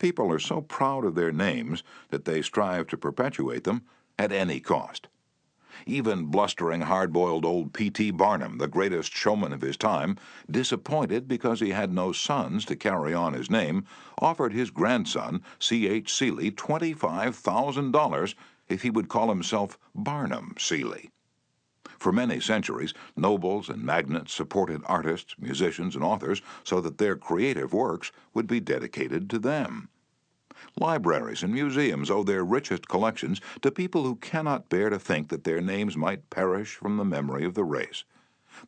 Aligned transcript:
People 0.00 0.32
are 0.32 0.38
so 0.38 0.62
proud 0.62 1.04
of 1.04 1.14
their 1.14 1.30
names 1.30 1.84
that 2.08 2.24
they 2.24 2.42
strive 2.42 2.88
to 2.88 2.96
perpetuate 2.96 3.64
them 3.64 3.82
at 4.18 4.32
any 4.32 4.58
cost. 4.58 5.08
Even 5.86 6.24
blustering, 6.24 6.80
hard 6.80 7.12
boiled 7.12 7.44
old 7.44 7.72
P.T. 7.72 8.10
Barnum, 8.10 8.58
the 8.58 8.66
greatest 8.66 9.12
showman 9.12 9.52
of 9.52 9.60
his 9.60 9.76
time, 9.76 10.16
disappointed 10.50 11.28
because 11.28 11.60
he 11.60 11.70
had 11.70 11.92
no 11.92 12.12
sons 12.12 12.64
to 12.64 12.76
carry 12.76 13.14
on 13.14 13.34
his 13.34 13.50
name, 13.50 13.84
offered 14.18 14.52
his 14.52 14.70
grandson, 14.70 15.42
C.H. 15.58 16.12
Seeley, 16.12 16.50
$25,000 16.50 18.34
if 18.68 18.82
he 18.82 18.90
would 18.90 19.08
call 19.08 19.28
himself 19.28 19.78
Barnum 19.94 20.54
Seeley. 20.58 21.10
For 22.00 22.12
many 22.12 22.40
centuries, 22.40 22.94
nobles 23.14 23.68
and 23.68 23.84
magnates 23.84 24.32
supported 24.32 24.80
artists, 24.86 25.34
musicians, 25.38 25.94
and 25.94 26.02
authors 26.02 26.40
so 26.64 26.80
that 26.80 26.96
their 26.96 27.14
creative 27.14 27.74
works 27.74 28.10
would 28.32 28.46
be 28.46 28.58
dedicated 28.58 29.28
to 29.28 29.38
them. 29.38 29.90
Libraries 30.78 31.42
and 31.42 31.52
museums 31.52 32.10
owe 32.10 32.22
their 32.22 32.42
richest 32.42 32.88
collections 32.88 33.42
to 33.60 33.70
people 33.70 34.04
who 34.04 34.16
cannot 34.16 34.70
bear 34.70 34.88
to 34.88 34.98
think 34.98 35.28
that 35.28 35.44
their 35.44 35.60
names 35.60 35.94
might 35.94 36.30
perish 36.30 36.74
from 36.74 36.96
the 36.96 37.04
memory 37.04 37.44
of 37.44 37.52
the 37.52 37.64
race. 37.64 38.04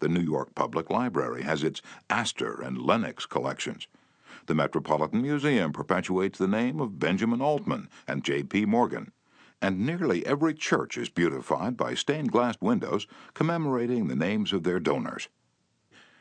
The 0.01 0.11
New 0.11 0.21
York 0.21 0.55
Public 0.55 0.91
Library 0.91 1.43
has 1.43 1.65
its 1.65 1.81
Astor 2.11 2.61
and 2.61 2.77
Lenox 2.77 3.25
collections. 3.25 3.89
The 4.45 4.55
Metropolitan 4.55 5.23
Museum 5.23 5.73
perpetuates 5.73 6.39
the 6.39 6.47
name 6.47 6.81
of 6.81 6.99
Benjamin 6.99 7.41
Altman 7.41 7.89
and 8.07 8.25
J.P. 8.25 8.67
Morgan 8.67 9.11
and 9.63 9.79
nearly 9.79 10.27
every 10.27 10.53
church 10.53 10.99
is 10.99 11.09
beautified 11.09 11.77
by 11.77 11.95
stained 11.95 12.33
glass 12.33 12.57
windows 12.61 13.07
commemorating 13.33 14.09
the 14.09 14.17
names 14.17 14.53
of 14.53 14.65
their 14.65 14.81
donors. 14.81 15.29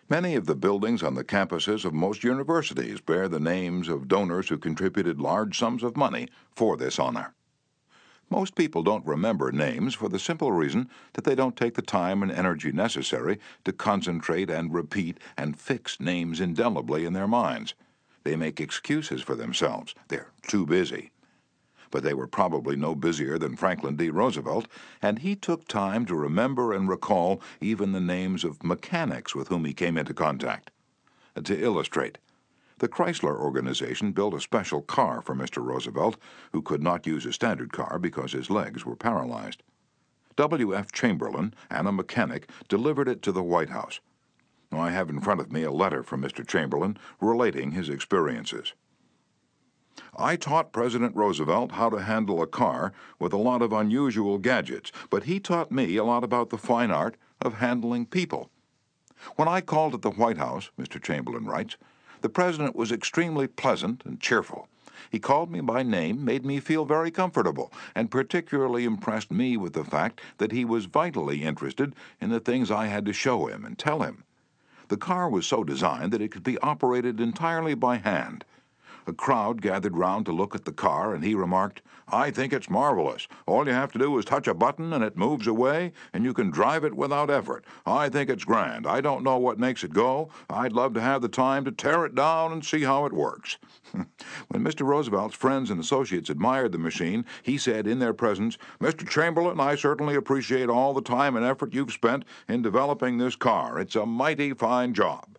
Many 0.07 0.35
of 0.35 0.45
the 0.45 0.55
buildings 0.55 1.01
on 1.01 1.15
the 1.15 1.23
campuses 1.23 1.83
of 1.83 1.93
most 1.93 2.23
universities 2.23 3.01
bear 3.01 3.27
the 3.27 3.39
names 3.39 3.89
of 3.89 4.07
donors 4.07 4.49
who 4.49 4.57
contributed 4.57 5.19
large 5.19 5.57
sums 5.57 5.81
of 5.83 5.97
money 5.97 6.27
for 6.55 6.77
this 6.77 6.99
honor. 6.99 7.33
Most 8.29 8.55
people 8.55 8.83
don't 8.83 9.05
remember 9.05 9.51
names 9.51 9.95
for 9.95 10.07
the 10.07 10.19
simple 10.19 10.51
reason 10.51 10.87
that 11.13 11.23
they 11.23 11.35
don't 11.35 11.57
take 11.57 11.73
the 11.73 11.81
time 11.81 12.21
and 12.21 12.31
energy 12.31 12.71
necessary 12.71 13.39
to 13.65 13.73
concentrate 13.73 14.49
and 14.49 14.73
repeat 14.73 15.17
and 15.35 15.59
fix 15.59 15.99
names 15.99 16.39
indelibly 16.39 17.05
in 17.05 17.13
their 17.13 17.27
minds. 17.27 17.73
They 18.23 18.35
make 18.35 18.61
excuses 18.61 19.21
for 19.21 19.35
themselves. 19.35 19.95
They're 20.09 20.31
too 20.43 20.65
busy 20.65 21.11
but 21.91 22.03
they 22.03 22.13
were 22.13 22.27
probably 22.27 22.75
no 22.75 22.95
busier 22.95 23.37
than 23.37 23.55
Franklin 23.55 23.97
D. 23.97 24.09
Roosevelt, 24.09 24.67
and 25.01 25.19
he 25.19 25.35
took 25.35 25.67
time 25.67 26.05
to 26.05 26.15
remember 26.15 26.73
and 26.73 26.89
recall 26.89 27.41
even 27.59 27.91
the 27.91 27.99
names 27.99 28.43
of 28.43 28.63
mechanics 28.63 29.35
with 29.35 29.49
whom 29.49 29.65
he 29.65 29.73
came 29.73 29.97
into 29.97 30.13
contact. 30.13 30.71
To 31.43 31.61
illustrate, 31.61 32.17
the 32.79 32.89
Chrysler 32.89 33.39
organization 33.39 34.11
built 34.11 34.33
a 34.33 34.41
special 34.41 34.81
car 34.81 35.21
for 35.21 35.35
Mr. 35.35 35.63
Roosevelt, 35.63 36.17
who 36.51 36.63
could 36.63 36.81
not 36.81 37.05
use 37.05 37.27
a 37.27 37.33
standard 37.33 37.71
car 37.71 37.99
because 37.99 38.31
his 38.31 38.49
legs 38.49 38.85
were 38.85 38.95
paralyzed. 38.95 39.61
W.F. 40.35 40.91
Chamberlain 40.91 41.53
and 41.69 41.87
a 41.87 41.91
mechanic 41.91 42.49
delivered 42.67 43.07
it 43.07 43.21
to 43.21 43.31
the 43.31 43.43
White 43.43 43.69
House. 43.69 43.99
I 44.71 44.89
have 44.91 45.09
in 45.09 45.19
front 45.19 45.41
of 45.41 45.51
me 45.51 45.63
a 45.63 45.71
letter 45.71 46.01
from 46.01 46.23
Mr. 46.23 46.47
Chamberlain 46.47 46.97
relating 47.19 47.71
his 47.71 47.89
experiences. 47.89 48.73
I 50.17 50.35
taught 50.35 50.73
President 50.73 51.15
Roosevelt 51.15 51.73
how 51.73 51.89
to 51.89 52.03
handle 52.03 52.41
a 52.41 52.47
car 52.47 52.93
with 53.19 53.33
a 53.33 53.37
lot 53.37 53.61
of 53.61 53.71
unusual 53.71 54.37
gadgets, 54.37 54.91
but 55.09 55.23
he 55.23 55.39
taught 55.39 55.71
me 55.71 55.95
a 55.97 56.03
lot 56.03 56.23
about 56.23 56.49
the 56.49 56.57
fine 56.57 56.91
art 56.91 57.17
of 57.41 57.55
handling 57.55 58.05
people. 58.05 58.49
When 59.35 59.47
I 59.47 59.61
called 59.61 59.93
at 59.93 60.01
the 60.01 60.11
White 60.11 60.37
House, 60.37 60.71
Mr. 60.79 61.01
Chamberlain 61.01 61.45
writes, 61.45 61.77
the 62.21 62.29
President 62.29 62.75
was 62.75 62.91
extremely 62.91 63.47
pleasant 63.47 64.03
and 64.05 64.19
cheerful. 64.19 64.67
He 65.09 65.19
called 65.19 65.51
me 65.51 65.61
by 65.61 65.83
name, 65.83 66.23
made 66.23 66.45
me 66.45 66.59
feel 66.59 66.85
very 66.85 67.11
comfortable, 67.11 67.71
and 67.95 68.11
particularly 68.11 68.85
impressed 68.85 69.31
me 69.31 69.57
with 69.57 69.73
the 69.73 69.83
fact 69.83 70.21
that 70.37 70.51
he 70.51 70.63
was 70.63 70.85
vitally 70.85 71.43
interested 71.43 71.95
in 72.19 72.29
the 72.29 72.39
things 72.39 72.71
I 72.71 72.85
had 72.85 73.05
to 73.05 73.13
show 73.13 73.47
him 73.47 73.65
and 73.65 73.77
tell 73.77 74.01
him. 74.01 74.23
The 74.87 74.97
car 74.97 75.29
was 75.29 75.47
so 75.47 75.63
designed 75.63 76.11
that 76.13 76.21
it 76.21 76.31
could 76.31 76.43
be 76.43 76.57
operated 76.59 77.19
entirely 77.19 77.73
by 77.73 77.97
hand, 77.97 78.45
a 79.07 79.13
crowd 79.13 79.61
gathered 79.61 79.97
round 79.97 80.25
to 80.25 80.31
look 80.31 80.55
at 80.55 80.65
the 80.65 80.71
car, 80.71 81.13
and 81.13 81.23
he 81.23 81.35
remarked, 81.35 81.81
I 82.07 82.29
think 82.29 82.51
it's 82.51 82.69
marvelous. 82.69 83.27
All 83.45 83.65
you 83.65 83.73
have 83.73 83.91
to 83.93 83.99
do 83.99 84.17
is 84.17 84.25
touch 84.25 84.47
a 84.47 84.53
button 84.53 84.91
and 84.91 85.03
it 85.03 85.15
moves 85.15 85.47
away, 85.47 85.93
and 86.13 86.25
you 86.25 86.33
can 86.33 86.51
drive 86.51 86.83
it 86.83 86.93
without 86.93 87.29
effort. 87.29 87.63
I 87.85 88.09
think 88.09 88.29
it's 88.29 88.43
grand. 88.43 88.85
I 88.85 88.99
don't 88.99 89.23
know 89.23 89.37
what 89.37 89.59
makes 89.59 89.83
it 89.83 89.93
go. 89.93 90.29
I'd 90.49 90.73
love 90.73 90.93
to 90.95 91.01
have 91.01 91.21
the 91.21 91.29
time 91.29 91.63
to 91.65 91.71
tear 91.71 92.05
it 92.05 92.13
down 92.13 92.51
and 92.51 92.65
see 92.65 92.81
how 92.83 93.05
it 93.05 93.13
works. 93.13 93.57
when 93.93 94.63
Mr. 94.63 94.85
Roosevelt's 94.85 95.35
friends 95.35 95.69
and 95.69 95.79
associates 95.79 96.29
admired 96.29 96.73
the 96.73 96.77
machine, 96.77 97.25
he 97.43 97.57
said 97.57 97.87
in 97.87 97.99
their 97.99 98.13
presence, 98.13 98.57
Mr. 98.81 99.07
Chamberlain, 99.07 99.59
I 99.59 99.75
certainly 99.75 100.15
appreciate 100.15 100.69
all 100.69 100.93
the 100.93 101.01
time 101.01 101.35
and 101.35 101.45
effort 101.45 101.73
you've 101.73 101.93
spent 101.93 102.25
in 102.49 102.61
developing 102.61 103.17
this 103.17 103.35
car. 103.35 103.79
It's 103.79 103.95
a 103.95 104.05
mighty 104.05 104.53
fine 104.53 104.93
job. 104.93 105.37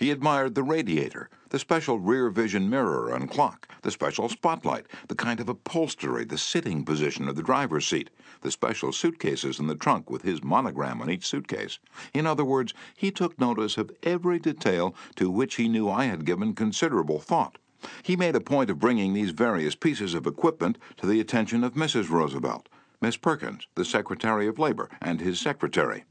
He 0.00 0.10
admired 0.10 0.54
the 0.54 0.62
radiator, 0.62 1.28
the 1.50 1.58
special 1.58 1.98
rear 1.98 2.30
vision 2.30 2.70
mirror 2.70 3.14
and 3.14 3.30
clock, 3.30 3.68
the 3.82 3.90
special 3.90 4.30
spotlight, 4.30 4.86
the 5.08 5.14
kind 5.14 5.40
of 5.40 5.48
upholstery, 5.50 6.24
the 6.24 6.38
sitting 6.38 6.86
position 6.86 7.28
of 7.28 7.36
the 7.36 7.42
driver's 7.42 7.86
seat, 7.86 8.08
the 8.40 8.50
special 8.50 8.92
suitcases 8.92 9.58
in 9.58 9.66
the 9.66 9.74
trunk 9.74 10.08
with 10.08 10.22
his 10.22 10.42
monogram 10.42 11.02
on 11.02 11.10
each 11.10 11.26
suitcase. 11.26 11.78
In 12.14 12.26
other 12.26 12.46
words, 12.46 12.72
he 12.96 13.10
took 13.10 13.38
notice 13.38 13.76
of 13.76 13.90
every 14.02 14.38
detail 14.38 14.94
to 15.16 15.30
which 15.30 15.56
he 15.56 15.68
knew 15.68 15.90
I 15.90 16.06
had 16.06 16.24
given 16.24 16.54
considerable 16.54 17.18
thought. 17.18 17.58
He 18.02 18.16
made 18.16 18.36
a 18.36 18.40
point 18.40 18.70
of 18.70 18.78
bringing 18.78 19.12
these 19.12 19.32
various 19.32 19.74
pieces 19.74 20.14
of 20.14 20.26
equipment 20.26 20.78
to 20.96 21.06
the 21.06 21.20
attention 21.20 21.62
of 21.62 21.74
Mrs. 21.74 22.08
Roosevelt, 22.08 22.70
Miss 23.02 23.18
Perkins, 23.18 23.66
the 23.74 23.84
Secretary 23.84 24.46
of 24.46 24.58
Labor, 24.58 24.88
and 25.02 25.20
his 25.20 25.38
secretary. 25.38 26.04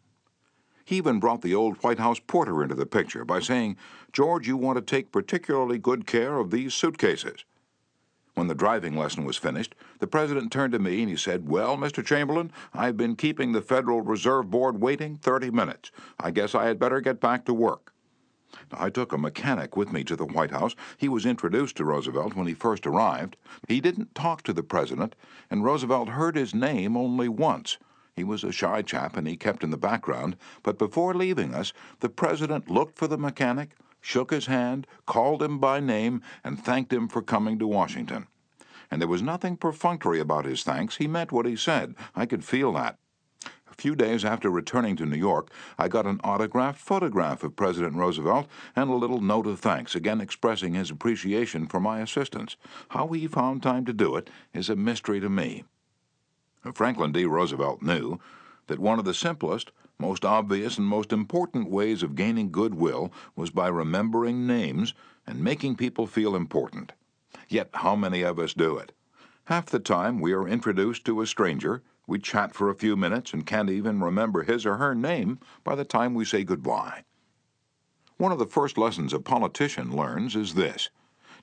He 0.90 0.98
even 0.98 1.20
brought 1.20 1.44
the 1.44 1.54
old 1.54 1.78
White 1.84 2.00
House 2.00 2.18
porter 2.18 2.64
into 2.64 2.74
the 2.74 2.88
picture 2.88 3.24
by 3.24 3.42
saying, 3.42 3.78
George, 4.12 4.48
you 4.48 4.58
want 4.58 4.76
to 4.78 4.82
take 4.82 5.12
particularly 5.12 5.78
good 5.78 6.08
care 6.08 6.40
of 6.40 6.50
these 6.50 6.74
suitcases. 6.74 7.46
When 8.34 8.48
the 8.48 8.56
driving 8.56 8.98
lesson 8.98 9.24
was 9.24 9.38
finished, 9.38 9.76
the 10.00 10.08
president 10.08 10.52
turned 10.52 10.74
to 10.74 10.80
me 10.80 11.02
and 11.02 11.10
he 11.12 11.16
said, 11.16 11.48
Well, 11.48 11.78
Mr. 11.78 12.04
Chamberlain, 12.04 12.52
I've 12.74 12.98
been 12.98 13.16
keeping 13.16 13.52
the 13.52 13.62
Federal 13.62 14.02
Reserve 14.02 14.50
Board 14.50 14.82
waiting 14.82 15.18
30 15.18 15.52
minutes. 15.52 15.92
I 16.20 16.32
guess 16.32 16.56
I 16.56 16.66
had 16.66 16.80
better 16.80 17.02
get 17.02 17.20
back 17.20 17.46
to 17.46 17.54
work. 17.54 17.94
I 18.72 18.90
took 18.90 19.14
a 19.14 19.18
mechanic 19.20 19.78
with 19.78 19.94
me 19.94 20.04
to 20.06 20.16
the 20.16 20.26
White 20.26 20.50
House. 20.50 20.76
He 20.98 21.08
was 21.08 21.24
introduced 21.24 21.78
to 21.78 21.86
Roosevelt 21.86 22.34
when 22.34 22.48
he 22.48 22.56
first 22.56 22.88
arrived. 22.88 23.38
He 23.68 23.80
didn't 23.80 24.16
talk 24.16 24.42
to 24.42 24.54
the 24.54 24.64
president, 24.64 25.16
and 25.52 25.64
Roosevelt 25.64 26.10
heard 26.10 26.36
his 26.36 26.56
name 26.56 26.98
only 26.98 27.30
once. 27.30 27.78
He 28.20 28.26
was 28.26 28.44
a 28.44 28.52
shy 28.52 28.82
chap 28.82 29.16
and 29.16 29.26
he 29.26 29.38
kept 29.38 29.64
in 29.64 29.70
the 29.70 29.78
background, 29.78 30.36
but 30.62 30.78
before 30.78 31.14
leaving 31.14 31.56
us, 31.56 31.72
the 32.02 32.10
president 32.10 32.70
looked 32.70 32.98
for 32.98 33.08
the 33.08 33.18
mechanic, 33.18 33.78
shook 34.02 34.32
his 34.32 34.48
hand, 34.48 34.86
called 35.06 35.42
him 35.42 35.58
by 35.58 35.80
name, 35.80 36.22
and 36.44 36.62
thanked 36.62 36.92
him 36.92 37.08
for 37.08 37.22
coming 37.22 37.58
to 37.60 37.66
Washington. 37.66 38.28
And 38.92 39.00
there 39.00 39.08
was 39.08 39.22
nothing 39.22 39.56
perfunctory 39.56 40.20
about 40.20 40.44
his 40.44 40.64
thanks. 40.64 40.98
He 40.98 41.08
meant 41.08 41.32
what 41.32 41.46
he 41.46 41.56
said. 41.56 41.96
I 42.14 42.26
could 42.26 42.44
feel 42.44 42.74
that. 42.74 42.98
A 43.72 43.74
few 43.74 43.96
days 43.96 44.26
after 44.26 44.50
returning 44.50 44.98
to 44.98 45.06
New 45.06 45.16
York, 45.16 45.50
I 45.78 45.88
got 45.88 46.06
an 46.06 46.20
autographed 46.22 46.82
photograph 46.82 47.42
of 47.42 47.56
President 47.56 47.96
Roosevelt 47.96 48.48
and 48.76 48.90
a 48.90 48.96
little 48.96 49.22
note 49.22 49.48
of 49.48 49.62
thanks, 49.62 49.96
again 49.96 50.20
expressing 50.20 50.74
his 50.74 50.92
appreciation 50.92 51.68
for 51.68 51.80
my 51.80 52.02
assistance. 52.02 52.58
How 52.90 53.08
he 53.08 53.28
found 53.28 53.64
time 53.64 53.86
to 53.86 53.94
do 53.94 54.18
it 54.18 54.30
is 54.54 54.70
a 54.70 54.76
mystery 54.76 55.22
to 55.22 55.30
me. 55.30 55.64
Franklin 56.74 57.12
D. 57.12 57.26
Roosevelt 57.26 57.82
knew 57.82 58.20
that 58.68 58.80
one 58.80 59.00
of 59.00 59.06
the 59.06 59.14
simplest, 59.14 59.72
most 59.98 60.26
obvious, 60.26 60.78
and 60.78 60.86
most 60.86 61.12
important 61.12 61.70
ways 61.70 62.04
of 62.04 62.16
gaining 62.16 62.52
goodwill 62.52 63.12
was 63.36 63.50
by 63.50 63.68
remembering 63.68 64.46
names 64.46 64.94
and 65.26 65.44
making 65.44 65.76
people 65.76 66.08
feel 66.08 66.36
important. 66.36 66.92
Yet, 67.48 67.70
how 67.74 67.96
many 67.96 68.22
of 68.22 68.40
us 68.40 68.54
do 68.54 68.78
it? 68.78 68.92
Half 69.46 69.68
the 69.68 69.80
time 69.80 70.20
we 70.20 70.34
are 70.34 70.48
introduced 70.48 71.06
to 71.06 71.22
a 71.22 71.28
stranger, 71.28 71.82
we 72.06 72.20
chat 72.20 72.54
for 72.54 72.70
a 72.70 72.76
few 72.76 72.96
minutes 72.96 73.34
and 73.34 73.46
can't 73.46 73.70
even 73.70 74.02
remember 74.02 74.44
his 74.44 74.66
or 74.66 74.78
her 74.78 74.94
name 74.94 75.40
by 75.64 75.76
the 75.76 75.86
time 75.86 76.14
we 76.14 76.26
say 76.26 76.44
goodbye. 76.44 77.04
One 78.18 78.32
of 78.32 78.40
the 78.40 78.46
first 78.46 78.78
lessons 78.78 79.14
a 79.14 79.20
politician 79.20 79.96
learns 79.96 80.36
is 80.36 80.56
this 80.56 80.90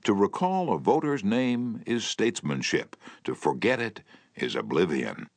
to 0.03 0.13
recall 0.13 0.71
a 0.71 0.77
voter's 0.77 1.23
name 1.23 1.81
is 1.85 2.05
statesmanship, 2.05 2.95
to 3.23 3.33
forget 3.33 3.79
it 3.79 4.01
is 4.37 4.55
oblivion. 4.55 5.29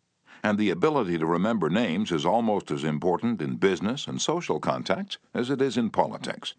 And 0.43 0.59
the 0.59 0.71
ability 0.71 1.19
to 1.19 1.27
remember 1.27 1.69
names 1.69 2.13
is 2.13 2.25
almost 2.25 2.71
as 2.71 2.85
important 2.85 3.43
in 3.43 3.57
business 3.57 4.07
and 4.07 4.21
social 4.21 4.61
contacts 4.61 5.19
as 5.35 5.51
it 5.51 5.61
is 5.61 5.77
in 5.77 5.91
politics. 5.91 6.55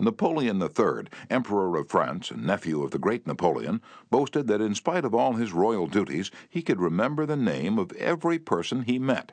Napoleon 0.00 0.62
III, 0.62 1.08
Emperor 1.28 1.76
of 1.76 1.88
France 1.88 2.30
and 2.30 2.46
nephew 2.46 2.84
of 2.84 2.92
the 2.92 3.00
great 3.00 3.26
Napoleon, 3.26 3.82
boasted 4.10 4.46
that 4.46 4.60
in 4.60 4.76
spite 4.76 5.04
of 5.04 5.12
all 5.12 5.32
his 5.32 5.52
royal 5.52 5.88
duties, 5.88 6.30
he 6.48 6.62
could 6.62 6.80
remember 6.80 7.26
the 7.26 7.36
name 7.36 7.78
of 7.78 7.90
every 7.92 8.38
person 8.38 8.82
he 8.82 8.98
met. 8.98 9.32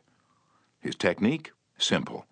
His 0.79 0.95
technique? 0.95 1.51
Simple. 1.77 2.25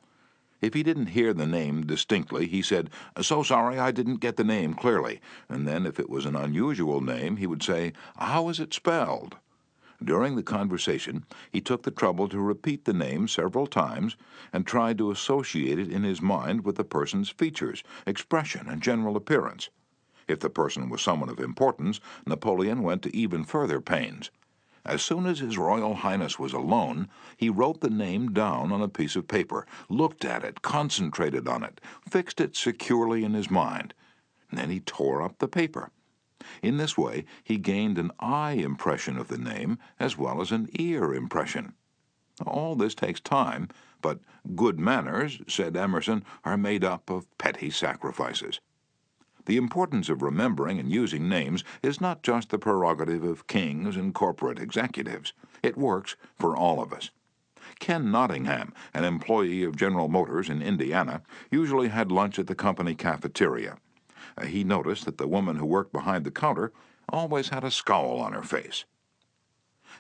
If 0.62 0.74
he 0.74 0.82
didn't 0.82 1.08
hear 1.08 1.34
the 1.34 1.46
name 1.46 1.86
distinctly, 1.86 2.48
he 2.48 2.62
said, 2.62 2.90
So 3.22 3.44
sorry 3.44 3.78
I 3.78 3.92
didn't 3.92 4.22
get 4.22 4.38
the 4.38 4.44
name 4.44 4.74
clearly. 4.74 5.20
And 5.50 5.68
then, 5.68 5.86
if 5.86 6.00
it 6.00 6.10
was 6.10 6.26
an 6.26 6.36
unusual 6.36 7.02
name, 7.02 7.38
he 7.38 7.46
would 7.46 7.62
say, 7.62 7.94
How 8.16 8.50
is 8.50 8.60
it 8.60 8.74
spelled? 8.74 9.36
During 10.06 10.36
the 10.36 10.44
conversation, 10.44 11.24
he 11.52 11.62
took 11.62 11.84
the 11.84 11.92
trouble 11.92 12.28
to 12.28 12.40
repeat 12.40 12.84
the 12.84 12.94
name 12.94 13.28
several 13.28 13.68
times 13.68 14.18
and 14.52 14.68
tried 14.68 14.98
to 14.98 15.12
associate 15.12 15.80
it 15.80 15.92
in 15.92 16.04
his 16.04 16.22
mind 16.22 16.66
with 16.66 16.76
the 16.76 16.84
person's 16.84 17.30
features, 17.30 17.84
expression, 18.06 18.68
and 18.68 18.82
general 18.82 19.16
appearance. 19.16 19.70
If 20.28 20.40
the 20.40 20.50
person 20.50 20.90
was 20.90 21.02
someone 21.02 21.30
of 21.30 21.40
importance, 21.40 22.00
Napoleon 22.26 22.82
went 22.82 23.02
to 23.04 23.16
even 23.16 23.46
further 23.46 23.80
pains. 23.80 24.30
As 24.86 25.02
soon 25.02 25.26
as 25.26 25.40
His 25.40 25.58
Royal 25.58 25.96
Highness 25.96 26.38
was 26.38 26.52
alone, 26.52 27.08
he 27.38 27.50
wrote 27.50 27.80
the 27.80 27.90
name 27.90 28.34
down 28.34 28.74
on 28.74 28.82
a 28.82 28.90
piece 28.90 29.16
of 29.16 29.30
paper, 29.30 29.66
looked 29.88 30.26
at 30.26 30.44
it, 30.44 30.62
concentrated 30.62 31.48
on 31.48 31.64
it, 31.64 31.80
fixed 32.10 32.42
it 32.42 32.58
securely 32.58 33.24
in 33.24 33.34
his 33.34 33.50
mind. 33.50 33.94
Then 34.52 34.70
he 34.70 34.82
tore 34.82 35.22
up 35.22 35.40
the 35.40 35.48
paper. 35.48 35.92
In 36.62 36.78
this 36.78 36.98
way, 36.98 37.26
he 37.44 37.58
gained 37.58 37.98
an 37.98 38.12
eye 38.20 38.54
impression 38.54 39.18
of 39.18 39.28
the 39.28 39.38
name 39.38 39.78
as 40.00 40.18
well 40.18 40.42
as 40.42 40.52
an 40.52 40.70
ear 40.78 41.14
impression. 41.14 41.74
All 42.46 42.76
this 42.76 42.96
takes 42.96 43.20
time, 43.20 43.70
but 44.02 44.20
good 44.56 44.80
manners, 44.80 45.40
said 45.48 45.78
Emerson, 45.78 46.26
are 46.44 46.58
made 46.58 46.84
up 46.84 47.10
of 47.10 47.38
petty 47.38 47.70
sacrifices. 47.70 48.60
The 49.46 49.58
importance 49.58 50.10
of 50.10 50.22
remembering 50.22 50.80
and 50.80 50.92
using 50.92 51.28
names 51.28 51.64
is 51.82 52.00
not 52.00 52.24
just 52.24 52.50
the 52.50 52.58
prerogative 52.58 53.24
of 53.24 53.48
kings 53.48 53.96
and 53.96 54.14
corporate 54.14 54.60
executives. 54.60 55.34
It 55.62 55.78
works 55.78 56.16
for 56.36 56.56
all 56.56 56.82
of 56.82 56.94
us. 56.94 57.12
Ken 57.80 58.12
Nottingham, 58.12 58.74
an 58.94 59.04
employee 59.04 59.64
of 59.64 59.76
General 59.76 60.08
Motors 60.08 60.50
in 60.50 60.62
Indiana, 60.62 61.22
usually 61.52 61.90
had 61.90 62.12
lunch 62.12 62.40
at 62.40 62.48
the 62.48 62.56
company 62.56 62.96
cafeteria. 62.96 63.78
Uh, 64.38 64.46
he 64.46 64.64
noticed 64.64 65.06
that 65.06 65.18
the 65.18 65.28
woman 65.28 65.58
who 65.58 65.66
worked 65.66 65.94
behind 65.94 66.26
the 66.26 66.32
counter 66.32 66.72
always 67.10 67.50
had 67.50 67.64
a 67.64 67.72
scowl 67.72 68.20
on 68.20 68.34
her 68.34 68.44
face. 68.44 68.86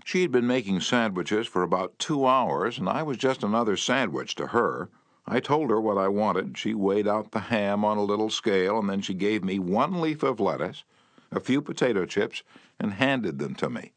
She 0.03 0.23
had 0.23 0.31
been 0.31 0.47
making 0.47 0.81
sandwiches 0.81 1.45
for 1.45 1.61
about 1.61 1.99
two 1.99 2.25
hours, 2.25 2.77
and 2.79 2.89
I 2.89 3.03
was 3.03 3.17
just 3.17 3.43
another 3.43 3.77
sandwich 3.77 4.33
to 4.35 4.47
her. 4.47 4.89
I 5.27 5.39
told 5.39 5.69
her 5.69 5.79
what 5.79 5.97
I 5.97 6.07
wanted. 6.07 6.57
She 6.57 6.73
weighed 6.73 7.07
out 7.07 7.31
the 7.31 7.39
ham 7.39 7.85
on 7.85 7.97
a 7.97 8.03
little 8.03 8.29
scale, 8.29 8.79
and 8.79 8.89
then 8.89 9.01
she 9.01 9.13
gave 9.13 9.43
me 9.43 9.59
one 9.59 10.01
leaf 10.01 10.23
of 10.23 10.39
lettuce, 10.39 10.83
a 11.31 11.39
few 11.39 11.61
potato 11.61 12.05
chips, 12.05 12.43
and 12.79 12.93
handed 12.93 13.39
them 13.39 13.55
to 13.55 13.69
me. 13.69 13.93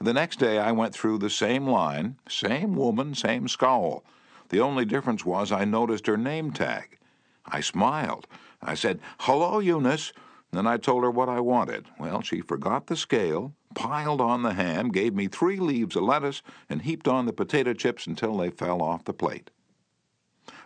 The 0.00 0.12
next 0.12 0.38
day 0.38 0.58
I 0.58 0.72
went 0.72 0.94
through 0.94 1.18
the 1.18 1.30
same 1.30 1.66
line, 1.66 2.16
same 2.28 2.74
woman, 2.76 3.14
same 3.14 3.48
scowl. 3.48 4.04
The 4.48 4.60
only 4.60 4.84
difference 4.84 5.24
was 5.24 5.50
I 5.50 5.64
noticed 5.64 6.06
her 6.06 6.16
name 6.16 6.50
tag. 6.50 6.98
I 7.46 7.60
smiled. 7.60 8.26
I 8.62 8.74
said, 8.74 9.00
Hello, 9.20 9.58
Eunice. 9.58 10.12
Then 10.52 10.66
I 10.66 10.76
told 10.76 11.02
her 11.02 11.10
what 11.10 11.30
I 11.30 11.40
wanted. 11.40 11.86
Well, 11.98 12.20
she 12.20 12.42
forgot 12.42 12.86
the 12.86 12.96
scale, 12.96 13.54
piled 13.74 14.20
on 14.20 14.42
the 14.42 14.52
ham, 14.52 14.90
gave 14.90 15.14
me 15.14 15.26
three 15.26 15.58
leaves 15.58 15.96
of 15.96 16.02
lettuce, 16.02 16.42
and 16.68 16.82
heaped 16.82 17.08
on 17.08 17.24
the 17.24 17.32
potato 17.32 17.72
chips 17.72 18.06
until 18.06 18.36
they 18.36 18.50
fell 18.50 18.82
off 18.82 19.04
the 19.04 19.14
plate. 19.14 19.50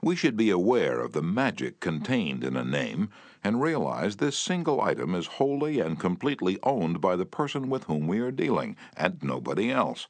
We 0.02 0.16
should 0.16 0.36
be 0.36 0.50
aware 0.50 1.00
of 1.00 1.12
the 1.12 1.22
magic 1.22 1.80
contained 1.80 2.42
in 2.42 2.56
a 2.56 2.64
name 2.64 3.10
and 3.44 3.62
realize 3.62 4.16
this 4.16 4.36
single 4.36 4.80
item 4.80 5.14
is 5.14 5.26
wholly 5.26 5.78
and 5.78 6.00
completely 6.00 6.58
owned 6.62 7.00
by 7.00 7.14
the 7.14 7.26
person 7.26 7.70
with 7.70 7.84
whom 7.84 8.06
we 8.06 8.18
are 8.18 8.32
dealing, 8.32 8.76
and 8.96 9.22
nobody 9.22 9.70
else. 9.70 10.08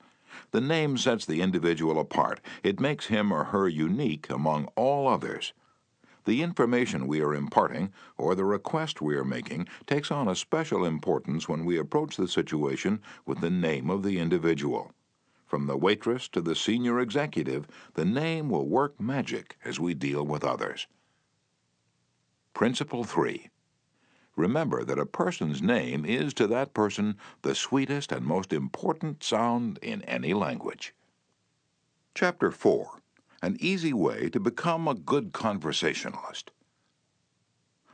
The 0.52 0.60
name 0.60 0.96
sets 0.96 1.26
the 1.26 1.42
individual 1.42 2.00
apart. 2.00 2.40
It 2.62 2.80
makes 2.80 3.06
him 3.06 3.30
or 3.30 3.44
her 3.44 3.68
unique 3.68 4.30
among 4.30 4.68
all 4.74 5.06
others. 5.06 5.52
The 6.26 6.42
information 6.42 7.06
we 7.06 7.22
are 7.22 7.34
imparting 7.34 7.92
or 8.18 8.34
the 8.34 8.44
request 8.44 9.00
we 9.00 9.14
are 9.14 9.24
making 9.24 9.68
takes 9.86 10.10
on 10.10 10.26
a 10.26 10.34
special 10.34 10.84
importance 10.84 11.48
when 11.48 11.64
we 11.64 11.78
approach 11.78 12.16
the 12.16 12.26
situation 12.26 13.00
with 13.24 13.40
the 13.40 13.50
name 13.50 13.88
of 13.88 14.02
the 14.02 14.18
individual. 14.18 14.92
From 15.46 15.68
the 15.68 15.76
waitress 15.76 16.26
to 16.30 16.40
the 16.40 16.56
senior 16.56 16.98
executive, 16.98 17.68
the 17.94 18.04
name 18.04 18.50
will 18.50 18.66
work 18.66 19.00
magic 19.00 19.56
as 19.64 19.78
we 19.78 19.94
deal 19.94 20.26
with 20.26 20.42
others. 20.42 20.88
Principle 22.54 23.04
3 23.04 23.48
Remember 24.34 24.84
that 24.84 24.98
a 24.98 25.06
person's 25.06 25.62
name 25.62 26.04
is 26.04 26.34
to 26.34 26.48
that 26.48 26.74
person 26.74 27.16
the 27.42 27.54
sweetest 27.54 28.10
and 28.10 28.26
most 28.26 28.52
important 28.52 29.22
sound 29.22 29.78
in 29.80 30.02
any 30.02 30.34
language. 30.34 30.92
Chapter 32.16 32.50
4 32.50 33.00
An 33.42 33.58
Easy 33.60 33.92
Way 33.92 34.30
to 34.30 34.40
Become 34.40 34.88
a 34.88 34.94
Good 34.94 35.34
Conversationalist. 35.34 36.52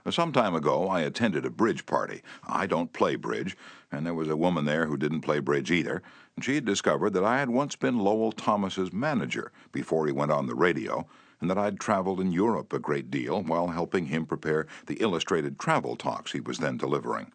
Some 0.08 0.32
time 0.32 0.54
ago, 0.54 0.88
I 0.88 1.00
attended 1.00 1.44
a 1.44 1.50
bridge 1.50 1.84
party. 1.84 2.22
I 2.46 2.66
don't 2.66 2.92
play 2.92 3.16
bridge, 3.16 3.56
and 3.90 4.06
there 4.06 4.14
was 4.14 4.28
a 4.28 4.36
woman 4.36 4.66
there 4.66 4.86
who 4.86 4.96
didn't 4.96 5.22
play 5.22 5.40
bridge 5.40 5.70
either. 5.70 6.00
And 6.36 6.44
she 6.44 6.54
had 6.54 6.64
discovered 6.64 7.10
that 7.14 7.24
I 7.24 7.38
had 7.38 7.50
once 7.50 7.74
been 7.74 7.98
Lowell 7.98 8.30
Thomas's 8.30 8.92
manager 8.92 9.50
before 9.72 10.06
he 10.06 10.12
went 10.12 10.30
on 10.30 10.46
the 10.46 10.54
radio, 10.54 11.06
and 11.40 11.50
that 11.50 11.58
I'd 11.58 11.80
traveled 11.80 12.20
in 12.20 12.30
Europe 12.30 12.72
a 12.72 12.78
great 12.78 13.10
deal 13.10 13.42
while 13.42 13.68
helping 13.68 14.06
him 14.06 14.26
prepare 14.26 14.66
the 14.86 15.00
illustrated 15.00 15.58
travel 15.58 15.96
talks 15.96 16.32
he 16.32 16.40
was 16.40 16.58
then 16.58 16.76
delivering. 16.76 17.32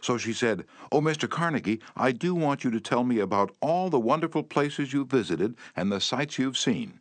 So 0.00 0.18
she 0.18 0.32
said, 0.32 0.66
Oh, 0.92 1.00
Mr. 1.00 1.28
Carnegie, 1.28 1.80
I 1.96 2.12
do 2.12 2.34
want 2.34 2.62
you 2.62 2.70
to 2.70 2.80
tell 2.80 3.02
me 3.02 3.18
about 3.18 3.54
all 3.60 3.90
the 3.90 3.98
wonderful 3.98 4.44
places 4.44 4.92
you've 4.92 5.10
visited 5.10 5.56
and 5.74 5.90
the 5.90 6.00
sights 6.00 6.38
you've 6.38 6.58
seen. 6.58 7.00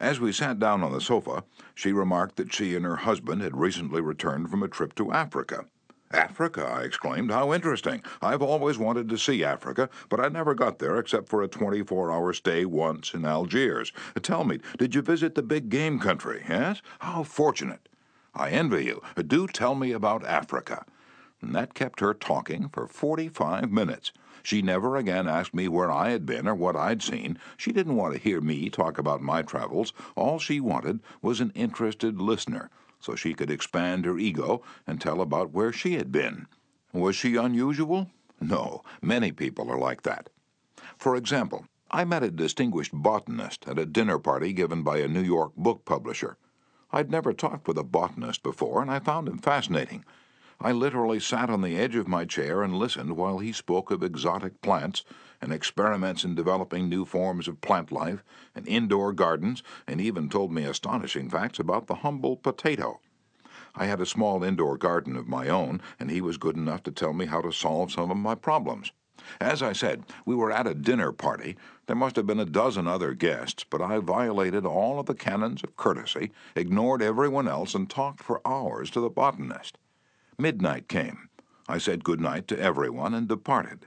As 0.00 0.18
we 0.18 0.32
sat 0.32 0.58
down 0.58 0.82
on 0.82 0.92
the 0.92 1.00
sofa, 1.00 1.44
she 1.74 1.92
remarked 1.92 2.36
that 2.36 2.54
she 2.54 2.74
and 2.74 2.86
her 2.86 2.96
husband 2.96 3.42
had 3.42 3.54
recently 3.54 4.00
returned 4.00 4.48
from 4.48 4.62
a 4.62 4.68
trip 4.68 4.94
to 4.94 5.12
Africa. 5.12 5.66
Africa, 6.10 6.64
I 6.64 6.84
exclaimed. 6.84 7.30
How 7.30 7.52
interesting. 7.52 8.02
I've 8.22 8.40
always 8.40 8.78
wanted 8.78 9.10
to 9.10 9.18
see 9.18 9.44
Africa, 9.44 9.90
but 10.08 10.18
I 10.18 10.28
never 10.28 10.54
got 10.54 10.78
there 10.78 10.98
except 10.98 11.28
for 11.28 11.42
a 11.42 11.48
24 11.48 12.10
hour 12.10 12.32
stay 12.32 12.64
once 12.64 13.12
in 13.12 13.26
Algiers. 13.26 13.92
Tell 14.22 14.42
me, 14.42 14.60
did 14.78 14.94
you 14.94 15.02
visit 15.02 15.34
the 15.34 15.42
big 15.42 15.68
game 15.68 15.98
country, 15.98 16.44
yes? 16.48 16.80
How 17.00 17.22
fortunate. 17.22 17.86
I 18.34 18.50
envy 18.50 18.86
you. 18.86 19.02
Do 19.26 19.46
tell 19.46 19.74
me 19.74 19.92
about 19.92 20.24
Africa. 20.24 20.86
And 21.42 21.54
that 21.54 21.74
kept 21.74 22.00
her 22.00 22.14
talking 22.14 22.70
for 22.70 22.86
45 22.86 23.70
minutes. 23.70 24.12
She 24.42 24.62
never 24.62 24.96
again 24.96 25.28
asked 25.28 25.54
me 25.54 25.68
where 25.68 25.90
I 25.90 26.10
had 26.10 26.24
been 26.24 26.48
or 26.48 26.54
what 26.54 26.76
I'd 26.76 27.02
seen. 27.02 27.38
She 27.56 27.72
didn't 27.72 27.96
want 27.96 28.14
to 28.14 28.20
hear 28.20 28.40
me 28.40 28.70
talk 28.70 28.98
about 28.98 29.20
my 29.20 29.42
travels. 29.42 29.92
All 30.16 30.38
she 30.38 30.60
wanted 30.60 31.00
was 31.20 31.40
an 31.40 31.52
interested 31.54 32.20
listener, 32.20 32.70
so 32.98 33.14
she 33.14 33.34
could 33.34 33.50
expand 33.50 34.04
her 34.04 34.18
ego 34.18 34.62
and 34.86 35.00
tell 35.00 35.20
about 35.20 35.52
where 35.52 35.72
she 35.72 35.94
had 35.94 36.10
been. 36.10 36.46
Was 36.92 37.16
she 37.16 37.36
unusual? 37.36 38.10
No, 38.40 38.82
many 39.02 39.32
people 39.32 39.70
are 39.70 39.78
like 39.78 40.02
that. 40.02 40.30
For 40.96 41.16
example, 41.16 41.66
I 41.90 42.04
met 42.04 42.22
a 42.22 42.30
distinguished 42.30 42.92
botanist 42.92 43.66
at 43.68 43.78
a 43.78 43.84
dinner 43.84 44.18
party 44.18 44.52
given 44.52 44.82
by 44.82 44.98
a 44.98 45.08
New 45.08 45.22
York 45.22 45.54
book 45.56 45.84
publisher. 45.84 46.36
I'd 46.92 47.10
never 47.10 47.32
talked 47.32 47.68
with 47.68 47.78
a 47.78 47.84
botanist 47.84 48.42
before, 48.42 48.80
and 48.80 48.90
I 48.90 48.98
found 48.98 49.28
him 49.28 49.38
fascinating. 49.38 50.04
I 50.62 50.72
literally 50.72 51.20
sat 51.20 51.48
on 51.48 51.62
the 51.62 51.78
edge 51.78 51.96
of 51.96 52.06
my 52.06 52.26
chair 52.26 52.62
and 52.62 52.76
listened 52.76 53.16
while 53.16 53.38
he 53.38 53.50
spoke 53.50 53.90
of 53.90 54.02
exotic 54.02 54.60
plants 54.60 55.04
and 55.40 55.54
experiments 55.54 56.22
in 56.22 56.34
developing 56.34 56.86
new 56.86 57.06
forms 57.06 57.48
of 57.48 57.62
plant 57.62 57.90
life 57.90 58.22
and 58.54 58.68
indoor 58.68 59.14
gardens, 59.14 59.62
and 59.86 60.02
even 60.02 60.28
told 60.28 60.52
me 60.52 60.64
astonishing 60.64 61.30
facts 61.30 61.58
about 61.58 61.86
the 61.86 61.94
humble 61.94 62.36
potato. 62.36 63.00
I 63.74 63.86
had 63.86 64.02
a 64.02 64.06
small 64.06 64.44
indoor 64.44 64.76
garden 64.76 65.16
of 65.16 65.26
my 65.26 65.48
own, 65.48 65.80
and 65.98 66.10
he 66.10 66.20
was 66.20 66.36
good 66.36 66.56
enough 66.56 66.82
to 66.82 66.92
tell 66.92 67.14
me 67.14 67.24
how 67.24 67.40
to 67.40 67.52
solve 67.52 67.90
some 67.92 68.10
of 68.10 68.18
my 68.18 68.34
problems. 68.34 68.92
As 69.40 69.62
I 69.62 69.72
said, 69.72 70.04
we 70.26 70.34
were 70.34 70.52
at 70.52 70.66
a 70.66 70.74
dinner 70.74 71.10
party. 71.10 71.56
There 71.86 71.96
must 71.96 72.16
have 72.16 72.26
been 72.26 72.38
a 72.38 72.44
dozen 72.44 72.86
other 72.86 73.14
guests, 73.14 73.64
but 73.64 73.80
I 73.80 73.96
violated 73.96 74.66
all 74.66 75.00
of 75.00 75.06
the 75.06 75.14
canons 75.14 75.64
of 75.64 75.76
courtesy, 75.78 76.32
ignored 76.54 77.00
everyone 77.00 77.48
else, 77.48 77.74
and 77.74 77.88
talked 77.88 78.22
for 78.22 78.46
hours 78.46 78.90
to 78.90 79.00
the 79.00 79.08
botanist. 79.08 79.78
Midnight 80.40 80.88
came. 80.88 81.28
I 81.68 81.76
said 81.76 82.02
good 82.02 82.18
night 82.18 82.48
to 82.48 82.58
everyone 82.58 83.12
and 83.12 83.28
departed. 83.28 83.86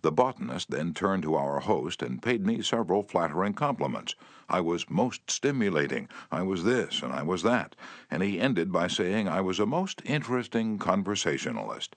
The 0.00 0.10
botanist 0.10 0.72
then 0.72 0.94
turned 0.94 1.22
to 1.22 1.36
our 1.36 1.60
host 1.60 2.02
and 2.02 2.20
paid 2.20 2.44
me 2.44 2.60
several 2.60 3.04
flattering 3.04 3.54
compliments. 3.54 4.16
I 4.48 4.62
was 4.62 4.90
most 4.90 5.30
stimulating, 5.30 6.08
I 6.32 6.42
was 6.42 6.64
this, 6.64 7.02
and 7.02 7.12
I 7.12 7.22
was 7.22 7.44
that, 7.44 7.76
and 8.10 8.20
he 8.20 8.40
ended 8.40 8.72
by 8.72 8.88
saying 8.88 9.28
I 9.28 9.42
was 9.42 9.60
a 9.60 9.64
most 9.64 10.02
interesting 10.04 10.76
conversationalist. 10.76 11.94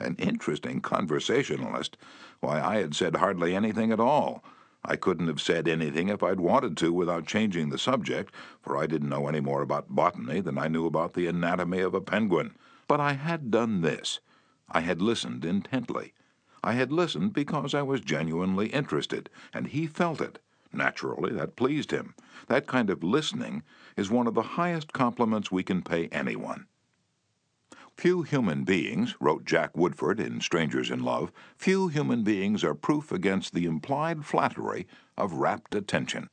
An 0.00 0.16
interesting 0.18 0.80
conversationalist? 0.80 1.98
Why, 2.40 2.62
I 2.62 2.76
had 2.76 2.94
said 2.94 3.16
hardly 3.16 3.54
anything 3.54 3.92
at 3.92 4.00
all. 4.00 4.42
I 4.82 4.96
couldn't 4.96 5.28
have 5.28 5.40
said 5.40 5.68
anything 5.68 6.08
if 6.08 6.22
I'd 6.22 6.40
wanted 6.40 6.78
to 6.78 6.94
without 6.94 7.26
changing 7.26 7.68
the 7.68 7.78
subject, 7.78 8.34
for 8.62 8.78
I 8.78 8.86
didn't 8.86 9.10
know 9.10 9.28
any 9.28 9.40
more 9.40 9.60
about 9.60 9.94
botany 9.94 10.40
than 10.40 10.56
I 10.56 10.68
knew 10.68 10.86
about 10.86 11.12
the 11.12 11.26
anatomy 11.26 11.80
of 11.80 11.92
a 11.92 12.00
penguin. 12.00 12.54
But 12.86 13.00
I 13.00 13.14
had 13.14 13.50
done 13.50 13.80
this. 13.80 14.20
I 14.68 14.80
had 14.80 15.00
listened 15.00 15.44
intently. 15.44 16.12
I 16.62 16.72
had 16.72 16.92
listened 16.92 17.32
because 17.32 17.74
I 17.74 17.82
was 17.82 18.00
genuinely 18.00 18.68
interested, 18.68 19.28
and 19.52 19.66
he 19.66 19.86
felt 19.86 20.20
it. 20.20 20.38
Naturally, 20.72 21.32
that 21.34 21.56
pleased 21.56 21.90
him. 21.90 22.14
That 22.48 22.66
kind 22.66 22.90
of 22.90 23.04
listening 23.04 23.62
is 23.96 24.10
one 24.10 24.26
of 24.26 24.34
the 24.34 24.42
highest 24.42 24.92
compliments 24.92 25.52
we 25.52 25.62
can 25.62 25.82
pay 25.82 26.08
anyone. 26.08 26.66
Few 27.96 28.22
human 28.22 28.64
beings, 28.64 29.14
wrote 29.20 29.44
Jack 29.44 29.76
Woodford 29.76 30.18
in 30.18 30.40
Strangers 30.40 30.90
in 30.90 31.04
Love, 31.04 31.30
few 31.56 31.88
human 31.88 32.24
beings 32.24 32.64
are 32.64 32.74
proof 32.74 33.12
against 33.12 33.54
the 33.54 33.66
implied 33.66 34.24
flattery 34.24 34.88
of 35.16 35.34
rapt 35.34 35.74
attention. 35.74 36.28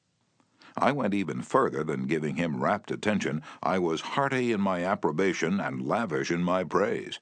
I 0.77 0.93
went 0.93 1.13
even 1.13 1.41
further 1.41 1.83
than 1.83 2.07
giving 2.07 2.35
him 2.35 2.63
rapt 2.63 2.91
attention. 2.91 3.41
I 3.61 3.77
was 3.77 4.01
hearty 4.01 4.53
in 4.53 4.61
my 4.61 4.85
approbation 4.85 5.59
and 5.59 5.85
lavish 5.85 6.31
in 6.31 6.43
my 6.43 6.63
praise. 6.63 7.19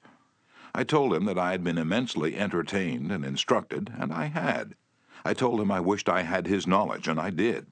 I 0.72 0.84
told 0.84 1.12
him 1.12 1.24
that 1.24 1.38
I 1.38 1.50
had 1.50 1.64
been 1.64 1.78
immensely 1.78 2.36
entertained 2.36 3.10
and 3.10 3.24
instructed, 3.24 3.92
and 3.98 4.12
I 4.12 4.26
had. 4.26 4.76
I 5.24 5.34
told 5.34 5.60
him 5.60 5.72
I 5.72 5.80
wished 5.80 6.08
I 6.08 6.22
had 6.22 6.46
his 6.46 6.66
knowledge, 6.66 7.08
and 7.08 7.18
I 7.18 7.30
did. 7.30 7.66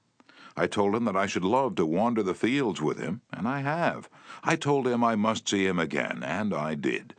I 0.57 0.67
told 0.67 0.95
him 0.95 1.05
that 1.05 1.15
I 1.15 1.27
should 1.27 1.45
love 1.45 1.75
to 1.75 1.85
wander 1.85 2.23
the 2.23 2.33
fields 2.33 2.81
with 2.81 2.99
him, 2.99 3.21
and 3.31 3.47
I 3.47 3.61
have. 3.61 4.09
I 4.43 4.57
told 4.57 4.85
him 4.85 5.01
I 5.01 5.15
must 5.15 5.47
see 5.47 5.65
him 5.65 5.79
again, 5.79 6.23
and 6.23 6.53
I 6.53 6.75
did. 6.75 7.15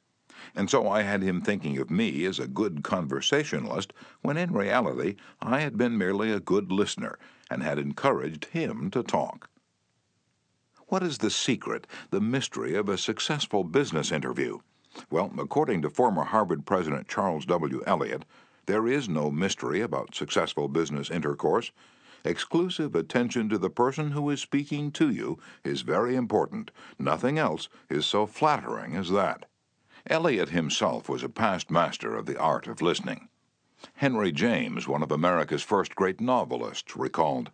And 0.55 0.69
so 0.69 0.87
I 0.87 1.03
had 1.03 1.23
him 1.23 1.41
thinking 1.41 1.79
of 1.79 1.91
me 1.91 2.27
as 2.27 2.39
a 2.39 2.47
good 2.47 2.83
conversationalist, 2.83 3.95
when 4.21 4.37
in 4.37 4.53
reality 4.53 5.17
I 5.41 5.61
had 5.61 5.79
been 5.79 5.97
merely 5.97 6.31
a 6.31 6.41
good 6.41 6.71
listener 6.71 7.19
and 7.51 7.63
had 7.63 7.79
encouraged 7.79 8.47
him 8.47 8.91
to 8.93 9.03
talk. 9.03 9.51
What 10.87 11.03
is 11.03 11.19
the 11.19 11.31
secret, 11.31 11.87
the 12.11 12.21
mystery 12.21 12.75
of 12.75 12.89
a 12.89 12.97
successful 12.97 13.65
business 13.65 14.11
interview? 14.11 14.61
Well, 15.11 15.33
according 15.39 15.83
to 15.83 15.91
former 15.91 16.25
Harvard 16.25 16.67
President 16.67 17.09
Charles 17.09 17.47
W. 17.47 17.83
Eliot, 17.87 18.25
there 18.67 18.87
is 18.87 19.09
no 19.09 19.31
mystery 19.31 19.81
about 19.81 20.15
successful 20.15 20.69
business 20.69 21.11
intercourse. 21.11 21.73
Exclusive 22.25 22.95
attention 22.95 23.49
to 23.49 23.59
the 23.59 23.71
person 23.71 24.11
who 24.11 24.29
is 24.31 24.41
speaking 24.41 24.91
to 24.93 25.11
you 25.11 25.39
is 25.65 25.83
very 25.83 26.17
important. 26.17 26.71
Nothing 26.99 27.39
else 27.39 27.69
is 27.89 28.05
so 28.05 28.27
flattering 28.27 28.97
as 28.97 29.11
that. 29.11 29.47
Eliot 30.07 30.49
himself 30.49 31.09
was 31.09 31.23
a 31.23 31.29
past 31.29 31.71
master 31.71 32.17
of 32.17 32.27
the 32.27 32.39
art 32.39 32.67
of 32.67 32.83
listening. 32.83 33.29
Henry 33.95 34.31
James, 34.31 34.87
one 34.87 35.03
of 35.03 35.11
America's 35.11 35.63
first 35.63 35.95
great 35.95 36.21
novelists, 36.21 36.97
recalled 36.97 37.51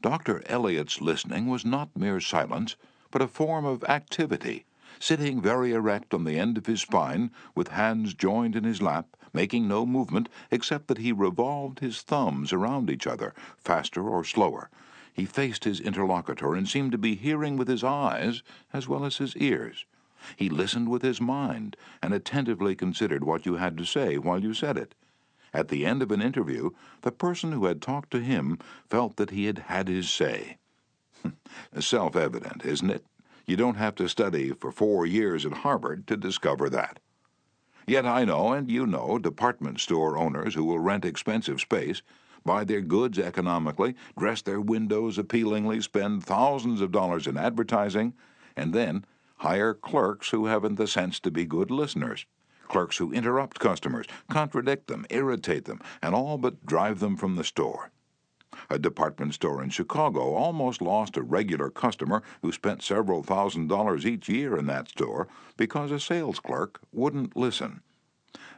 Dr. 0.00 0.40
Eliot's 0.46 1.00
listening 1.00 1.48
was 1.48 1.64
not 1.64 1.96
mere 1.96 2.20
silence, 2.20 2.76
but 3.10 3.20
a 3.20 3.26
form 3.26 3.64
of 3.64 3.82
activity. 3.84 4.66
Sitting 5.00 5.40
very 5.40 5.72
erect 5.72 6.14
on 6.14 6.22
the 6.22 6.38
end 6.38 6.56
of 6.56 6.66
his 6.66 6.82
spine, 6.82 7.32
with 7.56 7.68
hands 7.68 8.14
joined 8.14 8.54
in 8.54 8.62
his 8.62 8.80
lap, 8.80 9.16
making 9.32 9.66
no 9.66 9.84
movement 9.84 10.28
except 10.50 10.86
that 10.86 10.98
he 10.98 11.10
revolved 11.10 11.80
his 11.80 12.02
thumbs 12.02 12.52
around 12.52 12.88
each 12.88 13.08
other, 13.08 13.34
faster 13.56 14.08
or 14.08 14.22
slower. 14.22 14.70
He 15.12 15.24
faced 15.24 15.64
his 15.64 15.80
interlocutor 15.80 16.54
and 16.54 16.68
seemed 16.68 16.92
to 16.92 16.98
be 16.98 17.16
hearing 17.16 17.56
with 17.56 17.66
his 17.66 17.82
eyes 17.82 18.44
as 18.72 18.86
well 18.86 19.04
as 19.04 19.16
his 19.16 19.36
ears. 19.38 19.86
He 20.36 20.48
listened 20.48 20.88
with 20.88 21.02
his 21.02 21.20
mind 21.20 21.76
and 22.00 22.14
attentively 22.14 22.76
considered 22.76 23.24
what 23.24 23.44
you 23.44 23.54
had 23.56 23.76
to 23.78 23.84
say 23.84 24.18
while 24.18 24.40
you 24.40 24.54
said 24.54 24.76
it. 24.76 24.94
At 25.54 25.68
the 25.68 25.86
end 25.86 26.02
of 26.02 26.10
an 26.10 26.20
interview, 26.20 26.70
the 27.02 27.12
person 27.12 27.52
who 27.52 27.66
had 27.66 27.80
talked 27.80 28.10
to 28.10 28.20
him 28.20 28.58
felt 28.90 29.16
that 29.16 29.30
he 29.30 29.44
had 29.44 29.58
had 29.60 29.86
his 29.86 30.10
say. 30.10 30.58
Self 31.78 32.16
evident, 32.16 32.64
isn't 32.64 32.90
it? 32.90 33.06
You 33.46 33.56
don't 33.56 33.76
have 33.76 33.94
to 33.96 34.08
study 34.08 34.50
for 34.50 34.72
four 34.72 35.06
years 35.06 35.46
at 35.46 35.52
Harvard 35.52 36.08
to 36.08 36.16
discover 36.16 36.68
that. 36.70 36.98
Yet 37.86 38.04
I 38.04 38.24
know, 38.24 38.52
and 38.52 38.68
you 38.68 38.84
know, 38.84 39.16
department 39.18 39.78
store 39.78 40.18
owners 40.18 40.54
who 40.54 40.64
will 40.64 40.80
rent 40.80 41.04
expensive 41.04 41.60
space, 41.60 42.02
buy 42.44 42.64
their 42.64 42.80
goods 42.80 43.18
economically, 43.18 43.94
dress 44.18 44.42
their 44.42 44.60
windows 44.60 45.18
appealingly, 45.18 45.80
spend 45.80 46.24
thousands 46.24 46.80
of 46.80 46.90
dollars 46.90 47.28
in 47.28 47.36
advertising, 47.36 48.14
and 48.56 48.72
then 48.72 49.04
hire 49.36 49.74
clerks 49.74 50.30
who 50.30 50.46
haven't 50.46 50.76
the 50.76 50.88
sense 50.88 51.20
to 51.20 51.30
be 51.30 51.44
good 51.44 51.70
listeners. 51.70 52.26
Clerks 52.68 52.98
who 52.98 53.12
interrupt 53.12 53.58
customers, 53.58 54.06
contradict 54.28 54.86
them, 54.86 55.06
irritate 55.10 55.64
them, 55.64 55.80
and 56.02 56.14
all 56.14 56.38
but 56.38 56.64
drive 56.66 57.00
them 57.00 57.16
from 57.16 57.36
the 57.36 57.44
store. 57.44 57.90
A 58.70 58.78
department 58.78 59.34
store 59.34 59.62
in 59.62 59.70
Chicago 59.70 60.34
almost 60.34 60.80
lost 60.80 61.16
a 61.16 61.22
regular 61.22 61.70
customer 61.70 62.22
who 62.40 62.52
spent 62.52 62.82
several 62.82 63.22
thousand 63.22 63.66
dollars 63.68 64.06
each 64.06 64.28
year 64.28 64.56
in 64.56 64.66
that 64.66 64.88
store 64.88 65.26
because 65.56 65.90
a 65.90 65.98
sales 65.98 66.38
clerk 66.38 66.80
wouldn't 66.92 67.36
listen. 67.36 67.82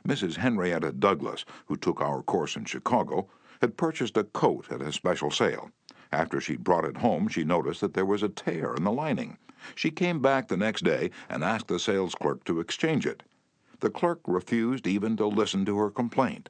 Mrs. 0.07 0.37
Henrietta 0.37 0.93
Douglas, 0.93 1.45
who 1.67 1.77
took 1.77 2.01
our 2.01 2.23
course 2.23 2.57
in 2.57 2.65
Chicago, 2.67 3.29
had 3.61 3.77
purchased 3.77 4.17
a 4.17 4.25
coat 4.25 4.71
at 4.71 4.83
a 4.83 4.93
special 4.93 5.31
sale. 5.31 5.71
After 6.13 6.41
she'd 6.41 6.63
brought 6.63 6.85
it 6.85 6.99
home, 6.99 7.27
she 7.27 7.43
noticed 7.43 7.81
that 7.81 7.95
there 7.95 8.07
was 8.07 8.23
a 8.23 8.29
tear 8.29 8.75
in 8.75 8.85
the 8.85 8.93
lining. 8.93 9.39
She 9.75 9.91
came 9.91 10.21
back 10.21 10.49
the 10.49 10.57
next 10.57 10.85
day 10.85 11.11
and 11.29 11.43
asked 11.43 11.69
the 11.69 11.79
sales 11.79 12.15
clerk 12.15 12.45
to 12.45 12.61
exchange 12.61 13.07
it. 13.07 13.23
The 13.81 13.91
clerk 13.91 14.21
refused 14.27 14.87
even 14.87 15.17
to 15.17 15.27
listen 15.27 15.65
to 15.67 15.79
her 15.79 15.91
complaint. 15.91 16.49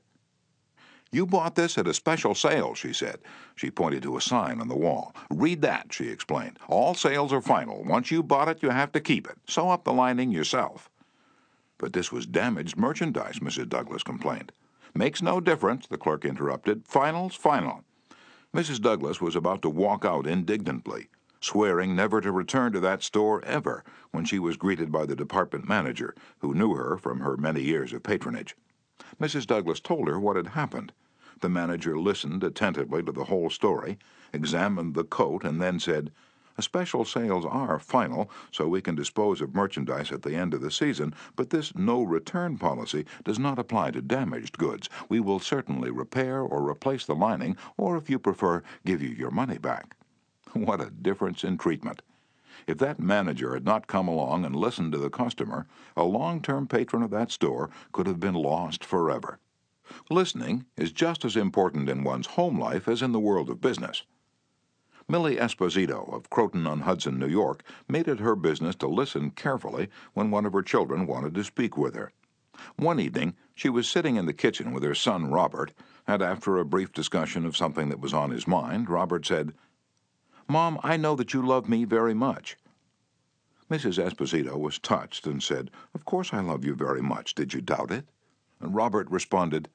You 1.13 1.25
bought 1.25 1.55
this 1.55 1.79
at 1.79 1.87
a 1.87 1.95
special 1.95 2.35
sale, 2.35 2.75
she 2.75 2.93
said. 2.93 3.21
She 3.55 3.71
pointed 3.71 4.03
to 4.03 4.17
a 4.17 4.21
sign 4.21 4.61
on 4.61 4.69
the 4.69 4.77
wall. 4.77 5.15
Read 5.31 5.63
that, 5.63 5.93
she 5.93 6.09
explained. 6.09 6.59
All 6.69 6.95
sales 6.95 7.33
are 7.33 7.41
final. 7.41 7.85
Once 7.85 8.11
you 8.11 8.23
bought 8.23 8.49
it, 8.49 8.63
you 8.63 8.71
have 8.71 8.93
to 8.93 9.01
keep 9.01 9.29
it. 9.29 9.39
Sew 9.47 9.71
up 9.71 9.85
the 9.85 9.93
lining 9.93 10.31
yourself. 10.31 10.91
But 11.79 11.93
this 11.93 12.11
was 12.11 12.27
damaged 12.27 12.77
merchandise, 12.77 13.39
Mrs. 13.39 13.69
Douglas 13.69 14.03
complained. 14.03 14.53
Makes 14.95 15.23
no 15.23 15.41
difference, 15.41 15.87
the 15.87 15.99
clerk 15.99 16.25
interrupted. 16.25 16.87
Final's 16.87 17.35
final. 17.35 17.85
Mrs. 18.55 18.81
Douglas 18.81 19.21
was 19.21 19.37
about 19.37 19.63
to 19.63 19.69
walk 19.69 20.05
out 20.05 20.27
indignantly, 20.27 21.09
swearing 21.47 21.95
never 21.95 22.21
to 22.21 22.33
return 22.33 22.73
to 22.73 22.81
that 22.81 23.05
store 23.05 23.41
ever, 23.45 23.85
when 24.11 24.25
she 24.25 24.37
was 24.37 24.57
greeted 24.57 24.91
by 24.91 25.07
the 25.07 25.15
department 25.15 25.69
manager, 25.69 26.13
who 26.41 26.53
knew 26.53 26.75
her 26.75 26.99
from 26.99 27.21
her 27.21 27.37
many 27.37 27.63
years 27.63 27.93
of 27.93 28.03
patronage. 28.03 28.57
Mrs. 29.21 29.47
Douglas 29.47 29.79
told 29.79 30.09
her 30.09 30.19
what 30.19 30.35
had 30.35 30.49
happened. 30.49 30.93
The 31.41 31.49
manager 31.49 31.97
listened 31.97 32.43
attentively 32.43 33.01
to 33.05 33.13
the 33.13 33.27
whole 33.27 33.49
story, 33.49 33.97
examined 34.33 34.95
the 34.95 35.05
coat, 35.05 35.45
and 35.45 35.63
then 35.63 35.79
said, 35.79 36.11
Special 36.59 37.05
sales 37.05 37.45
are 37.45 37.79
final, 37.79 38.29
so 38.51 38.67
we 38.67 38.83
can 38.83 38.97
dispose 38.97 39.41
of 39.41 39.55
merchandise 39.55 40.11
at 40.11 40.23
the 40.23 40.35
end 40.35 40.53
of 40.53 40.63
the 40.63 40.71
season, 40.73 41.15
but 41.37 41.51
this 41.51 41.77
no 41.77 42.03
return 42.03 42.59
policy 42.59 43.05
does 43.23 43.39
not 43.39 43.59
apply 43.59 43.93
to 43.93 44.03
damaged 44.03 44.59
goods. 44.59 44.89
We 45.09 45.21
will 45.21 45.39
certainly 45.39 45.93
repair 45.93 46.41
or 46.41 46.69
replace 46.69 47.07
the 47.07 47.15
lining, 47.15 47.57
or 47.77 47.97
if 47.97 48.11
you 48.11 48.19
prefer, 48.19 48.65
give 48.85 49.01
you 49.01 49.11
your 49.11 49.31
money 49.31 49.59
back. 49.59 49.95
What 50.53 50.81
a 50.81 50.91
difference 50.91 51.43
in 51.43 51.59
treatment! 51.59 52.03
If 52.67 52.79
that 52.79 53.01
manager 53.01 53.55
had 53.55 53.65
not 53.65 53.89
come 53.89 54.07
along 54.07 54.45
and 54.45 54.55
listened 54.55 54.93
to 54.93 54.99
the 54.99 55.11
customer, 55.11 55.67
a 55.97 56.05
long 56.05 56.41
term 56.41 56.69
patron 56.69 57.03
of 57.03 57.11
that 57.11 57.33
store 57.33 57.69
could 57.91 58.07
have 58.07 58.21
been 58.21 58.35
lost 58.35 58.85
forever. 58.85 59.41
Listening 60.09 60.67
is 60.77 60.93
just 60.93 61.25
as 61.25 61.37
important 61.37 61.89
in 61.89 62.05
one's 62.05 62.29
home 62.29 62.61
life 62.61 62.87
as 62.87 63.03
in 63.03 63.13
the 63.13 63.19
world 63.19 63.51
of 63.51 63.61
business. 63.61 64.05
Millie 65.09 65.37
Esposito 65.37 66.13
of 66.13 66.31
Croton 66.31 66.67
on 66.67 66.81
Hudson, 66.81 67.19
New 67.19 67.29
York, 67.29 67.63
made 67.89 68.09
it 68.09 68.19
her 68.19 68.35
business 68.35 68.75
to 68.77 68.89
listen 68.89 69.31
carefully 69.31 69.89
when 70.15 70.31
one 70.31 70.47
of 70.47 70.53
her 70.53 70.63
children 70.63 71.07
wanted 71.07 71.35
to 71.35 71.45
speak 71.45 71.77
with 71.77 71.95
her. 71.95 72.13
One 72.77 72.99
evening, 72.99 73.35
she 73.55 73.69
was 73.69 73.87
sitting 73.89 74.17
in 74.17 74.27
the 74.27 74.33
kitchen 74.33 74.73
with 74.73 74.83
her 74.83 74.95
son 74.95 75.31
Robert, 75.31 75.73
and 76.07 76.23
after 76.23 76.57
a 76.57 76.65
brief 76.65 76.93
discussion 76.93 77.47
of 77.47 77.57
something 77.57 77.89
that 77.91 78.01
was 78.01 78.15
on 78.15 78.31
his 78.31 78.49
mind, 78.49 78.89
Robert 78.89 79.27
said, 79.27 79.53
Mom, 80.49 80.79
I 80.85 80.97
know 80.97 81.17
that 81.17 81.35
you 81.35 81.45
love 81.45 81.69
me 81.69 81.85
very 81.85 82.15
much. 82.15 82.57
Mrs. 83.69 83.99
Esposito 83.99 84.57
was 84.57 84.79
touched 84.79 85.27
and 85.27 85.43
said, 85.43 85.73
Of 85.93 86.05
course 86.05 86.33
I 86.33 86.41
love 86.41 86.65
you 86.65 86.77
very 86.77 87.03
much. 87.03 87.35
Did 87.35 87.53
you 87.53 87.61
doubt 87.61 87.91
it? 87.91 88.07
And 88.61 88.73
Robert 88.73 89.11
responded, 89.11 89.69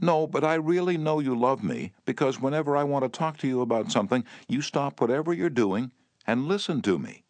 No, 0.00 0.26
but 0.26 0.42
I 0.42 0.54
really 0.54 0.96
know 0.96 1.20
you 1.20 1.38
love 1.38 1.62
me 1.62 1.92
because 2.06 2.40
whenever 2.40 2.74
I 2.74 2.84
want 2.84 3.04
to 3.04 3.10
talk 3.10 3.36
to 3.38 3.46
you 3.46 3.60
about 3.60 3.92
something, 3.92 4.24
you 4.48 4.62
stop 4.62 4.98
whatever 4.98 5.34
you're 5.34 5.50
doing 5.50 5.90
and 6.26 6.48
listen 6.48 6.80
to 6.82 6.98
me. 6.98 7.22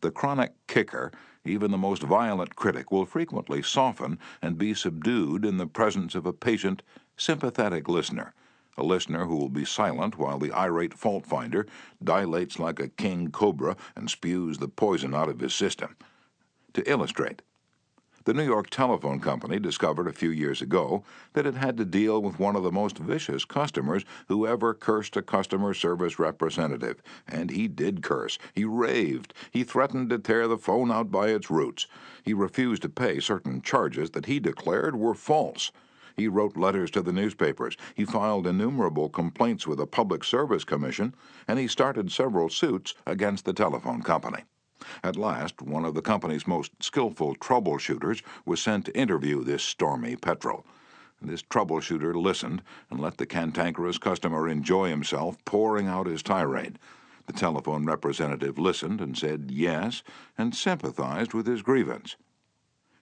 The 0.00 0.10
chronic 0.10 0.54
kicker, 0.66 1.12
even 1.44 1.70
the 1.70 1.76
most 1.76 2.02
violent 2.02 2.56
critic, 2.56 2.90
will 2.90 3.04
frequently 3.04 3.62
soften 3.62 4.18
and 4.40 4.56
be 4.56 4.72
subdued 4.72 5.44
in 5.44 5.58
the 5.58 5.66
presence 5.66 6.14
of 6.14 6.24
a 6.24 6.32
patient, 6.32 6.82
sympathetic 7.18 7.88
listener 7.88 8.32
a 8.76 8.82
listener 8.82 9.26
who 9.26 9.36
will 9.36 9.48
be 9.48 9.64
silent 9.64 10.16
while 10.18 10.38
the 10.38 10.52
irate 10.52 10.94
fault 10.94 11.26
finder 11.26 11.66
dilates 12.02 12.58
like 12.58 12.80
a 12.80 12.88
king 12.88 13.30
cobra 13.30 13.76
and 13.94 14.10
spews 14.10 14.58
the 14.58 14.68
poison 14.68 15.14
out 15.14 15.28
of 15.28 15.40
his 15.40 15.54
system. 15.54 15.96
To 16.74 16.90
illustrate, 16.90 17.42
the 18.24 18.34
New 18.34 18.44
York 18.44 18.70
Telephone 18.70 19.18
Company 19.18 19.58
discovered 19.58 20.06
a 20.06 20.12
few 20.12 20.30
years 20.30 20.62
ago 20.62 21.02
that 21.32 21.44
it 21.44 21.56
had 21.56 21.76
to 21.76 21.84
deal 21.84 22.22
with 22.22 22.38
one 22.38 22.54
of 22.54 22.62
the 22.62 22.70
most 22.70 22.96
vicious 22.98 23.44
customers 23.44 24.04
who 24.28 24.46
ever 24.46 24.74
cursed 24.74 25.16
a 25.16 25.22
customer 25.22 25.74
service 25.74 26.20
representative. 26.20 27.02
And 27.26 27.50
he 27.50 27.66
did 27.66 28.00
curse. 28.02 28.38
He 28.54 28.64
raved. 28.64 29.34
He 29.50 29.64
threatened 29.64 30.10
to 30.10 30.20
tear 30.20 30.46
the 30.46 30.56
phone 30.56 30.92
out 30.92 31.10
by 31.10 31.30
its 31.30 31.50
roots. 31.50 31.88
He 32.22 32.32
refused 32.32 32.82
to 32.82 32.88
pay 32.88 33.18
certain 33.18 33.60
charges 33.60 34.10
that 34.10 34.26
he 34.26 34.38
declared 34.38 34.94
were 34.94 35.14
false 35.14 35.72
He 36.16 36.28
wrote 36.28 36.56
letters 36.56 36.90
to 36.92 37.02
the 37.02 37.12
newspapers. 37.12 37.76
He 37.94 38.04
filed 38.04 38.46
innumerable 38.46 39.08
complaints 39.08 39.66
with 39.66 39.78
the 39.78 39.86
Public 39.86 40.24
Service 40.24 40.64
Commission, 40.64 41.14
and 41.48 41.58
he 41.58 41.66
started 41.66 42.12
several 42.12 42.48
suits 42.48 42.94
against 43.06 43.44
the 43.44 43.52
telephone 43.52 44.02
company. 44.02 44.44
At 45.04 45.16
last, 45.16 45.62
one 45.62 45.84
of 45.84 45.94
the 45.94 46.02
company's 46.02 46.46
most 46.46 46.72
skillful 46.82 47.36
troubleshooters 47.36 48.22
was 48.44 48.60
sent 48.60 48.86
to 48.86 48.98
interview 48.98 49.44
this 49.44 49.62
stormy 49.62 50.16
petrel. 50.16 50.66
This 51.20 51.42
troubleshooter 51.42 52.14
listened 52.14 52.62
and 52.90 52.98
let 52.98 53.18
the 53.18 53.26
cantankerous 53.26 53.98
customer 53.98 54.48
enjoy 54.48 54.88
himself 54.88 55.36
pouring 55.44 55.86
out 55.86 56.08
his 56.08 56.22
tirade. 56.22 56.80
The 57.26 57.32
telephone 57.32 57.86
representative 57.86 58.58
listened 58.58 59.00
and 59.00 59.16
said 59.16 59.52
yes 59.52 60.02
and 60.36 60.52
sympathized 60.52 61.32
with 61.32 61.46
his 61.46 61.62
grievance. 61.62 62.16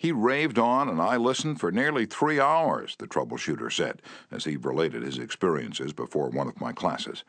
He 0.01 0.13
raved 0.13 0.59
on, 0.59 0.89
and 0.89 0.99
I 0.99 1.19
listened 1.19 1.61
for 1.61 1.71
nearly 1.71 2.07
three 2.07 2.41
hours, 2.41 2.97
the 2.97 3.07
troubleshooter 3.07 3.71
said, 3.71 4.01
as 4.31 4.47
he 4.47 4.57
related 4.57 5.03
his 5.03 5.19
experiences 5.19 5.93
before 5.93 6.31
one 6.31 6.49
of 6.49 6.59
my 6.59 6.73
classes. 6.73 7.23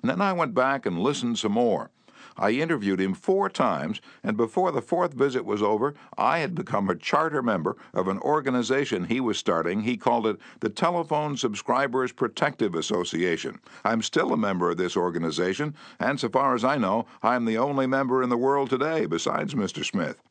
And 0.00 0.08
then 0.08 0.20
I 0.20 0.32
went 0.32 0.54
back 0.54 0.86
and 0.86 1.00
listened 1.00 1.40
some 1.40 1.50
more. 1.50 1.90
I 2.36 2.52
interviewed 2.52 3.00
him 3.00 3.14
four 3.14 3.50
times, 3.50 4.00
and 4.22 4.36
before 4.36 4.70
the 4.70 4.80
fourth 4.80 5.14
visit 5.14 5.44
was 5.44 5.64
over, 5.64 5.96
I 6.16 6.38
had 6.38 6.54
become 6.54 6.88
a 6.88 6.94
charter 6.94 7.42
member 7.42 7.76
of 7.92 8.06
an 8.06 8.20
organization 8.20 9.06
he 9.06 9.18
was 9.18 9.36
starting. 9.36 9.80
He 9.80 9.96
called 9.96 10.28
it 10.28 10.38
the 10.60 10.70
Telephone 10.70 11.36
Subscribers 11.36 12.12
Protective 12.12 12.76
Association. 12.76 13.58
I'm 13.84 14.00
still 14.00 14.32
a 14.32 14.36
member 14.36 14.70
of 14.70 14.76
this 14.76 14.96
organization, 14.96 15.74
and 15.98 16.20
so 16.20 16.28
far 16.28 16.54
as 16.54 16.62
I 16.62 16.78
know, 16.78 17.06
I'm 17.20 17.46
the 17.46 17.58
only 17.58 17.88
member 17.88 18.22
in 18.22 18.28
the 18.28 18.36
world 18.36 18.70
today 18.70 19.06
besides 19.06 19.54
Mr. 19.54 19.84
Smith. 19.84 20.22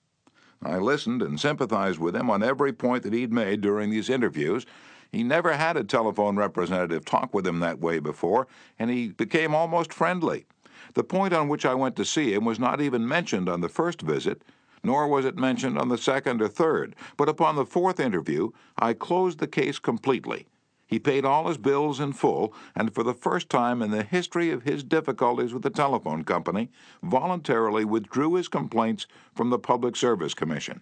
I 0.63 0.77
listened 0.77 1.22
and 1.22 1.39
sympathized 1.39 2.00
with 2.00 2.15
him 2.15 2.30
on 2.30 2.44
every 2.44 2.72
point 2.72 3.03
that 3.03 3.13
he'd 3.13 3.34
made 3.34 3.62
during 3.62 3.89
these 3.89 4.10
interviews. 4.10 4.65
He 5.12 5.24
never 5.24 5.53
had 5.53 5.75
a 5.75 5.84
telephone 5.84 6.36
representative 6.36 7.03
talk 7.03 7.34
with 7.34 7.46
him 7.46 7.60
that 7.60 7.80
way 7.80 8.00
before, 8.00 8.48
and 8.77 8.89
he 8.89 9.10
became 9.10 9.56
almost 9.56 9.94
friendly. 9.94 10.46
The 10.94 11.03
point 11.03 11.34
on 11.34 11.48
which 11.48 11.65
I 11.65 11.74
went 11.74 11.96
to 11.98 12.06
see 12.06 12.34
him 12.34 12.46
was 12.46 12.60
not 12.60 12.80
even 12.82 13.08
mentioned 13.08 13.50
on 13.50 13.62
the 13.62 13.70
first 13.70 14.01
visit, 14.01 14.44
nor 14.84 15.08
was 15.08 15.25
it 15.25 15.38
mentioned 15.38 15.77
on 15.77 15.89
the 15.89 15.98
second 15.98 16.41
or 16.41 16.48
third, 16.48 16.96
but 17.18 17.30
upon 17.30 17.56
the 17.56 17.65
fourth 17.65 18.00
interview 18.00 18.51
I 18.77 18.94
closed 18.94 19.39
the 19.39 19.48
case 19.48 19.80
completely. 19.80 20.48
He 20.91 21.00
paid 21.00 21.24
all 21.24 21.48
his 21.48 21.57
bills 21.57 22.01
in 22.01 22.12
full, 22.12 22.53
and 22.75 22.93
for 22.93 23.01
the 23.01 23.13
first 23.13 23.50
time 23.50 23.81
in 23.81 23.91
the 23.91 24.03
history 24.03 24.51
of 24.51 24.63
his 24.63 24.83
difficulties 24.83 25.53
with 25.53 25.63
the 25.63 25.69
telephone 25.69 26.25
company, 26.25 26.69
voluntarily 27.01 27.86
withdrew 27.86 28.33
his 28.33 28.50
complaints 28.50 29.07
from 29.33 29.51
the 29.51 29.57
Public 29.57 29.95
Service 29.95 30.33
Commission. 30.33 30.81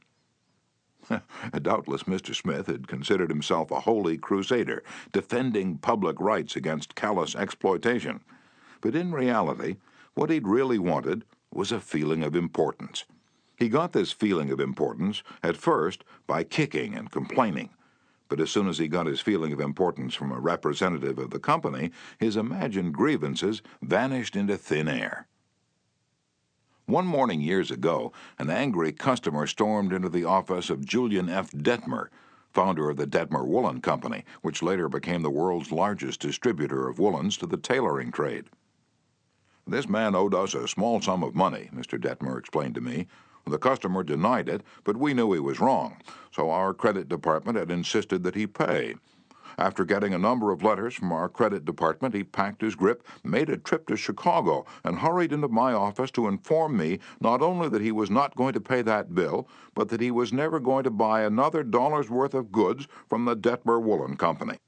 Doubtless 1.61 2.03
Mr. 2.03 2.33
Smith 2.33 2.65
had 2.65 2.87
considered 2.87 3.29
himself 3.29 3.69
a 3.69 3.81
holy 3.81 4.17
crusader, 4.17 4.83
defending 5.11 5.77
public 5.77 6.19
rights 6.19 6.55
against 6.55 6.95
callous 6.95 7.35
exploitation. 7.35 8.21
But 8.81 8.95
in 8.95 9.11
reality, 9.11 9.75
what 10.15 10.31
he'd 10.31 10.47
really 10.47 10.79
wanted 10.79 11.23
was 11.53 11.71
a 11.71 11.79
feeling 11.79 12.23
of 12.23 12.35
importance. 12.35 13.05
He 13.57 13.69
got 13.69 13.93
this 13.93 14.11
feeling 14.11 14.49
of 14.49 14.59
importance, 14.59 15.21
at 15.43 15.55
first, 15.55 16.03
by 16.25 16.43
kicking 16.45 16.95
and 16.95 17.11
complaining 17.11 17.69
but 18.29 18.39
as 18.39 18.49
soon 18.49 18.67
as 18.67 18.77
he 18.77 18.87
got 18.87 19.07
his 19.07 19.19
feeling 19.19 19.51
of 19.51 19.59
importance 19.59 20.15
from 20.15 20.31
a 20.31 20.39
representative 20.39 21.17
of 21.17 21.31
the 21.31 21.39
company, 21.39 21.91
his 22.19 22.37
imagined 22.37 22.93
grievances 22.93 23.61
vanished 23.81 24.35
into 24.35 24.55
thin 24.55 24.87
air. 24.87 25.27
One 26.85 27.05
morning 27.05 27.41
years 27.41 27.69
ago, 27.69 28.13
an 28.39 28.49
angry 28.49 28.91
customer 28.91 29.45
stormed 29.45 29.93
into 29.93 30.09
the 30.09 30.23
office 30.23 30.69
of 30.69 30.85
Julian 30.85 31.29
F. 31.29 31.51
Detmer, 31.51 32.07
founder 32.51 32.89
of 32.89 32.97
the 32.97 33.05
Detmer 33.05 33.45
Woolen 33.45 33.81
Company, 33.81 34.25
which 34.41 34.63
later 34.63 34.89
became 34.89 35.21
the 35.21 35.29
world's 35.29 35.71
largest 35.71 36.19
distributor 36.19 36.87
of 36.87 36.97
woolens 36.97 37.37
to 37.37 37.45
the 37.45 37.57
tailoring 37.57 38.11
trade. 38.11 38.45
This 39.67 39.87
man 39.87 40.15
owed 40.15 40.33
us 40.33 40.55
a 40.55 40.67
small 40.67 40.99
sum 40.99 41.23
of 41.23 41.35
money, 41.35 41.69
Mr. 41.71 41.99
Detmer 41.99 42.39
explained 42.39 42.73
to 42.73 42.81
me, 42.81 43.05
the 43.49 43.57
customer 43.57 44.03
denied 44.03 44.49
it, 44.49 44.63
but 44.83 44.97
we 44.97 45.13
knew 45.13 45.33
he 45.33 45.39
was 45.39 45.59
wrong, 45.59 45.97
so 46.31 46.49
our 46.49 46.73
credit 46.73 47.09
department 47.09 47.57
had 47.57 47.71
insisted 47.71 48.23
that 48.23 48.35
he 48.35 48.47
pay. 48.47 48.95
After 49.57 49.83
getting 49.83 50.13
a 50.13 50.17
number 50.17 50.53
of 50.53 50.63
letters 50.63 50.95
from 50.95 51.11
our 51.11 51.27
credit 51.27 51.65
department, 51.65 52.15
he 52.15 52.23
packed 52.23 52.61
his 52.61 52.75
grip, 52.75 53.05
made 53.25 53.49
a 53.49 53.57
trip 53.57 53.87
to 53.87 53.97
Chicago, 53.97 54.65
and 54.85 54.99
hurried 54.99 55.33
into 55.33 55.49
my 55.49 55.73
office 55.73 56.11
to 56.11 56.29
inform 56.29 56.77
me 56.77 56.99
not 57.19 57.41
only 57.41 57.67
that 57.67 57.81
he 57.81 57.91
was 57.91 58.09
not 58.09 58.37
going 58.37 58.53
to 58.53 58.61
pay 58.61 58.81
that 58.83 59.13
bill, 59.13 59.49
but 59.73 59.89
that 59.89 59.99
he 59.99 60.11
was 60.11 60.31
never 60.31 60.61
going 60.61 60.85
to 60.85 60.91
buy 60.91 61.23
another 61.23 61.61
dollar's 61.63 62.09
worth 62.09 62.33
of 62.33 62.53
goods 62.53 62.87
from 63.09 63.25
the 63.25 63.35
Detmer 63.35 63.81
Woolen 63.81 64.15
Company. 64.15 64.59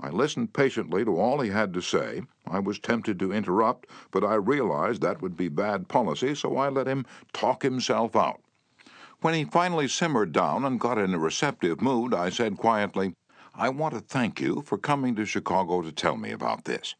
I 0.00 0.10
listened 0.10 0.52
patiently 0.52 1.04
to 1.04 1.18
all 1.18 1.40
he 1.40 1.50
had 1.50 1.74
to 1.74 1.80
say. 1.80 2.22
I 2.46 2.60
was 2.60 2.78
tempted 2.78 3.18
to 3.18 3.32
interrupt, 3.32 3.88
but 4.12 4.22
I 4.22 4.34
realized 4.34 5.02
that 5.02 5.20
would 5.20 5.36
be 5.36 5.48
bad 5.48 5.88
policy, 5.88 6.34
so 6.34 6.56
I 6.56 6.68
let 6.68 6.86
him 6.86 7.04
talk 7.32 7.62
himself 7.62 8.14
out. 8.14 8.40
When 9.20 9.34
he 9.34 9.44
finally 9.44 9.88
simmered 9.88 10.30
down 10.30 10.64
and 10.64 10.78
got 10.78 10.98
in 10.98 11.14
a 11.14 11.18
receptive 11.18 11.80
mood, 11.80 12.14
I 12.14 12.30
said 12.30 12.56
quietly, 12.56 13.14
I 13.52 13.70
want 13.70 13.94
to 13.94 14.00
thank 14.00 14.40
you 14.40 14.62
for 14.62 14.78
coming 14.78 15.16
to 15.16 15.26
Chicago 15.26 15.82
to 15.82 15.90
tell 15.90 16.16
me 16.16 16.30
about 16.30 16.64
this. 16.64 16.94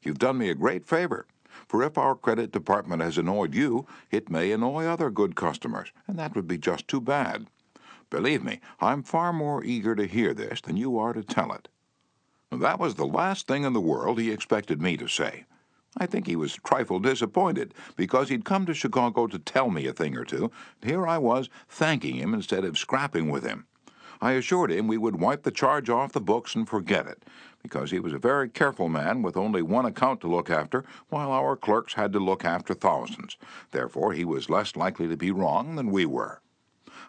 You've 0.00 0.20
done 0.20 0.38
me 0.38 0.48
a 0.48 0.54
great 0.54 0.86
favor, 0.86 1.26
for 1.66 1.82
if 1.82 1.98
our 1.98 2.14
credit 2.14 2.52
department 2.52 3.02
has 3.02 3.18
annoyed 3.18 3.52
you, 3.52 3.88
it 4.12 4.30
may 4.30 4.52
annoy 4.52 4.84
other 4.84 5.10
good 5.10 5.34
customers, 5.34 5.90
and 6.06 6.16
that 6.20 6.36
would 6.36 6.46
be 6.46 6.56
just 6.56 6.86
too 6.86 7.00
bad. 7.00 7.48
Believe 8.10 8.44
me, 8.44 8.60
I'm 8.80 9.02
far 9.02 9.32
more 9.32 9.64
eager 9.64 9.96
to 9.96 10.06
hear 10.06 10.32
this 10.32 10.60
than 10.60 10.76
you 10.76 10.96
are 10.98 11.12
to 11.12 11.24
tell 11.24 11.52
it. 11.52 11.66
That 12.50 12.80
was 12.80 12.94
the 12.94 13.06
last 13.06 13.46
thing 13.46 13.64
in 13.64 13.74
the 13.74 13.80
world 13.80 14.18
he 14.18 14.30
expected 14.30 14.80
me 14.80 14.96
to 14.96 15.06
say. 15.06 15.44
I 15.96 16.06
think 16.06 16.26
he 16.26 16.36
was 16.36 16.56
a 16.56 16.60
trifle 16.60 16.98
disappointed 16.98 17.74
because 17.94 18.28
he'd 18.28 18.44
come 18.44 18.64
to 18.66 18.74
Chicago 18.74 19.26
to 19.26 19.38
tell 19.38 19.70
me 19.70 19.86
a 19.86 19.92
thing 19.92 20.16
or 20.16 20.24
two, 20.24 20.50
and 20.80 20.90
here 20.90 21.06
I 21.06 21.18
was 21.18 21.50
thanking 21.68 22.16
him 22.16 22.32
instead 22.32 22.64
of 22.64 22.78
scrapping 22.78 23.28
with 23.30 23.44
him. 23.44 23.66
I 24.20 24.32
assured 24.32 24.72
him 24.72 24.88
we 24.88 24.98
would 24.98 25.20
wipe 25.20 25.42
the 25.42 25.50
charge 25.50 25.90
off 25.90 26.12
the 26.12 26.20
books 26.20 26.54
and 26.54 26.68
forget 26.68 27.06
it, 27.06 27.24
because 27.62 27.90
he 27.90 28.00
was 28.00 28.12
a 28.12 28.18
very 28.18 28.48
careful 28.48 28.88
man 28.88 29.22
with 29.22 29.36
only 29.36 29.62
one 29.62 29.84
account 29.84 30.20
to 30.22 30.28
look 30.28 30.50
after, 30.50 30.84
while 31.08 31.30
our 31.30 31.54
clerks 31.56 31.94
had 31.94 32.12
to 32.14 32.18
look 32.18 32.44
after 32.44 32.74
thousands. 32.74 33.36
Therefore, 33.70 34.12
he 34.12 34.24
was 34.24 34.50
less 34.50 34.74
likely 34.74 35.06
to 35.08 35.16
be 35.16 35.30
wrong 35.30 35.76
than 35.76 35.90
we 35.90 36.06
were. 36.06 36.40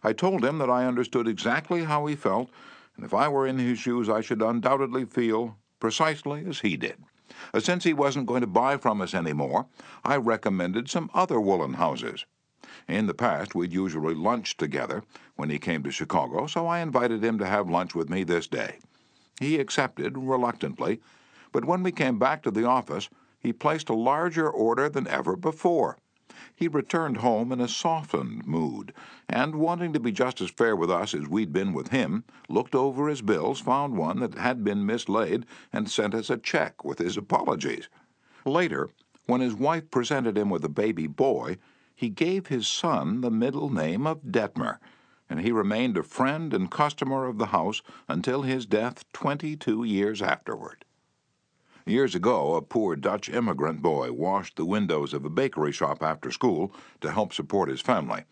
I 0.04 0.13
told 0.13 0.45
him 0.45 0.58
that 0.60 0.69
I 0.69 0.86
understood 0.86 1.28
exactly 1.28 1.86
how 1.86 2.06
he 2.06 2.15
felt 2.15 2.49
and 2.99 3.05
if 3.05 3.13
I 3.13 3.29
were 3.29 3.47
in 3.47 3.57
his 3.57 3.79
shoes, 3.79 4.09
I 4.09 4.19
should 4.19 4.41
undoubtedly 4.41 5.05
feel 5.05 5.55
precisely 5.79 6.43
as 6.45 6.59
he 6.59 6.75
did. 6.75 6.97
Uh, 7.53 7.62
since 7.62 7.85
he 7.85 7.93
wasn't 7.93 8.25
going 8.25 8.41
to 8.41 8.47
buy 8.47 8.75
from 8.75 8.99
us 8.99 9.13
any 9.13 9.31
more, 9.31 9.67
I 10.03 10.17
recommended 10.17 10.89
some 10.89 11.09
other 11.13 11.39
woolen 11.39 11.75
houses. 11.75 12.25
In 12.89 13.07
the 13.07 13.13
past, 13.13 13.55
we'd 13.55 13.71
usually 13.71 14.13
lunched 14.13 14.57
together 14.57 15.01
when 15.38 15.49
he 15.49 15.59
came 15.59 15.81
to 15.83 15.91
Chicago, 15.91 16.45
so 16.45 16.67
I 16.67 16.79
invited 16.79 17.23
him 17.23 17.39
to 17.39 17.45
have 17.45 17.69
lunch 17.69 17.95
with 17.95 18.09
me 18.09 18.25
this 18.25 18.47
day. 18.47 18.79
He 19.39 19.59
accepted 19.59 20.17
reluctantly, 20.17 20.99
but 21.53 21.63
when 21.63 21.83
we 21.83 21.93
came 21.93 22.19
back 22.19 22.43
to 22.43 22.51
the 22.51 22.65
office, 22.65 23.07
he 23.39 23.53
placed 23.53 23.88
a 23.88 23.93
larger 23.93 24.49
order 24.49 24.89
than 24.89 25.07
ever 25.07 25.38
before. 25.38 25.99
He 26.56 26.69
returned 26.69 27.17
home 27.17 27.52
in 27.52 27.60
a 27.60 27.67
softened 27.67 28.47
mood, 28.47 28.93
and, 29.28 29.56
wanting 29.56 29.91
to 29.91 29.99
be 29.99 30.13
just 30.13 30.39
as 30.39 30.49
fair 30.49 30.73
with 30.73 30.89
us 30.89 31.13
as 31.13 31.28
we'd 31.28 31.52
been 31.52 31.73
with 31.73 31.89
him, 31.89 32.23
looked 32.47 32.73
over 32.73 33.10
his 33.10 33.21
bills, 33.21 33.60
found 33.60 33.97
one 33.97 34.21
that 34.21 34.36
had 34.36 34.63
been 34.63 34.86
mislaid, 34.86 35.45
and 35.73 35.91
sent 35.91 36.15
us 36.15 36.30
a 36.30 36.38
check 36.38 36.86
with 36.86 36.99
his 36.99 37.17
apologies. 37.17 37.89
Later, 38.45 38.89
when 39.25 39.41
his 39.41 39.54
wife 39.54 39.91
presented 39.91 40.38
him 40.38 40.49
with 40.49 40.63
a 40.63 40.69
baby 40.69 41.08
boy, 41.08 41.58
he 41.93 42.08
gave 42.08 42.47
his 42.47 42.69
son 42.69 43.19
the 43.19 43.30
middle 43.30 43.69
name 43.69 44.08
of 44.08 44.21
Detmer, 44.21 44.78
and 45.30 45.41
he 45.41 45.52
remained 45.52 45.97
a 45.97 46.04
friend 46.04 46.54
and 46.54 46.71
customer 46.71 47.25
of 47.25 47.38
the 47.38 47.47
house 47.47 47.82
until 48.08 48.43
his 48.43 48.65
death 48.65 49.04
twenty 49.12 49.58
two 49.58 49.84
years 49.84 50.21
afterward. 50.21 50.86
Years 51.85 52.15
ago, 52.15 52.55
a 52.55 52.61
poor 52.61 52.95
Dutch 52.95 53.29
immigrant 53.29 53.81
boy 53.81 54.11
washed 54.11 54.55
the 54.55 54.65
windows 54.65 55.13
of 55.13 55.25
a 55.25 55.29
bakery 55.29 55.71
shop 55.71 56.03
after 56.03 56.31
school 56.31 56.73
to 57.01 57.11
help 57.11 57.33
support 57.33 57.69
his 57.69 57.81
family. 57.81 58.23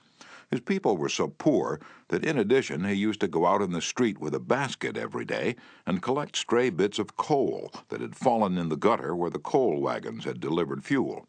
His 0.50 0.62
people 0.62 0.96
were 0.96 1.10
so 1.10 1.28
poor 1.28 1.80
that 2.08 2.24
in 2.24 2.38
addition 2.38 2.86
he 2.86 2.94
used 2.94 3.20
to 3.20 3.28
go 3.28 3.46
out 3.46 3.62
in 3.62 3.72
the 3.72 3.82
street 3.82 4.18
with 4.18 4.34
a 4.34 4.40
basket 4.40 4.96
every 4.96 5.26
day 5.26 5.56
and 5.86 6.02
collect 6.02 6.38
stray 6.38 6.70
bits 6.70 7.00
of 7.00 7.18
coal 7.18 7.72
that 7.90 8.00
had 8.00 8.16
fallen 8.16 8.58
in 8.58 8.70
the 8.70 8.78
gutter 8.78 9.16
where 9.16 9.30
the 9.30 9.40
coal 9.40 9.82
wagons 9.82 10.24
had 10.24 10.40
delivered 10.40 10.86
fuel. 10.86 11.28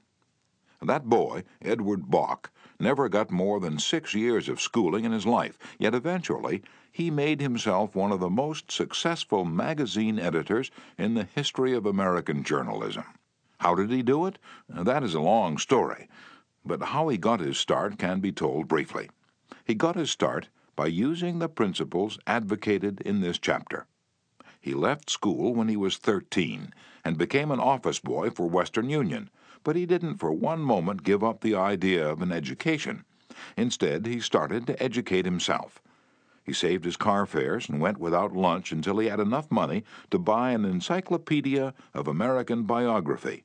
That 0.81 1.09
boy, 1.09 1.42
Edward 1.61 2.09
Bok, 2.09 2.52
never 2.78 3.09
got 3.09 3.33
more 3.33 3.59
than 3.59 3.81
six 3.81 4.14
years 4.14 4.48
of 4.48 4.61
schooling 4.61 5.04
in 5.04 5.11
his 5.11 5.26
life, 5.26 5.59
yet 5.78 5.94
eventually 5.94 6.62
he 6.90 7.11
made 7.11 7.40
himself 7.40 7.94
one 7.94 8.12
of 8.12 8.20
the 8.20 8.31
most 8.31 8.70
successful 8.70 9.44
magazine 9.44 10.18
editors 10.18 10.70
in 10.96 11.14
the 11.14 11.29
history 11.35 11.74
of 11.74 11.87
American 11.87 12.42
journalism. 12.42 13.05
How 13.59 13.74
did 13.74 13.90
he 13.90 14.03
do 14.03 14.27
it? 14.27 14.38
That 14.68 15.03
is 15.03 15.14
a 15.14 15.20
long 15.20 15.59
story, 15.59 16.09
but 16.64 16.83
how 16.83 17.09
he 17.09 17.18
got 17.18 17.40
his 17.40 17.59
start 17.59 17.98
can 17.98 18.20
be 18.20 18.33
told 18.33 18.68
briefly. 18.68 19.11
He 19.64 19.74
got 19.74 19.96
his 19.96 20.11
start 20.11 20.48
by 20.77 20.87
using 20.87 21.38
the 21.38 21.48
principles 21.48 22.18
advocated 22.27 23.01
in 23.03 23.20
this 23.20 23.38
chapter. 23.38 23.87
He 24.61 24.74
left 24.74 25.11
school 25.11 25.55
when 25.55 25.68
he 25.68 25.77
was 25.77 25.96
13 25.98 26.72
and 27.05 27.18
became 27.18 27.51
an 27.51 27.61
office 27.61 27.98
boy 27.98 28.31
for 28.31 28.48
Western 28.48 28.90
Union, 28.90 29.31
but 29.64 29.77
he 29.77 29.87
didn't 29.87 30.18
for 30.18 30.33
one 30.33 30.61
moment 30.61 31.03
give 31.03 31.24
up 31.24 31.40
the 31.40 31.55
idea 31.55 32.09
of 32.09 32.22
an 32.22 32.33
education. 32.33 33.05
Instead, 33.57 34.07
he 34.07 34.20
started 34.20 34.66
to 34.66 34.83
educate 34.83 35.24
himself. 35.24 35.81
He 36.48 36.54
saved 36.54 36.87
his 36.87 36.96
car 36.96 37.26
fares 37.26 37.68
and 37.68 37.78
went 37.78 37.98
without 37.98 38.34
lunch 38.34 38.72
until 38.72 38.96
he 38.96 39.08
had 39.08 39.20
enough 39.20 39.50
money 39.50 39.84
to 40.11 40.18
buy 40.18 40.52
an 40.52 40.64
encyclopedia 40.64 41.74
of 41.92 42.08
American 42.08 42.62
biography. 42.62 43.44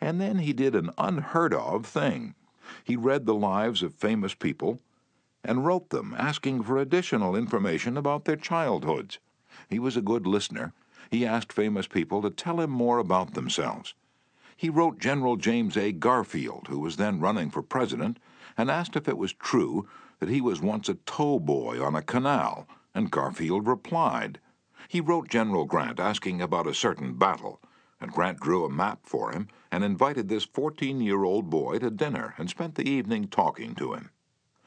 And 0.00 0.20
then 0.20 0.40
he 0.40 0.52
did 0.52 0.74
an 0.74 0.90
unheard 0.98 1.54
of 1.54 1.86
thing. 1.86 2.34
He 2.82 2.96
read 2.96 3.26
the 3.26 3.34
lives 3.36 3.80
of 3.80 3.94
famous 3.94 4.34
people 4.34 4.80
and 5.44 5.64
wrote 5.64 5.90
them 5.90 6.16
asking 6.18 6.64
for 6.64 6.78
additional 6.78 7.36
information 7.36 7.96
about 7.96 8.24
their 8.24 8.34
childhoods. 8.34 9.20
He 9.70 9.78
was 9.78 9.96
a 9.96 10.02
good 10.02 10.26
listener. 10.26 10.72
He 11.12 11.24
asked 11.24 11.52
famous 11.52 11.86
people 11.86 12.22
to 12.22 12.30
tell 12.30 12.60
him 12.60 12.70
more 12.70 12.98
about 12.98 13.34
themselves. 13.34 13.94
He 14.56 14.68
wrote 14.68 14.98
General 14.98 15.36
James 15.36 15.76
A. 15.76 15.92
Garfield, 15.92 16.66
who 16.66 16.80
was 16.80 16.96
then 16.96 17.20
running 17.20 17.50
for 17.50 17.62
president, 17.62 18.18
and 18.58 18.68
asked 18.68 18.96
if 18.96 19.06
it 19.06 19.16
was 19.16 19.32
true 19.32 19.86
that 20.22 20.28
he 20.28 20.40
was 20.40 20.62
once 20.62 20.88
a 20.88 20.94
tow 20.94 21.40
boy 21.40 21.84
on 21.84 21.96
a 21.96 22.00
canal, 22.00 22.68
and 22.94 23.10
Garfield 23.10 23.66
replied. 23.66 24.38
He 24.86 25.00
wrote 25.00 25.28
General 25.28 25.64
Grant 25.64 25.98
asking 25.98 26.40
about 26.40 26.68
a 26.68 26.74
certain 26.74 27.14
battle, 27.14 27.60
and 28.00 28.12
Grant 28.12 28.38
drew 28.38 28.64
a 28.64 28.70
map 28.70 29.00
for 29.02 29.32
him 29.32 29.48
and 29.72 29.82
invited 29.82 30.28
this 30.28 30.44
14 30.44 31.00
year 31.00 31.24
old 31.24 31.50
boy 31.50 31.80
to 31.80 31.90
dinner 31.90 32.36
and 32.38 32.48
spent 32.48 32.76
the 32.76 32.88
evening 32.88 33.26
talking 33.26 33.74
to 33.74 33.94
him. 33.94 34.10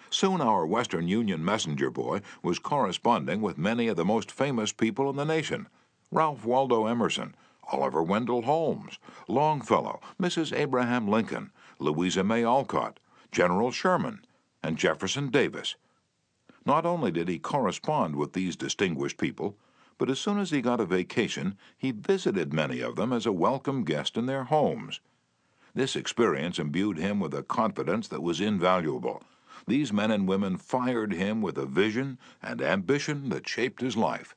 Soon 0.10 0.42
our 0.42 0.68
Western 0.68 1.08
Union 1.08 1.46
messenger 1.46 1.90
boy 1.90 2.20
was 2.44 2.60
corresponding 2.60 3.40
with 3.40 3.58
many 3.58 3.88
of 3.88 3.96
the 3.96 4.04
most 4.04 4.34
famous 4.34 4.74
people 4.74 5.10
in 5.10 5.16
the 5.16 5.24
nation 5.24 5.70
Ralph 6.12 6.44
Waldo 6.44 6.86
Emerson, 6.86 7.34
Oliver 7.72 8.04
Wendell 8.04 8.42
Holmes, 8.42 9.00
Longfellow, 9.30 10.02
Mrs. 10.22 10.52
Abraham 10.52 11.08
Lincoln, 11.08 11.54
Louisa 11.80 12.26
May 12.26 12.44
Alcott, 12.44 13.00
General 13.32 13.72
Sherman, 13.72 14.20
and 14.66 14.80
Jefferson 14.80 15.30
Davis. 15.30 15.76
Not 16.66 16.88
only 16.88 17.12
did 17.12 17.28
he 17.28 17.38
correspond 17.38 18.16
with 18.16 18.34
these 18.34 18.56
distinguished 18.56 19.20
people, 19.20 19.60
but 20.00 20.10
as 20.10 20.20
soon 20.20 20.40
as 20.40 20.50
he 20.50 20.60
got 20.60 20.82
a 20.82 20.86
vacation, 20.86 21.56
he 21.78 21.92
visited 21.92 22.52
many 22.52 22.82
of 22.82 22.96
them 22.96 23.14
as 23.14 23.28
a 23.28 23.32
welcome 23.32 23.84
guest 23.84 24.18
in 24.18 24.26
their 24.26 24.46
homes. 24.46 25.02
This 25.76 25.96
experience 25.96 26.58
imbued 26.58 26.98
him 26.98 27.20
with 27.20 27.36
a 27.36 27.44
confidence 27.44 28.08
that 28.08 28.24
was 28.24 28.42
invaluable. 28.42 29.22
These 29.68 29.94
men 29.94 30.10
and 30.10 30.28
women 30.28 30.58
fired 30.58 31.14
him 31.14 31.44
with 31.44 31.60
a 31.60 31.68
vision 31.68 32.18
and 32.42 32.60
ambition 32.60 33.30
that 33.30 33.48
shaped 33.48 33.82
his 33.82 33.96
life. 33.96 34.36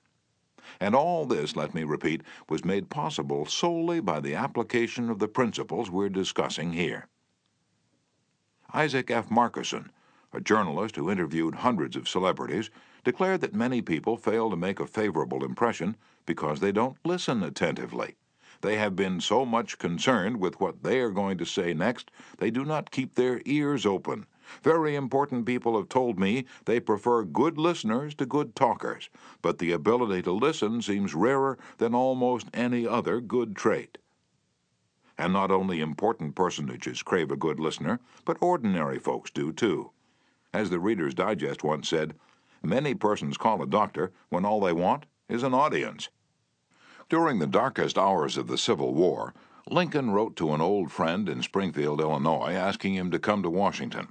And 0.79 0.95
all 0.95 1.25
this, 1.25 1.57
let 1.57 1.75
me 1.75 1.85
repeat, 1.85 2.23
was 2.51 2.67
made 2.67 2.91
possible 2.91 3.47
solely 3.47 4.01
by 4.01 4.21
the 4.21 4.35
application 4.35 5.09
of 5.09 5.21
the 5.21 5.29
principles 5.29 5.91
we're 5.91 6.11
discussing 6.11 6.75
here. 6.75 7.09
Isaac 8.75 9.11
F. 9.11 9.31
Marcosson, 9.31 9.89
a 10.33 10.41
journalist 10.41 10.97
who 10.97 11.11
interviewed 11.11 11.57
hundreds 11.57 11.97
of 11.97 12.09
celebrities, 12.09 12.71
declared 13.05 13.41
that 13.41 13.55
many 13.55 13.81
people 13.81 14.17
fail 14.17 14.51
to 14.51 14.57
make 14.57 14.81
a 14.81 14.87
favorable 14.87 15.45
impression 15.45 15.97
because 16.27 16.61
they 16.61 16.73
don't 16.73 16.99
listen 17.05 17.43
attentively. 17.43 18.17
They 18.61 18.77
have 18.77 18.97
been 18.97 19.21
so 19.21 19.47
much 19.47 19.79
concerned 19.79 20.39
with 20.39 20.61
what 20.61 20.83
they 20.83 21.01
are 21.01 21.11
going 21.11 21.39
to 21.39 21.47
say 21.47 21.73
next, 21.73 22.11
they 22.39 22.51
do 22.51 22.65
not 22.65 22.91
keep 22.91 23.15
their 23.15 23.41
ears 23.45 23.87
open. 23.87 24.27
Very 24.63 24.97
important 24.97 25.47
people 25.47 25.77
have 25.77 25.89
told 25.89 26.19
me 26.19 26.45
they 26.65 26.81
prefer 26.81 27.23
good 27.23 27.57
listeners 27.57 28.15
to 28.17 28.27
good 28.27 28.57
talkers, 28.57 29.11
but 29.43 29.59
the 29.59 29.73
ability 29.73 30.23
to 30.23 30.33
listen 30.33 30.83
seems 30.83 31.15
rarer 31.15 31.59
than 31.77 31.95
almost 31.95 32.49
any 32.53 32.87
other 32.87 33.21
good 33.21 33.55
trait. 33.55 33.99
And 35.17 35.33
not 35.33 35.51
only 35.51 35.81
important 35.81 36.35
personages 36.35 37.03
crave 37.03 37.31
a 37.31 37.37
good 37.37 37.61
listener, 37.61 38.01
but 38.25 38.39
ordinary 38.41 38.99
folks 38.99 39.31
do 39.31 39.53
too. 39.53 39.91
As 40.53 40.71
the 40.71 40.81
Reader's 40.81 41.15
Digest 41.15 41.63
once 41.63 41.89
said, 41.89 42.15
many 42.63 42.95
persons 42.95 43.37
call 43.37 43.63
a 43.63 43.67
doctor 43.67 44.13
when 44.29 44.45
all 44.45 44.61
they 44.61 44.73
want 44.73 45.07
is 45.29 45.43
an 45.43 45.55
audience. 45.55 46.09
During 47.09 47.39
the 47.39 47.47
darkest 47.47 47.99
hours 47.99 48.37
of 48.37 48.47
the 48.47 48.59
Civil 48.59 48.95
War, 48.95 49.35
Lincoln 49.69 50.11
wrote 50.11 50.37
to 50.37 50.53
an 50.53 50.61
old 50.61 50.91
friend 50.91 51.29
in 51.29 51.43
Springfield, 51.43 52.01
Illinois, 52.01 52.55
asking 52.55 52.95
him 52.95 53.11
to 53.11 53.19
come 53.19 53.43
to 53.43 53.51
Washington. 53.51 54.09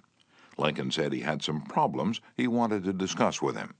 Lincoln 0.58 0.91
said 0.91 1.13
he 1.13 1.21
had 1.21 1.43
some 1.43 1.62
problems 1.62 2.21
he 2.36 2.47
wanted 2.47 2.84
to 2.84 2.93
discuss 2.93 3.41
with 3.41 3.56
him. 3.56 3.73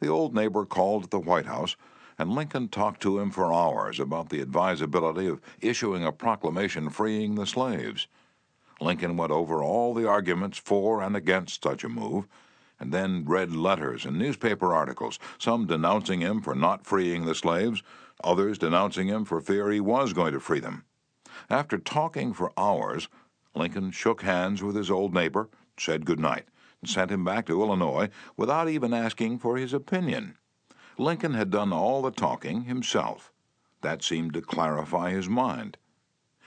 The 0.00 0.08
old 0.08 0.34
neighbor 0.34 0.64
called 0.64 1.04
at 1.04 1.10
the 1.10 1.20
White 1.20 1.46
House 1.46 1.76
and 2.18 2.32
Lincoln 2.32 2.68
talked 2.68 3.00
to 3.02 3.18
him 3.18 3.30
for 3.30 3.52
hours 3.52 3.98
about 3.98 4.28
the 4.28 4.40
advisability 4.40 5.26
of 5.26 5.40
issuing 5.60 6.04
a 6.04 6.12
proclamation 6.12 6.88
freeing 6.90 7.34
the 7.34 7.46
slaves. 7.46 8.06
Lincoln 8.80 9.16
went 9.16 9.32
over 9.32 9.62
all 9.62 9.94
the 9.94 10.08
arguments 10.08 10.58
for 10.58 11.02
and 11.02 11.16
against 11.16 11.62
such 11.62 11.84
a 11.84 11.88
move, 11.88 12.26
and 12.80 12.92
then 12.92 13.24
read 13.24 13.54
letters 13.54 14.04
and 14.04 14.18
newspaper 14.18 14.74
articles, 14.74 15.18
some 15.38 15.66
denouncing 15.66 16.20
him 16.20 16.40
for 16.40 16.54
not 16.54 16.84
freeing 16.84 17.24
the 17.24 17.34
slaves, 17.34 17.82
others 18.22 18.58
denouncing 18.58 19.08
him 19.08 19.24
for 19.24 19.40
fear 19.40 19.70
he 19.70 19.80
was 19.80 20.12
going 20.12 20.32
to 20.32 20.40
free 20.40 20.60
them. 20.60 20.84
After 21.48 21.78
talking 21.78 22.32
for 22.32 22.52
hours, 22.58 23.08
Lincoln 23.54 23.90
shook 23.90 24.22
hands 24.22 24.62
with 24.62 24.74
his 24.74 24.90
old 24.90 25.14
neighbor, 25.14 25.48
said 25.78 26.06
good 26.06 26.20
night, 26.20 26.48
and 26.80 26.90
sent 26.90 27.10
him 27.10 27.24
back 27.24 27.46
to 27.46 27.60
Illinois 27.60 28.08
without 28.36 28.68
even 28.68 28.92
asking 28.92 29.38
for 29.38 29.56
his 29.56 29.72
opinion. 29.72 30.36
Lincoln 30.98 31.34
had 31.34 31.50
done 31.50 31.72
all 31.72 32.02
the 32.02 32.10
talking 32.10 32.62
himself. 32.62 33.32
That 33.80 34.02
seemed 34.02 34.32
to 34.34 34.42
clarify 34.42 35.10
his 35.10 35.28
mind. 35.28 35.76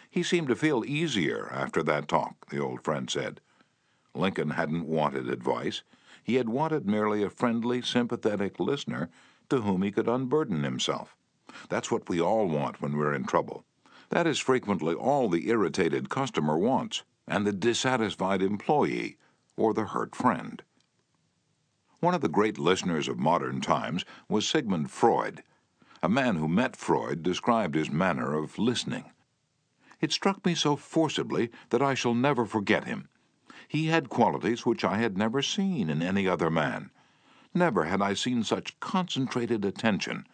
He 0.10 0.24
seemed 0.24 0.48
to 0.48 0.56
feel 0.56 0.86
easier 0.86 1.50
after 1.52 1.84
that 1.84 2.08
talk, 2.08 2.50
the 2.50 2.60
old 2.60 2.84
friend 2.84 3.10
said. 3.10 3.41
Lincoln 4.15 4.52
hadn't 4.52 4.88
wanted 4.88 5.30
advice. 5.30 5.84
He 6.24 6.36
had 6.36 6.50
wanted 6.50 6.88
merely 6.88 7.24
a 7.24 7.30
friendly, 7.30 7.82
sympathetic 7.82 8.60
listener 8.60 9.10
to 9.50 9.62
whom 9.62 9.84
he 9.84 9.91
could 9.91 10.08
unburden 10.08 10.63
himself. 10.63 11.15
That's 11.70 11.91
what 11.91 12.10
we 12.10 12.20
all 12.20 12.48
want 12.48 12.82
when 12.82 12.98
we're 12.98 13.13
in 13.13 13.26
trouble. 13.26 13.63
That 14.10 14.28
is 14.28 14.39
frequently 14.39 14.96
all 14.96 15.30
the 15.30 15.50
irritated 15.50 16.10
customer 16.10 16.58
wants, 16.58 17.04
and 17.28 17.46
the 17.46 17.54
dissatisfied 17.54 18.41
employee, 18.41 19.17
or 19.56 19.74
the 19.74 19.86
hurt 19.86 20.15
friend. 20.15 20.63
One 22.00 22.13
of 22.13 22.22
the 22.22 22.30
great 22.30 22.58
listeners 22.58 23.08
of 23.08 23.20
modern 23.20 23.60
times 23.60 24.06
was 24.30 24.48
Sigmund 24.48 24.91
Freud. 24.91 25.43
A 26.02 26.10
man 26.10 26.36
who 26.36 26.48
met 26.48 26.76
Freud 26.76 27.24
described 27.24 27.76
his 27.76 27.89
manner 27.89 28.38
of 28.38 28.60
listening. 28.60 29.06
It 29.99 30.12
struck 30.12 30.45
me 30.45 30.53
so 30.53 30.75
forcibly 30.75 31.49
that 31.69 31.81
I 31.81 31.95
shall 31.95 32.13
never 32.13 32.45
forget 32.45 32.83
him. 32.83 33.10
He 33.67 33.88
had 33.88 34.10
qualities 34.10 34.65
which 34.65 34.83
I 34.83 34.97
had 34.97 35.17
never 35.17 35.41
seen 35.41 35.89
in 35.89 36.03
any 36.03 36.27
other 36.27 36.51
man. 36.51 36.91
Never 37.53 37.86
had 37.86 38.01
I 38.01 38.13
seen 38.13 38.43
such 38.43 38.79
concentrated 38.79 39.65
attention. 39.65 40.27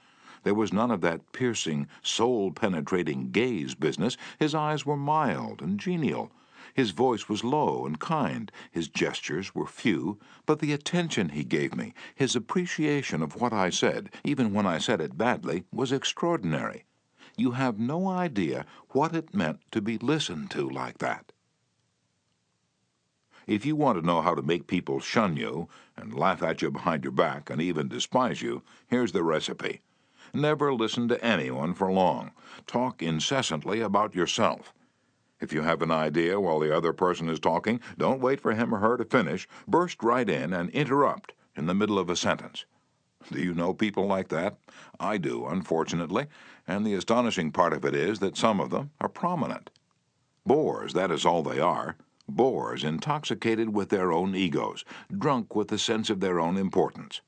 There 0.44 0.54
was 0.54 0.74
none 0.74 0.92
of 0.92 1.00
that 1.02 1.32
piercing, 1.32 1.88
soul 2.02 2.52
penetrating 2.52 3.32
gaze 3.32 3.74
business. 3.74 4.18
His 4.38 4.54
eyes 4.54 4.86
were 4.86 4.98
mild 4.98 5.62
and 5.62 5.80
genial. 5.80 6.32
His 6.74 6.92
voice 6.92 7.30
was 7.30 7.46
low 7.46 7.86
and 7.86 7.98
kind, 8.00 8.52
his 8.72 8.90
gestures 8.90 9.56
were 9.56 9.66
few, 9.66 10.20
but 10.46 10.60
the 10.60 10.74
attention 10.74 11.30
he 11.30 11.46
gave 11.46 11.74
me, 11.76 11.94
his 12.16 12.36
appreciation 12.36 13.22
of 13.22 13.40
what 13.40 13.54
I 13.54 13.70
said, 13.70 14.10
even 14.26 14.54
when 14.54 14.66
I 14.66 14.78
said 14.80 15.00
it 15.00 15.18
badly, 15.18 15.64
was 15.72 15.94
extraordinary. 15.94 16.84
You 17.36 17.52
have 17.52 17.80
no 17.80 18.08
idea 18.08 18.66
what 18.90 19.16
it 19.16 19.34
meant 19.34 19.60
to 19.72 19.82
be 19.82 19.98
listened 19.98 20.52
to 20.52 20.70
like 20.70 21.00
that. 21.00 21.32
If 23.48 23.66
you 23.66 23.76
want 23.76 24.00
to 24.00 24.06
know 24.06 24.22
how 24.22 24.36
to 24.36 24.42
make 24.42 24.68
people 24.68 25.00
shun 25.00 25.36
you 25.36 25.68
and 25.98 26.14
laugh 26.14 26.42
at 26.44 26.62
you 26.62 26.72
behind 26.72 27.04
your 27.04 27.12
back 27.12 27.50
and 27.50 27.62
even 27.62 27.88
despise 27.88 28.42
you, 28.42 28.62
here's 28.88 29.12
the 29.12 29.24
recipe. 29.24 29.82
Never 30.34 30.74
listen 30.74 31.08
to 31.10 31.24
anyone 31.24 31.74
for 31.74 31.92
long. 31.92 32.32
Talk 32.66 33.02
incessantly 33.02 33.82
about 33.82 34.16
yourself. 34.16 34.74
If 35.42 35.52
you 35.52 35.64
have 35.64 35.82
an 35.82 35.92
idea 35.92 36.40
while 36.40 36.60
the 36.60 36.76
other 36.76 36.94
person 36.94 37.28
is 37.28 37.40
talking, 37.40 37.82
don't 37.98 38.22
wait 38.22 38.40
for 38.40 38.54
him 38.54 38.74
or 38.74 38.80
her 38.80 38.96
to 38.96 39.04
finish. 39.04 39.48
Burst 39.68 40.02
right 40.02 40.30
in 40.30 40.54
and 40.54 40.70
interrupt 40.70 41.34
in 41.56 41.66
the 41.66 41.76
middle 41.76 42.00
of 42.00 42.10
a 42.10 42.16
sentence. 42.16 42.66
Do 43.32 43.42
you 43.42 43.54
know 43.54 43.74
people 43.74 44.06
like 44.06 44.30
that? 44.30 44.58
I 45.00 45.18
do, 45.18 45.46
unfortunately, 45.48 46.28
and 46.68 46.86
the 46.86 46.94
astonishing 46.94 47.52
part 47.52 47.74
of 47.74 47.86
it 47.86 47.96
is 47.96 48.20
that 48.20 48.38
some 48.38 48.60
of 48.60 48.70
them 48.70 48.92
are 49.02 49.10
prominent. 49.10 49.70
Bores, 50.46 50.94
that 50.94 51.12
is 51.12 51.26
all 51.26 51.42
they 51.44 51.60
are. 51.60 51.96
Bores, 52.28 52.84
intoxicated 52.84 53.74
with 53.74 53.90
their 53.90 54.12
own 54.12 54.36
egos, 54.36 54.86
drunk 55.16 55.56
with 55.56 55.68
the 55.68 55.78
sense 55.78 56.10
of 56.10 56.20
their 56.20 56.40
own 56.40 56.58
importance. 56.58 57.22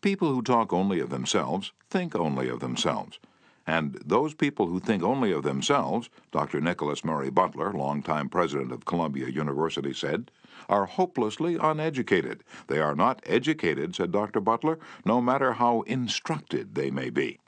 People 0.00 0.32
who 0.32 0.42
talk 0.42 0.72
only 0.72 1.00
of 1.00 1.10
themselves 1.10 1.72
think 1.88 2.16
only 2.16 2.48
of 2.48 2.60
themselves. 2.60 3.18
And 3.66 4.00
those 4.04 4.34
people 4.34 4.66
who 4.66 4.80
think 4.80 5.02
only 5.04 5.30
of 5.30 5.44
themselves, 5.44 6.10
Dr. 6.32 6.60
Nicholas 6.60 7.04
Murray 7.04 7.30
Butler, 7.30 7.72
longtime 7.72 8.28
president 8.28 8.72
of 8.72 8.84
Columbia 8.84 9.28
University, 9.28 9.92
said, 9.92 10.32
are 10.68 10.86
hopelessly 10.86 11.56
uneducated. 11.56 12.44
They 12.66 12.78
are 12.78 12.94
not 12.94 13.22
educated, 13.24 13.94
said 13.94 14.12
Dr. 14.12 14.40
Butler, 14.40 14.78
no 15.04 15.20
matter 15.20 15.54
how 15.54 15.82
instructed 15.82 16.74
they 16.74 16.90
may 16.90 17.10
be. 17.10 17.40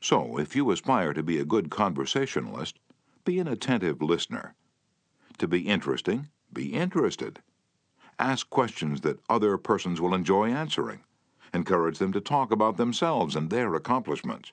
So, 0.00 0.38
if 0.38 0.54
you 0.54 0.70
aspire 0.70 1.12
to 1.12 1.22
be 1.22 1.38
a 1.38 1.44
good 1.44 1.70
conversationalist, 1.70 2.78
be 3.24 3.38
an 3.38 3.48
attentive 3.48 4.02
listener. 4.02 4.54
To 5.38 5.48
be 5.48 5.60
interesting, 5.68 6.28
be 6.52 6.72
interested. 6.72 7.40
Ask 8.18 8.48
questions 8.48 9.02
that 9.02 9.20
other 9.28 9.58
persons 9.58 10.00
will 10.00 10.14
enjoy 10.14 10.50
answering. 10.50 11.00
Encourage 11.52 11.98
them 11.98 12.12
to 12.12 12.20
talk 12.20 12.50
about 12.50 12.76
themselves 12.76 13.36
and 13.36 13.50
their 13.50 13.74
accomplishments. 13.74 14.52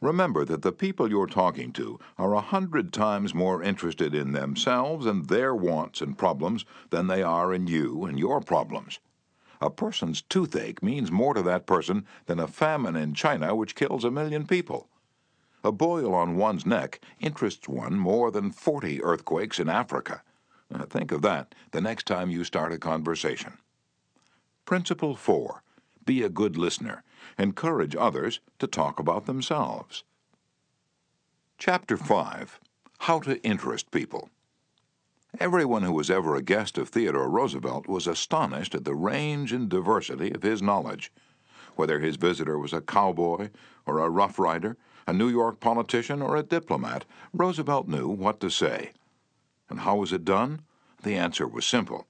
Remember 0.00 0.46
that 0.46 0.62
the 0.62 0.72
people 0.72 1.10
you're 1.10 1.26
talking 1.26 1.72
to 1.72 1.98
are 2.16 2.32
a 2.32 2.40
hundred 2.40 2.92
times 2.92 3.34
more 3.34 3.62
interested 3.62 4.14
in 4.14 4.32
themselves 4.32 5.04
and 5.04 5.28
their 5.28 5.54
wants 5.54 6.00
and 6.00 6.16
problems 6.16 6.64
than 6.88 7.06
they 7.06 7.22
are 7.22 7.52
in 7.52 7.66
you 7.66 8.04
and 8.04 8.18
your 8.18 8.40
problems. 8.40 8.98
A 9.60 9.68
person's 9.68 10.22
toothache 10.22 10.82
means 10.82 11.10
more 11.10 11.34
to 11.34 11.42
that 11.42 11.66
person 11.66 12.06
than 12.24 12.40
a 12.40 12.46
famine 12.46 12.96
in 12.96 13.12
China 13.12 13.54
which 13.54 13.74
kills 13.74 14.04
a 14.04 14.10
million 14.10 14.46
people. 14.46 14.88
A 15.62 15.70
boil 15.70 16.14
on 16.14 16.38
one's 16.38 16.64
neck 16.64 17.00
interests 17.18 17.68
one 17.68 17.98
more 17.98 18.30
than 18.30 18.50
40 18.50 19.02
earthquakes 19.02 19.58
in 19.58 19.68
Africa. 19.68 20.22
Now, 20.70 20.86
think 20.86 21.12
of 21.12 21.20
that 21.22 21.54
the 21.72 21.82
next 21.82 22.06
time 22.06 22.30
you 22.30 22.44
start 22.44 22.72
a 22.72 22.78
conversation. 22.78 23.58
Principle 24.64 25.14
4 25.14 25.62
Be 26.06 26.22
a 26.22 26.30
good 26.30 26.56
listener. 26.56 27.02
Encourage 27.38 27.96
others 27.96 28.40
to 28.58 28.66
talk 28.66 28.98
about 28.98 29.26
themselves. 29.26 30.04
Chapter 31.58 31.96
5 31.96 32.60
How 33.00 33.20
to 33.20 33.42
Interest 33.42 33.90
People. 33.90 34.30
Everyone 35.38 35.82
who 35.82 35.92
was 35.92 36.10
ever 36.10 36.34
a 36.34 36.42
guest 36.42 36.76
of 36.76 36.88
Theodore 36.88 37.28
Roosevelt 37.28 37.86
was 37.86 38.06
astonished 38.06 38.74
at 38.74 38.84
the 38.84 38.94
range 38.94 39.52
and 39.52 39.68
diversity 39.68 40.32
of 40.32 40.42
his 40.42 40.60
knowledge. 40.60 41.12
Whether 41.76 42.00
his 42.00 42.16
visitor 42.16 42.58
was 42.58 42.72
a 42.72 42.80
cowboy 42.80 43.50
or 43.86 44.00
a 44.00 44.10
rough 44.10 44.38
rider, 44.38 44.76
a 45.06 45.12
New 45.12 45.28
York 45.28 45.60
politician 45.60 46.20
or 46.20 46.36
a 46.36 46.42
diplomat, 46.42 47.04
Roosevelt 47.32 47.88
knew 47.88 48.08
what 48.08 48.40
to 48.40 48.50
say. 48.50 48.90
And 49.68 49.80
how 49.80 49.96
was 49.96 50.12
it 50.12 50.24
done? 50.24 50.62
The 51.02 51.14
answer 51.14 51.46
was 51.46 51.64
simple. 51.64 52.06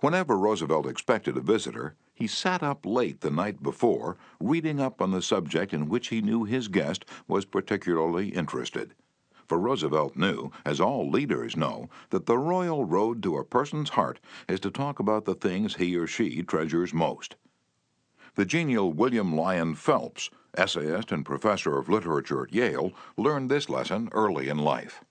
Whenever 0.00 0.36
Roosevelt 0.36 0.86
expected 0.86 1.36
a 1.36 1.40
visitor, 1.40 1.94
he 2.14 2.26
sat 2.26 2.62
up 2.62 2.86
late 2.86 3.20
the 3.20 3.30
night 3.30 3.62
before, 3.62 4.16
reading 4.40 4.80
up 4.80 5.02
on 5.02 5.10
the 5.10 5.20
subject 5.20 5.74
in 5.74 5.88
which 5.88 6.08
he 6.08 6.22
knew 6.22 6.44
his 6.44 6.68
guest 6.68 7.04
was 7.26 7.44
particularly 7.44 8.28
interested. 8.28 8.94
For 9.46 9.58
Roosevelt 9.58 10.16
knew, 10.16 10.50
as 10.64 10.80
all 10.80 11.10
leaders 11.10 11.56
know, 11.56 11.90
that 12.10 12.26
the 12.26 12.38
royal 12.38 12.84
road 12.84 13.22
to 13.24 13.36
a 13.36 13.44
person's 13.44 13.90
heart 13.90 14.20
is 14.48 14.60
to 14.60 14.70
talk 14.70 14.98
about 14.98 15.24
the 15.26 15.34
things 15.34 15.74
he 15.74 15.96
or 15.96 16.06
she 16.06 16.42
treasures 16.42 16.94
most. 16.94 17.36
The 18.36 18.46
genial 18.46 18.92
William 18.92 19.36
Lyon 19.36 19.74
Phelps, 19.74 20.30
essayist 20.56 21.12
and 21.12 21.26
professor 21.26 21.78
of 21.78 21.88
literature 21.88 22.44
at 22.44 22.54
Yale, 22.54 22.92
learned 23.16 23.50
this 23.50 23.68
lesson 23.68 24.08
early 24.12 24.48
in 24.48 24.58
life. 24.58 25.04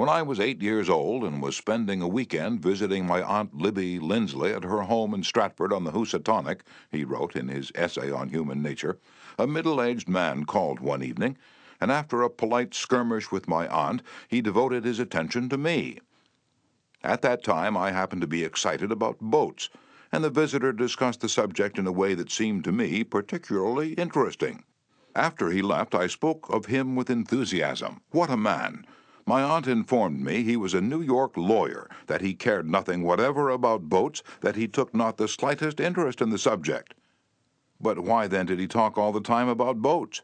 When 0.00 0.08
I 0.08 0.22
was 0.22 0.40
eight 0.40 0.62
years 0.62 0.88
old 0.88 1.24
and 1.24 1.42
was 1.42 1.58
spending 1.58 2.00
a 2.00 2.08
weekend 2.08 2.62
visiting 2.62 3.06
my 3.06 3.22
Aunt 3.22 3.54
Libby 3.54 3.98
Lindsley 3.98 4.50
at 4.50 4.64
her 4.64 4.80
home 4.80 5.12
in 5.12 5.22
Stratford 5.22 5.74
on 5.74 5.84
the 5.84 5.90
Housatonic, 5.90 6.64
he 6.90 7.04
wrote 7.04 7.36
in 7.36 7.48
his 7.48 7.70
essay 7.74 8.10
on 8.10 8.30
human 8.30 8.62
nature, 8.62 8.98
a 9.38 9.46
middle 9.46 9.82
aged 9.82 10.08
man 10.08 10.46
called 10.46 10.80
one 10.80 11.02
evening 11.02 11.36
and 11.82 11.92
after 11.92 12.22
a 12.22 12.30
polite 12.30 12.72
skirmish 12.72 13.30
with 13.30 13.46
my 13.46 13.68
aunt, 13.68 14.00
he 14.26 14.40
devoted 14.40 14.86
his 14.86 15.00
attention 15.00 15.50
to 15.50 15.58
me. 15.58 15.98
At 17.04 17.20
that 17.20 17.44
time, 17.44 17.76
I 17.76 17.92
happened 17.92 18.22
to 18.22 18.26
be 18.26 18.42
excited 18.42 18.90
about 18.90 19.20
boats, 19.20 19.68
and 20.10 20.24
the 20.24 20.30
visitor 20.30 20.72
discussed 20.72 21.20
the 21.20 21.28
subject 21.28 21.78
in 21.78 21.86
a 21.86 21.92
way 21.92 22.14
that 22.14 22.30
seemed 22.30 22.64
to 22.64 22.72
me 22.72 23.04
particularly 23.04 23.92
interesting. 23.92 24.64
After 25.14 25.50
he 25.50 25.60
left, 25.60 25.94
I 25.94 26.06
spoke 26.06 26.48
of 26.48 26.64
him 26.64 26.96
with 26.96 27.10
enthusiasm. 27.10 28.00
What 28.12 28.30
a 28.30 28.36
man! 28.38 28.86
My 29.26 29.42
aunt 29.42 29.66
informed 29.66 30.20
me 30.20 30.42
he 30.42 30.56
was 30.56 30.74
a 30.74 30.80
New 30.80 31.02
York 31.02 31.36
lawyer, 31.36 31.88
that 32.06 32.20
he 32.20 32.34
cared 32.34 32.68
nothing 32.68 33.02
whatever 33.02 33.50
about 33.50 33.88
boats, 33.88 34.22
that 34.40 34.56
he 34.56 34.66
took 34.66 34.94
not 34.94 35.16
the 35.16 35.28
slightest 35.28 35.80
interest 35.80 36.20
in 36.20 36.30
the 36.30 36.38
subject. 36.38 36.94
But 37.80 38.00
why 38.00 38.26
then 38.26 38.46
did 38.46 38.58
he 38.58 38.66
talk 38.66 38.98
all 38.98 39.12
the 39.12 39.20
time 39.20 39.48
about 39.48 39.82
boats? 39.82 40.22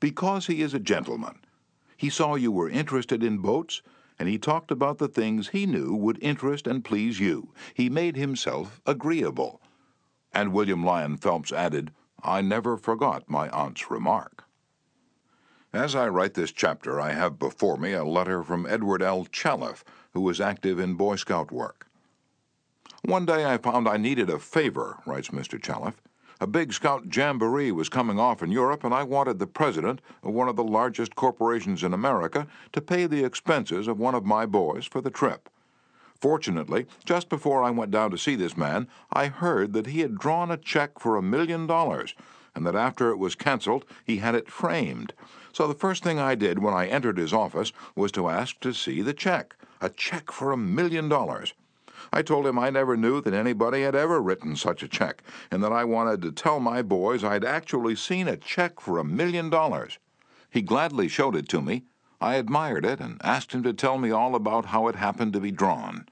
because 0.00 0.46
he 0.46 0.62
is 0.62 0.74
a 0.74 0.80
gentleman. 0.80 1.38
He 1.96 2.08
saw 2.10 2.34
you 2.34 2.50
were 2.50 2.70
interested 2.70 3.22
in 3.22 3.38
boats, 3.38 3.82
and 4.18 4.28
he 4.28 4.38
talked 4.38 4.70
about 4.70 4.98
the 4.98 5.08
things 5.08 5.48
he 5.48 5.66
knew 5.66 5.94
would 5.94 6.18
interest 6.22 6.66
and 6.66 6.84
please 6.84 7.20
you. 7.20 7.52
He 7.74 7.90
made 7.90 8.16
himself 8.16 8.80
agreeable. 8.86 9.60
And 10.32 10.52
William 10.52 10.84
Lyon 10.84 11.18
Phelps 11.18 11.52
added, 11.52 11.92
I 12.22 12.40
never 12.40 12.76
forgot 12.76 13.28
my 13.28 13.48
aunt's 13.50 13.90
remark. 13.90 14.44
As 15.72 15.94
I 15.94 16.08
write 16.08 16.34
this 16.34 16.50
chapter, 16.50 17.00
I 17.00 17.12
have 17.12 17.38
before 17.38 17.76
me 17.76 17.92
a 17.92 18.04
letter 18.04 18.42
from 18.42 18.66
Edward 18.66 19.02
L. 19.02 19.24
Chalif, 19.26 19.84
who 20.12 20.20
was 20.20 20.40
active 20.40 20.80
in 20.80 20.94
Boy 20.94 21.14
Scout 21.14 21.52
work. 21.52 21.86
One 23.02 23.24
day 23.24 23.44
I 23.44 23.56
found 23.56 23.86
I 23.88 23.96
needed 23.96 24.28
a 24.28 24.40
favor, 24.40 24.98
writes 25.06 25.28
Mr. 25.28 25.60
Chalif. 25.60 25.94
A 26.40 26.48
big 26.48 26.72
scout 26.72 27.14
jamboree 27.14 27.70
was 27.70 27.88
coming 27.88 28.18
off 28.18 28.42
in 28.42 28.50
Europe, 28.50 28.82
and 28.82 28.92
I 28.92 29.04
wanted 29.04 29.38
the 29.38 29.46
president 29.46 30.00
of 30.24 30.34
one 30.34 30.48
of 30.48 30.56
the 30.56 30.64
largest 30.64 31.14
corporations 31.14 31.84
in 31.84 31.94
America 31.94 32.48
to 32.72 32.80
pay 32.80 33.06
the 33.06 33.24
expenses 33.24 33.86
of 33.86 33.96
one 33.96 34.16
of 34.16 34.24
my 34.24 34.46
boys 34.46 34.86
for 34.86 35.00
the 35.00 35.10
trip. 35.10 35.48
Fortunately, 36.20 36.86
just 37.04 37.28
before 37.28 37.62
I 37.62 37.70
went 37.70 37.92
down 37.92 38.10
to 38.10 38.18
see 38.18 38.34
this 38.34 38.56
man, 38.56 38.88
I 39.12 39.26
heard 39.26 39.72
that 39.74 39.86
he 39.86 40.00
had 40.00 40.18
drawn 40.18 40.50
a 40.50 40.56
check 40.56 40.98
for 40.98 41.16
a 41.16 41.22
million 41.22 41.68
dollars, 41.68 42.16
and 42.56 42.66
that 42.66 42.74
after 42.74 43.10
it 43.10 43.18
was 43.18 43.36
canceled, 43.36 43.84
he 44.04 44.16
had 44.16 44.34
it 44.34 44.50
framed. 44.50 45.12
So 45.52 45.66
the 45.66 45.74
first 45.74 46.02
thing 46.02 46.18
I 46.18 46.34
did 46.34 46.60
when 46.60 46.74
I 46.74 46.86
entered 46.86 47.18
his 47.18 47.32
office 47.32 47.72
was 47.94 48.12
to 48.12 48.28
ask 48.28 48.60
to 48.60 48.72
see 48.72 49.02
the 49.02 49.14
check. 49.14 49.56
A 49.80 49.88
check 49.88 50.30
for 50.30 50.52
a 50.52 50.56
million 50.56 51.08
dollars. 51.08 51.54
I 52.12 52.22
told 52.22 52.46
him 52.46 52.58
I 52.58 52.70
never 52.70 52.96
knew 52.96 53.20
that 53.20 53.34
anybody 53.34 53.82
had 53.82 53.94
ever 53.94 54.20
written 54.20 54.56
such 54.56 54.82
a 54.82 54.88
check, 54.88 55.22
and 55.50 55.62
that 55.62 55.72
I 55.72 55.84
wanted 55.84 56.22
to 56.22 56.32
tell 56.32 56.60
my 56.60 56.82
boys 56.82 57.22
I'd 57.22 57.44
actually 57.44 57.94
seen 57.94 58.26
a 58.26 58.36
check 58.36 58.80
for 58.80 58.98
a 58.98 59.04
million 59.04 59.50
dollars. 59.50 59.98
He 60.50 60.62
gladly 60.62 61.08
showed 61.08 61.36
it 61.36 61.48
to 61.50 61.60
me. 61.60 61.84
I 62.20 62.34
admired 62.34 62.84
it 62.84 63.00
and 63.00 63.20
asked 63.22 63.52
him 63.52 63.62
to 63.62 63.72
tell 63.72 63.96
me 63.98 64.10
all 64.10 64.34
about 64.34 64.66
how 64.66 64.88
it 64.88 64.96
happened 64.96 65.32
to 65.34 65.40
be 65.40 65.50
drawn. 65.50 66.06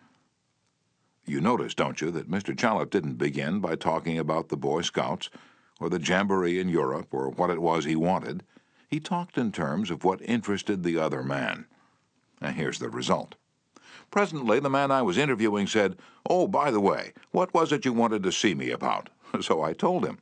You 1.27 1.41
notice, 1.41 1.75
don't 1.75 2.01
you, 2.01 2.11
that 2.13 2.31
Mr. 2.31 2.57
Chalif 2.57 2.91
didn't 2.91 3.19
begin 3.19 3.61
by 3.61 3.77
talking 3.77 4.19
about 4.19 4.49
the 4.49 4.57
Boy 4.57 4.83
Scouts, 4.83 5.29
or 5.81 5.91
the 5.91 6.01
jamboree 6.01 6.59
in 6.59 6.69
Europe, 6.69 7.09
or 7.13 7.29
what 7.29 7.51
it 7.51 7.61
was 7.61 7.85
he 7.85 7.97
wanted. 7.97 8.43
He 8.89 9.01
talked 9.01 9.37
in 9.37 9.53
terms 9.53 9.91
of 9.91 10.03
what 10.03 10.23
interested 10.23 10.83
the 10.83 10.99
other 10.99 11.23
man. 11.23 11.67
And 12.41 12.57
here's 12.57 12.79
the 12.79 12.89
result. 12.89 13.35
Presently, 14.11 14.61
the 14.61 14.71
man 14.71 14.91
I 14.91 15.03
was 15.03 15.19
interviewing 15.19 15.67
said, 15.67 15.99
Oh, 16.29 16.49
by 16.49 16.71
the 16.71 16.81
way, 16.81 17.13
what 17.31 17.53
was 17.53 17.71
it 17.71 17.85
you 17.85 17.93
wanted 17.93 18.23
to 18.23 18.33
see 18.33 18.55
me 18.55 18.71
about? 18.71 19.11
So 19.43 19.61
I 19.61 19.75
told 19.75 20.07
him. 20.07 20.19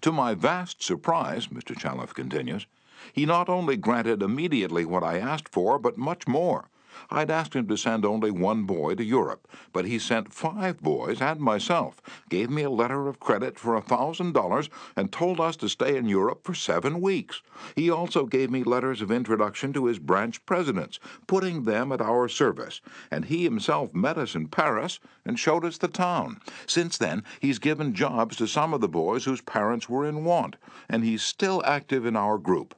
To 0.00 0.10
my 0.10 0.32
vast 0.32 0.82
surprise, 0.82 1.48
Mr. 1.48 1.76
Chalif 1.76 2.14
continues, 2.14 2.66
he 3.12 3.26
not 3.26 3.50
only 3.50 3.76
granted 3.76 4.22
immediately 4.22 4.86
what 4.86 5.04
I 5.04 5.18
asked 5.18 5.50
for, 5.50 5.78
but 5.78 5.98
much 5.98 6.26
more. 6.26 6.70
I'd 7.10 7.30
asked 7.30 7.54
him 7.54 7.68
to 7.68 7.76
send 7.76 8.06
only 8.06 8.30
one 8.30 8.64
boy 8.64 8.94
to 8.94 9.04
Europe, 9.04 9.46
but 9.72 9.84
he 9.84 9.98
sent 9.98 10.32
five 10.32 10.80
boys 10.80 11.20
and 11.20 11.40
myself, 11.40 12.00
gave 12.30 12.48
me 12.48 12.62
a 12.62 12.70
letter 12.70 13.06
of 13.06 13.20
credit 13.20 13.58
for 13.58 13.74
a 13.74 13.82
thousand 13.82 14.32
dollars, 14.32 14.70
and 14.96 15.12
told 15.12 15.38
us 15.38 15.56
to 15.56 15.68
stay 15.68 15.96
in 15.96 16.08
Europe 16.08 16.44
for 16.44 16.54
seven 16.54 17.02
weeks. 17.02 17.42
He 17.74 17.90
also 17.90 18.24
gave 18.24 18.50
me 18.50 18.64
letters 18.64 19.02
of 19.02 19.10
introduction 19.10 19.74
to 19.74 19.84
his 19.84 19.98
branch 19.98 20.46
presidents, 20.46 20.98
putting 21.26 21.64
them 21.64 21.92
at 21.92 22.00
our 22.00 22.28
service, 22.28 22.80
and 23.10 23.26
he 23.26 23.44
himself 23.44 23.94
met 23.94 24.16
us 24.16 24.34
in 24.34 24.48
Paris 24.48 24.98
and 25.24 25.38
showed 25.38 25.66
us 25.66 25.76
the 25.76 25.88
town. 25.88 26.40
Since 26.66 26.96
then, 26.96 27.24
he's 27.40 27.58
given 27.58 27.94
jobs 27.94 28.36
to 28.36 28.46
some 28.46 28.72
of 28.72 28.80
the 28.80 28.88
boys 28.88 29.26
whose 29.26 29.42
parents 29.42 29.88
were 29.88 30.06
in 30.06 30.24
want, 30.24 30.56
and 30.88 31.04
he's 31.04 31.22
still 31.22 31.62
active 31.66 32.06
in 32.06 32.16
our 32.16 32.38
group. 32.38 32.74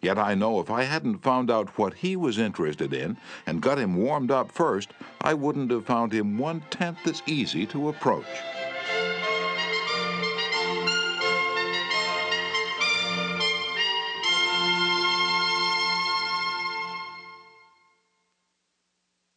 Yet 0.00 0.18
I 0.18 0.34
know 0.34 0.60
if 0.60 0.70
I 0.70 0.84
hadn't 0.84 1.18
found 1.18 1.50
out 1.50 1.78
what 1.78 1.94
he 1.94 2.16
was 2.16 2.38
interested 2.38 2.92
in 2.92 3.16
and 3.46 3.62
got 3.62 3.78
him 3.78 3.96
warmed 3.96 4.30
up 4.30 4.50
first, 4.52 4.90
I 5.20 5.34
wouldn't 5.34 5.70
have 5.70 5.86
found 5.86 6.12
him 6.12 6.38
one 6.38 6.62
tenth 6.70 7.06
as 7.06 7.22
easy 7.26 7.66
to 7.66 7.88
approach. 7.88 8.26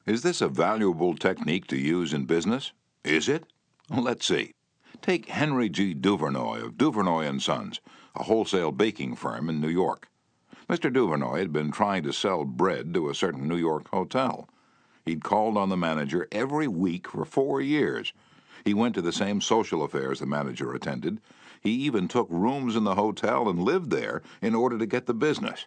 Is 0.05 0.21
this 0.21 0.41
a 0.41 0.49
valuable 0.49 1.15
technique 1.15 1.67
to 1.67 1.77
use 1.77 2.13
in 2.13 2.25
business? 2.25 2.73
Is 3.05 3.29
it? 3.29 3.45
Let's 3.89 4.25
see. 4.25 4.53
Take 5.01 5.29
Henry 5.29 5.69
G. 5.69 5.95
Duvernoy 5.95 6.63
of 6.63 6.73
Duvernoy 6.73 7.27
and 7.27 7.41
Sons, 7.41 7.79
a 8.15 8.23
wholesale 8.23 8.71
baking 8.71 9.15
firm 9.15 9.49
in 9.49 9.61
New 9.61 9.69
York. 9.69 10.09
Mr. 10.69 10.91
Duvernoy 10.91 11.39
had 11.39 11.51
been 11.51 11.71
trying 11.71 12.03
to 12.03 12.13
sell 12.13 12.45
bread 12.45 12.93
to 12.93 13.09
a 13.09 13.15
certain 13.15 13.47
New 13.47 13.57
York 13.57 13.89
hotel. 13.89 14.47
He'd 15.05 15.23
called 15.23 15.57
on 15.57 15.69
the 15.69 15.77
manager 15.77 16.27
every 16.31 16.67
week 16.67 17.09
for 17.09 17.25
four 17.25 17.59
years. 17.59 18.13
He 18.63 18.73
went 18.73 18.95
to 18.95 19.01
the 19.01 19.11
same 19.11 19.41
social 19.41 19.83
affairs 19.83 20.19
the 20.19 20.25
manager 20.25 20.73
attended. 20.73 21.19
He 21.59 21.71
even 21.71 22.07
took 22.07 22.27
rooms 22.29 22.75
in 22.75 22.85
the 22.85 22.95
hotel 22.95 23.49
and 23.49 23.59
lived 23.59 23.89
there 23.89 24.21
in 24.41 24.55
order 24.55 24.77
to 24.77 24.85
get 24.85 25.05
the 25.05 25.13
business. 25.13 25.65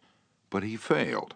But 0.49 0.63
he 0.63 0.77
failed. 0.77 1.35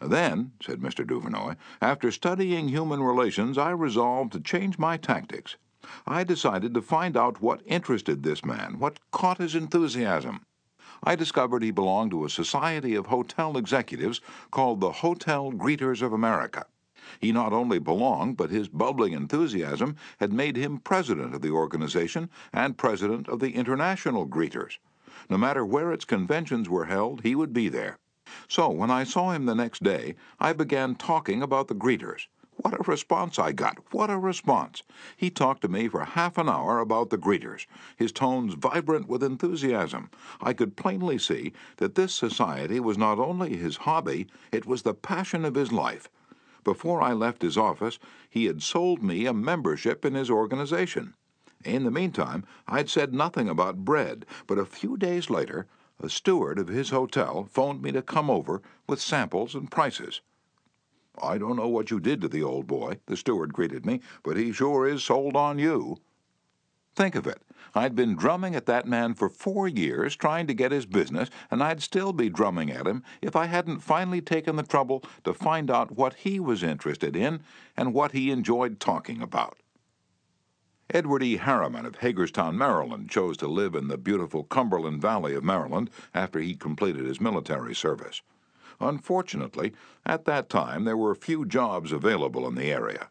Then, 0.00 0.52
said 0.60 0.80
Mr. 0.80 1.06
Duvernoy, 1.06 1.56
after 1.80 2.10
studying 2.10 2.68
human 2.68 3.02
relations, 3.02 3.56
I 3.56 3.70
resolved 3.70 4.32
to 4.32 4.40
change 4.40 4.78
my 4.78 4.98
tactics. 4.98 5.56
I 6.06 6.24
decided 6.24 6.74
to 6.74 6.82
find 6.82 7.16
out 7.16 7.40
what 7.40 7.62
interested 7.64 8.22
this 8.22 8.44
man, 8.44 8.78
what 8.78 8.98
caught 9.10 9.38
his 9.38 9.54
enthusiasm. 9.54 10.44
I 11.06 11.16
discovered 11.16 11.62
he 11.62 11.70
belonged 11.70 12.12
to 12.12 12.24
a 12.24 12.30
society 12.30 12.94
of 12.94 13.06
hotel 13.06 13.58
executives 13.58 14.22
called 14.50 14.80
the 14.80 14.90
Hotel 14.90 15.52
Greeters 15.52 16.00
of 16.00 16.14
America. 16.14 16.64
He 17.20 17.30
not 17.30 17.52
only 17.52 17.78
belonged, 17.78 18.38
but 18.38 18.48
his 18.48 18.68
bubbling 18.68 19.12
enthusiasm 19.12 19.96
had 20.18 20.32
made 20.32 20.56
him 20.56 20.78
president 20.78 21.34
of 21.34 21.42
the 21.42 21.50
organization 21.50 22.30
and 22.54 22.78
president 22.78 23.28
of 23.28 23.40
the 23.40 23.54
International 23.54 24.26
Greeters. 24.26 24.78
No 25.28 25.36
matter 25.36 25.64
where 25.64 25.92
its 25.92 26.06
conventions 26.06 26.70
were 26.70 26.86
held, 26.86 27.20
he 27.20 27.34
would 27.34 27.52
be 27.52 27.68
there. 27.68 27.98
So 28.48 28.70
when 28.70 28.90
I 28.90 29.04
saw 29.04 29.32
him 29.32 29.44
the 29.44 29.54
next 29.54 29.82
day, 29.82 30.16
I 30.40 30.54
began 30.54 30.94
talking 30.94 31.42
about 31.42 31.68
the 31.68 31.74
greeters. 31.74 32.28
What 32.58 32.78
a 32.78 32.88
response 32.88 33.36
I 33.36 33.50
got! 33.50 33.78
What 33.90 34.10
a 34.10 34.16
response! 34.16 34.84
He 35.16 35.28
talked 35.28 35.62
to 35.62 35.68
me 35.68 35.88
for 35.88 36.04
half 36.04 36.38
an 36.38 36.48
hour 36.48 36.78
about 36.78 37.10
the 37.10 37.18
greeters, 37.18 37.66
his 37.96 38.12
tones 38.12 38.54
vibrant 38.54 39.08
with 39.08 39.24
enthusiasm. 39.24 40.08
I 40.40 40.52
could 40.52 40.76
plainly 40.76 41.18
see 41.18 41.52
that 41.78 41.96
this 41.96 42.14
society 42.14 42.78
was 42.78 42.96
not 42.96 43.18
only 43.18 43.56
his 43.56 43.78
hobby, 43.78 44.28
it 44.52 44.66
was 44.66 44.82
the 44.82 44.94
passion 44.94 45.44
of 45.44 45.56
his 45.56 45.72
life. 45.72 46.08
Before 46.62 47.02
I 47.02 47.12
left 47.12 47.42
his 47.42 47.58
office, 47.58 47.98
he 48.30 48.44
had 48.44 48.62
sold 48.62 49.02
me 49.02 49.26
a 49.26 49.34
membership 49.34 50.04
in 50.04 50.14
his 50.14 50.30
organization. 50.30 51.14
In 51.64 51.82
the 51.82 51.90
meantime, 51.90 52.44
I'd 52.68 52.88
said 52.88 53.12
nothing 53.12 53.48
about 53.48 53.84
bread, 53.84 54.26
but 54.46 54.58
a 54.58 54.64
few 54.64 54.96
days 54.96 55.28
later, 55.28 55.66
a 55.98 56.08
steward 56.08 56.60
of 56.60 56.68
his 56.68 56.90
hotel 56.90 57.48
phoned 57.50 57.82
me 57.82 57.90
to 57.90 58.00
come 58.00 58.30
over 58.30 58.62
with 58.86 59.00
samples 59.00 59.56
and 59.56 59.68
prices. 59.68 60.20
I 61.22 61.38
don't 61.38 61.56
know 61.56 61.68
what 61.68 61.90
you 61.90 62.00
did 62.00 62.20
to 62.22 62.28
the 62.28 62.42
old 62.42 62.66
boy, 62.66 62.98
the 63.06 63.16
steward 63.16 63.52
greeted 63.52 63.86
me, 63.86 64.00
but 64.22 64.36
he 64.36 64.52
sure 64.52 64.86
is 64.86 65.04
sold 65.04 65.36
on 65.36 65.58
you. 65.58 65.98
Think 66.94 67.14
of 67.14 67.26
it. 67.26 67.42
I'd 67.74 67.96
been 67.96 68.14
drumming 68.14 68.54
at 68.54 68.66
that 68.66 68.86
man 68.86 69.14
for 69.14 69.28
four 69.28 69.66
years, 69.66 70.14
trying 70.14 70.46
to 70.46 70.54
get 70.54 70.70
his 70.70 70.86
business, 70.86 71.28
and 71.50 71.62
I'd 71.62 71.82
still 71.82 72.12
be 72.12 72.28
drumming 72.28 72.70
at 72.70 72.86
him 72.86 73.02
if 73.20 73.34
I 73.34 73.46
hadn't 73.46 73.80
finally 73.80 74.20
taken 74.20 74.54
the 74.56 74.62
trouble 74.62 75.02
to 75.24 75.34
find 75.34 75.70
out 75.70 75.92
what 75.96 76.14
he 76.14 76.38
was 76.38 76.62
interested 76.62 77.16
in 77.16 77.40
and 77.76 77.92
what 77.92 78.12
he 78.12 78.30
enjoyed 78.30 78.78
talking 78.78 79.20
about. 79.20 79.58
Edward 80.90 81.22
E. 81.22 81.38
Harriman 81.38 81.86
of 81.86 81.96
Hagerstown, 81.96 82.56
Maryland, 82.56 83.10
chose 83.10 83.36
to 83.38 83.48
live 83.48 83.74
in 83.74 83.88
the 83.88 83.98
beautiful 83.98 84.44
Cumberland 84.44 85.00
Valley 85.00 85.34
of 85.34 85.42
Maryland 85.42 85.90
after 86.14 86.38
he 86.38 86.54
completed 86.54 87.06
his 87.06 87.20
military 87.20 87.74
service. 87.74 88.22
Unfortunately, 88.80 89.72
at 90.04 90.24
that 90.24 90.48
time 90.48 90.84
there 90.84 90.96
were 90.96 91.14
few 91.14 91.44
jobs 91.44 91.92
available 91.92 92.46
in 92.46 92.54
the 92.54 92.72
area. 92.72 93.08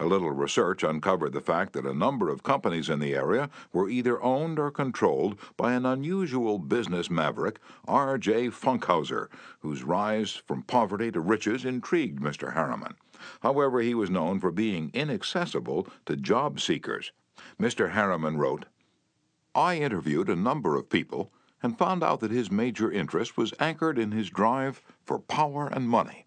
A 0.00 0.06
little 0.06 0.32
research 0.32 0.82
uncovered 0.82 1.32
the 1.32 1.40
fact 1.40 1.72
that 1.72 1.86
a 1.86 1.94
number 1.94 2.28
of 2.28 2.42
companies 2.42 2.90
in 2.90 2.98
the 2.98 3.14
area 3.14 3.48
were 3.72 3.88
either 3.88 4.20
owned 4.22 4.58
or 4.58 4.72
controlled 4.72 5.38
by 5.56 5.72
an 5.72 5.86
unusual 5.86 6.58
business 6.58 7.08
maverick, 7.08 7.60
R.J. 7.86 8.48
Funkhouser, 8.48 9.28
whose 9.60 9.84
rise 9.84 10.32
from 10.32 10.62
poverty 10.62 11.12
to 11.12 11.20
riches 11.20 11.64
intrigued 11.64 12.20
Mr. 12.20 12.54
Harriman. 12.54 12.96
However, 13.40 13.80
he 13.80 13.94
was 13.94 14.10
known 14.10 14.40
for 14.40 14.50
being 14.50 14.90
inaccessible 14.92 15.86
to 16.06 16.16
job 16.16 16.58
seekers. 16.58 17.12
Mr. 17.60 17.92
Harriman 17.92 18.36
wrote, 18.36 18.66
I 19.54 19.76
interviewed 19.76 20.28
a 20.28 20.34
number 20.34 20.76
of 20.76 20.90
people 20.90 21.32
and 21.64 21.78
found 21.78 22.04
out 22.04 22.20
that 22.20 22.30
his 22.30 22.50
major 22.50 22.92
interest 22.92 23.38
was 23.38 23.54
anchored 23.58 23.98
in 23.98 24.12
his 24.12 24.28
drive 24.28 24.82
for 25.02 25.18
power 25.18 25.66
and 25.66 25.88
money. 25.88 26.26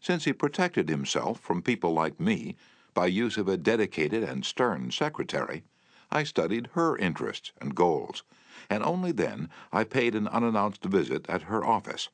Since 0.00 0.24
he 0.24 0.32
protected 0.32 0.88
himself 0.88 1.38
from 1.38 1.60
people 1.60 1.92
like 1.92 2.18
me 2.18 2.56
by 2.94 3.08
use 3.08 3.36
of 3.36 3.46
a 3.46 3.58
dedicated 3.58 4.22
and 4.22 4.46
stern 4.46 4.90
secretary, 4.90 5.64
I 6.10 6.24
studied 6.24 6.70
her 6.72 6.96
interests 6.96 7.52
and 7.60 7.74
goals, 7.74 8.22
and 8.70 8.82
only 8.82 9.12
then 9.12 9.50
I 9.70 9.84
paid 9.84 10.14
an 10.14 10.26
unannounced 10.26 10.82
visit 10.82 11.28
at 11.28 11.42
her 11.42 11.62
office. 11.62 12.08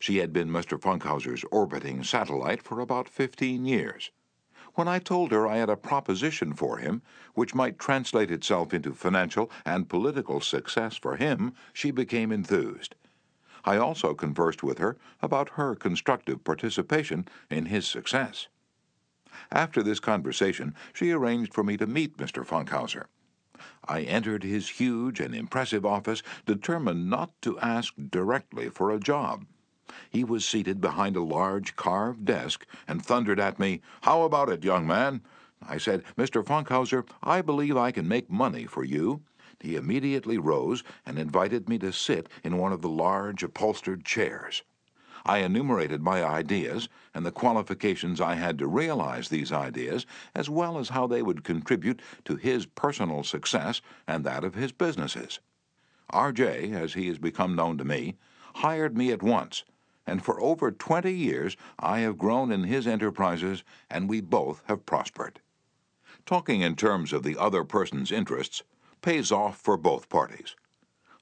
She 0.00 0.16
had 0.16 0.32
been 0.32 0.50
Mr. 0.50 0.76
Funkhouser's 0.76 1.44
orbiting 1.52 2.02
satellite 2.02 2.64
for 2.64 2.80
about 2.80 3.08
15 3.08 3.64
years. 3.64 4.10
When 4.80 4.88
I 4.88 4.98
told 4.98 5.30
her 5.30 5.46
I 5.46 5.58
had 5.58 5.68
a 5.68 5.76
proposition 5.76 6.54
for 6.54 6.78
him, 6.78 7.02
which 7.34 7.54
might 7.54 7.78
translate 7.78 8.30
itself 8.30 8.72
into 8.72 8.94
financial 8.94 9.50
and 9.66 9.90
political 9.90 10.40
success 10.40 10.96
for 10.96 11.16
him, 11.16 11.52
she 11.74 11.90
became 11.90 12.32
enthused. 12.32 12.94
I 13.62 13.76
also 13.76 14.14
conversed 14.14 14.62
with 14.62 14.78
her 14.78 14.96
about 15.20 15.50
her 15.60 15.74
constructive 15.74 16.44
participation 16.44 17.28
in 17.50 17.66
his 17.66 17.86
success. 17.86 18.48
After 19.52 19.82
this 19.82 20.00
conversation, 20.00 20.74
she 20.94 21.12
arranged 21.12 21.52
for 21.52 21.62
me 21.62 21.76
to 21.76 21.86
meet 21.86 22.16
Mr. 22.16 22.42
Funkhouser. 22.42 23.04
I 23.86 24.00
entered 24.00 24.44
his 24.44 24.70
huge 24.70 25.20
and 25.20 25.34
impressive 25.34 25.84
office 25.84 26.22
determined 26.46 27.10
not 27.10 27.32
to 27.42 27.58
ask 27.58 27.92
directly 28.08 28.70
for 28.70 28.90
a 28.90 28.98
job. 28.98 29.44
He 30.12 30.24
was 30.24 30.44
seated 30.44 30.80
behind 30.80 31.14
a 31.14 31.22
large 31.22 31.76
carved 31.76 32.24
desk 32.24 32.66
and 32.88 33.00
thundered 33.00 33.38
at 33.38 33.60
me, 33.60 33.80
How 34.00 34.22
about 34.22 34.48
it, 34.48 34.64
young 34.64 34.84
man? 34.84 35.20
I 35.62 35.78
said, 35.78 36.02
Mr. 36.18 36.44
Funkhouser, 36.44 37.04
I 37.22 37.42
believe 37.42 37.76
I 37.76 37.92
can 37.92 38.08
make 38.08 38.28
money 38.28 38.66
for 38.66 38.82
you. 38.82 39.22
He 39.60 39.76
immediately 39.76 40.36
rose 40.36 40.82
and 41.06 41.16
invited 41.16 41.68
me 41.68 41.78
to 41.78 41.92
sit 41.92 42.28
in 42.42 42.58
one 42.58 42.72
of 42.72 42.82
the 42.82 42.88
large 42.88 43.44
upholstered 43.44 44.04
chairs. 44.04 44.64
I 45.24 45.38
enumerated 45.38 46.02
my 46.02 46.24
ideas 46.24 46.88
and 47.14 47.24
the 47.24 47.30
qualifications 47.30 48.20
I 48.20 48.34
had 48.34 48.58
to 48.58 48.66
realize 48.66 49.28
these 49.28 49.52
ideas, 49.52 50.06
as 50.34 50.50
well 50.50 50.76
as 50.76 50.88
how 50.88 51.06
they 51.06 51.22
would 51.22 51.44
contribute 51.44 52.02
to 52.24 52.34
his 52.34 52.66
personal 52.66 53.22
success 53.22 53.80
and 54.08 54.24
that 54.24 54.42
of 54.42 54.56
his 54.56 54.72
businesses. 54.72 55.38
R.J., 56.10 56.72
as 56.72 56.94
he 56.94 57.06
has 57.06 57.18
become 57.18 57.54
known 57.54 57.78
to 57.78 57.84
me, 57.84 58.16
hired 58.56 58.98
me 58.98 59.12
at 59.12 59.22
once, 59.22 59.62
and 60.06 60.24
for 60.24 60.40
over 60.40 60.70
20 60.70 61.12
years 61.12 61.56
I 61.78 62.00
have 62.00 62.18
grown 62.18 62.50
in 62.50 62.64
his 62.64 62.86
enterprises, 62.86 63.64
and 63.90 64.08
we 64.08 64.20
both 64.20 64.62
have 64.66 64.86
prospered. 64.86 65.40
Talking 66.26 66.60
in 66.62 66.76
terms 66.76 67.12
of 67.12 67.22
the 67.22 67.36
other 67.36 67.64
person's 67.64 68.12
interests, 68.12 68.62
pays 69.02 69.32
off 69.32 69.56
for 69.56 69.76
both 69.76 70.08
parties. 70.08 70.56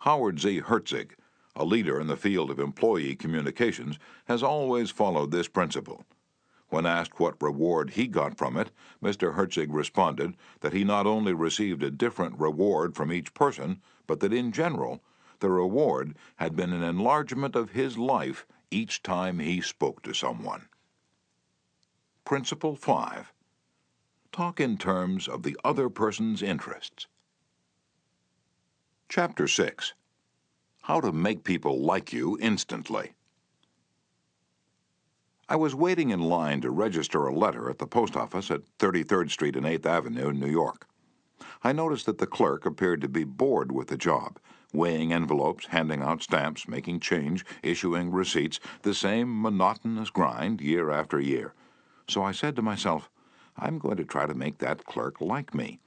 Howard 0.00 0.40
Z. 0.40 0.60
Herzig, 0.60 1.12
a 1.56 1.64
leader 1.64 2.00
in 2.00 2.06
the 2.06 2.16
field 2.16 2.50
of 2.50 2.58
employee 2.58 3.16
communications, 3.16 3.98
has 4.26 4.42
always 4.42 4.90
followed 4.90 5.30
this 5.30 5.48
principle. 5.48 6.04
When 6.70 6.86
asked 6.86 7.18
what 7.18 7.42
reward 7.42 7.90
he 7.90 8.06
got 8.06 8.36
from 8.36 8.56
it, 8.56 8.70
Mr. 9.02 9.34
Herzig 9.34 9.72
responded 9.72 10.36
that 10.60 10.74
he 10.74 10.84
not 10.84 11.06
only 11.06 11.32
received 11.32 11.82
a 11.82 11.90
different 11.90 12.38
reward 12.38 12.94
from 12.94 13.10
each 13.10 13.32
person, 13.32 13.80
but 14.06 14.20
that 14.20 14.32
in 14.32 14.52
general, 14.52 15.02
the 15.40 15.50
reward 15.50 16.16
had 16.36 16.54
been 16.54 16.72
an 16.72 16.82
enlargement 16.82 17.56
of 17.56 17.70
his 17.70 17.96
life 17.96 18.46
each 18.70 19.02
time 19.02 19.38
he 19.38 19.60
spoke 19.60 20.02
to 20.02 20.14
someone. 20.14 20.68
Principle 22.24 22.76
5 22.76 23.32
Talk 24.32 24.60
in 24.60 24.76
terms 24.76 25.26
of 25.26 25.42
the 25.42 25.56
other 25.64 25.88
person's 25.88 26.42
interests. 26.42 27.06
Chapter 29.08 29.48
6 29.48 29.94
How 30.82 31.00
to 31.00 31.12
Make 31.12 31.44
People 31.44 31.80
Like 31.80 32.12
You 32.12 32.36
Instantly. 32.40 33.14
I 35.48 35.56
was 35.56 35.74
waiting 35.74 36.10
in 36.10 36.20
line 36.20 36.60
to 36.60 36.70
register 36.70 37.26
a 37.26 37.34
letter 37.34 37.70
at 37.70 37.78
the 37.78 37.86
post 37.86 38.16
office 38.16 38.50
at 38.50 38.60
33rd 38.78 39.30
Street 39.30 39.56
and 39.56 39.64
8th 39.64 39.86
Avenue, 39.86 40.30
New 40.30 40.50
York. 40.50 40.86
I 41.64 41.72
noticed 41.72 42.04
that 42.04 42.18
the 42.18 42.26
clerk 42.26 42.66
appeared 42.66 43.00
to 43.00 43.08
be 43.08 43.24
bored 43.24 43.72
with 43.72 43.88
the 43.88 43.96
job, 43.96 44.38
weighing 44.72 45.12
envelopes, 45.12 45.66
handing 45.66 46.02
out 46.02 46.22
stamps, 46.22 46.68
making 46.68 47.00
change, 47.00 47.44
issuing 47.62 48.10
receipts, 48.10 48.60
the 48.82 48.94
same 48.94 49.40
monotonous 49.40 50.10
grind 50.10 50.60
year 50.60 50.90
after 50.90 51.18
year. 51.20 51.54
So 52.08 52.22
I 52.22 52.32
said 52.32 52.56
to 52.56 52.62
myself, 52.62 53.10
I'm 53.56 53.78
going 53.78 53.96
to 53.96 54.04
try 54.04 54.26
to 54.26 54.34
make 54.34 54.58
that 54.58 54.84
clerk 54.84 55.20
like 55.20 55.54
me. 55.54 55.80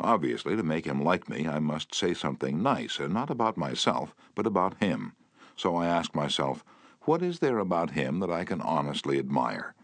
Obviously, 0.00 0.56
to 0.56 0.62
make 0.62 0.86
him 0.86 1.02
like 1.02 1.28
me, 1.28 1.46
I 1.46 1.58
must 1.60 1.94
say 1.94 2.14
something 2.14 2.62
nice, 2.62 2.98
and 2.98 3.14
not 3.14 3.30
about 3.30 3.56
myself, 3.56 4.14
but 4.34 4.46
about 4.46 4.82
him. 4.82 5.12
So 5.56 5.76
I 5.76 5.86
asked 5.86 6.14
myself, 6.14 6.64
what 7.02 7.22
is 7.22 7.38
there 7.38 7.58
about 7.58 7.90
him 7.90 8.18
that 8.20 8.30
I 8.30 8.44
can 8.44 8.60
honestly 8.60 9.18
admire? 9.18 9.74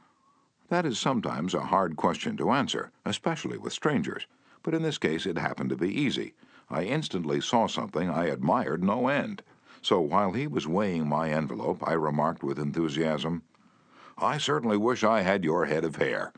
That 0.68 0.86
is 0.86 0.98
sometimes 0.98 1.52
a 1.54 1.60
hard 1.60 1.96
question 1.96 2.36
to 2.38 2.50
answer, 2.50 2.92
especially 3.04 3.58
with 3.58 3.72
strangers, 3.72 4.26
but 4.62 4.74
in 4.74 4.82
this 4.82 4.98
case 4.98 5.26
it 5.26 5.36
happened 5.36 5.70
to 5.70 5.76
be 5.76 5.92
easy. 5.92 6.34
I 6.70 6.84
instantly 6.84 7.40
saw 7.40 7.66
something 7.66 8.08
I 8.08 8.26
admired 8.26 8.84
no 8.84 9.08
end. 9.08 9.42
So 9.82 10.00
while 10.00 10.32
he 10.32 10.46
was 10.46 10.68
weighing 10.68 11.08
my 11.08 11.30
envelope, 11.30 11.82
I 11.84 11.94
remarked 11.94 12.44
with 12.44 12.58
enthusiasm, 12.58 13.42
I 14.16 14.38
certainly 14.38 14.76
wish 14.76 15.02
I 15.02 15.22
had 15.22 15.42
your 15.42 15.64
head 15.64 15.84
of 15.84 15.96
hair. 15.96 16.32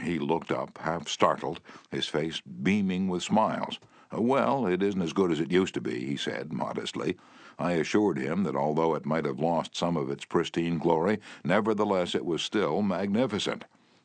He 0.00 0.18
looked 0.18 0.52
up, 0.52 0.78
half 0.78 1.08
startled, 1.08 1.60
his 1.90 2.06
face 2.06 2.40
beaming 2.40 3.08
with 3.08 3.22
smiles. 3.22 3.80
Well, 4.12 4.66
it 4.66 4.82
isn't 4.82 5.02
as 5.02 5.12
good 5.12 5.32
as 5.32 5.40
it 5.40 5.50
used 5.50 5.74
to 5.74 5.80
be, 5.80 6.04
he 6.06 6.16
said 6.16 6.52
modestly. 6.52 7.16
I 7.58 7.72
assured 7.72 8.18
him 8.18 8.44
that 8.44 8.56
although 8.56 8.94
it 8.94 9.06
might 9.06 9.24
have 9.24 9.40
lost 9.40 9.76
some 9.76 9.96
of 9.96 10.10
its 10.10 10.24
pristine 10.24 10.78
glory, 10.78 11.18
nevertheless 11.44 12.14
it 12.14 12.24
was 12.24 12.42
still 12.42 12.82
magnificent. 12.82 13.64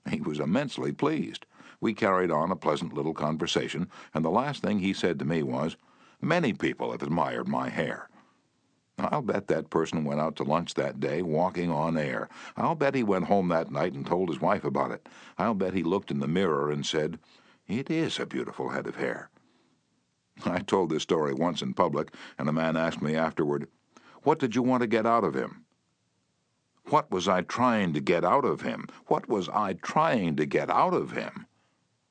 He 0.10 0.22
was 0.22 0.40
immensely 0.40 0.92
pleased. 0.92 1.46
We 1.80 1.94
carried 1.94 2.32
on 2.32 2.52
a 2.52 2.56
pleasant 2.56 2.94
little 2.94 3.14
conversation, 3.14 3.90
and 4.14 4.26
the 4.26 4.30
last 4.30 4.64
thing 4.64 4.80
he 4.80 4.94
said 4.94 5.20
to 5.20 5.26
me 5.26 5.44
was, 5.44 5.78
Many 6.22 6.54
people 6.54 6.92
have 6.92 7.04
admired 7.04 7.48
my 7.48 7.70
hair. 7.70 8.10
I'll 9.00 9.22
bet 9.22 9.48
that 9.48 9.70
person 9.70 10.04
went 10.04 10.20
out 10.20 10.36
to 10.38 10.44
lunch 10.44 10.74
that 10.74 11.00
day 11.00 11.22
walking 11.22 11.70
on 11.70 11.98
air. 11.98 12.30
I'll 12.56 12.74
bet 12.74 12.96
he 12.96 13.04
went 13.04 13.26
home 13.26 13.50
that 13.50 13.72
night 13.72 13.94
and 13.94 14.06
told 14.06 14.30
his 14.30 14.42
wife 14.42 14.64
about 14.64 14.92
it. 14.92 15.08
I'll 15.38 15.54
bet 15.54 15.76
he 15.76 15.84
looked 15.84 16.10
in 16.10 16.20
the 16.20 16.28
mirror 16.28 16.72
and 16.72 16.84
said, 16.84 17.20
It 17.68 17.92
is 17.92 18.18
a 18.18 18.26
beautiful 18.26 18.70
head 18.70 18.88
of 18.88 18.96
hair. 18.96 19.30
I 20.46 20.60
told 20.60 20.90
this 20.90 21.04
story 21.04 21.34
once 21.34 21.62
in 21.62 21.74
public, 21.74 22.14
and 22.40 22.50
a 22.50 22.54
man 22.54 22.76
asked 22.76 23.02
me 23.02 23.16
afterward, 23.16 23.68
What 24.24 24.40
did 24.40 24.56
you 24.56 24.64
want 24.64 24.82
to 24.82 24.88
get 24.88 25.06
out 25.06 25.24
of 25.24 25.36
him? 25.36 25.66
What 26.90 27.12
was 27.12 27.28
I 27.28 27.42
trying 27.42 27.94
to 27.94 28.00
get 28.00 28.24
out 28.24 28.46
of 28.46 28.62
him? 28.62 28.88
What 29.08 29.28
was 29.28 29.50
I 29.50 29.74
trying 29.74 30.38
to 30.38 30.46
get 30.46 30.70
out 30.70 30.94
of 30.94 31.12
him? 31.12 31.47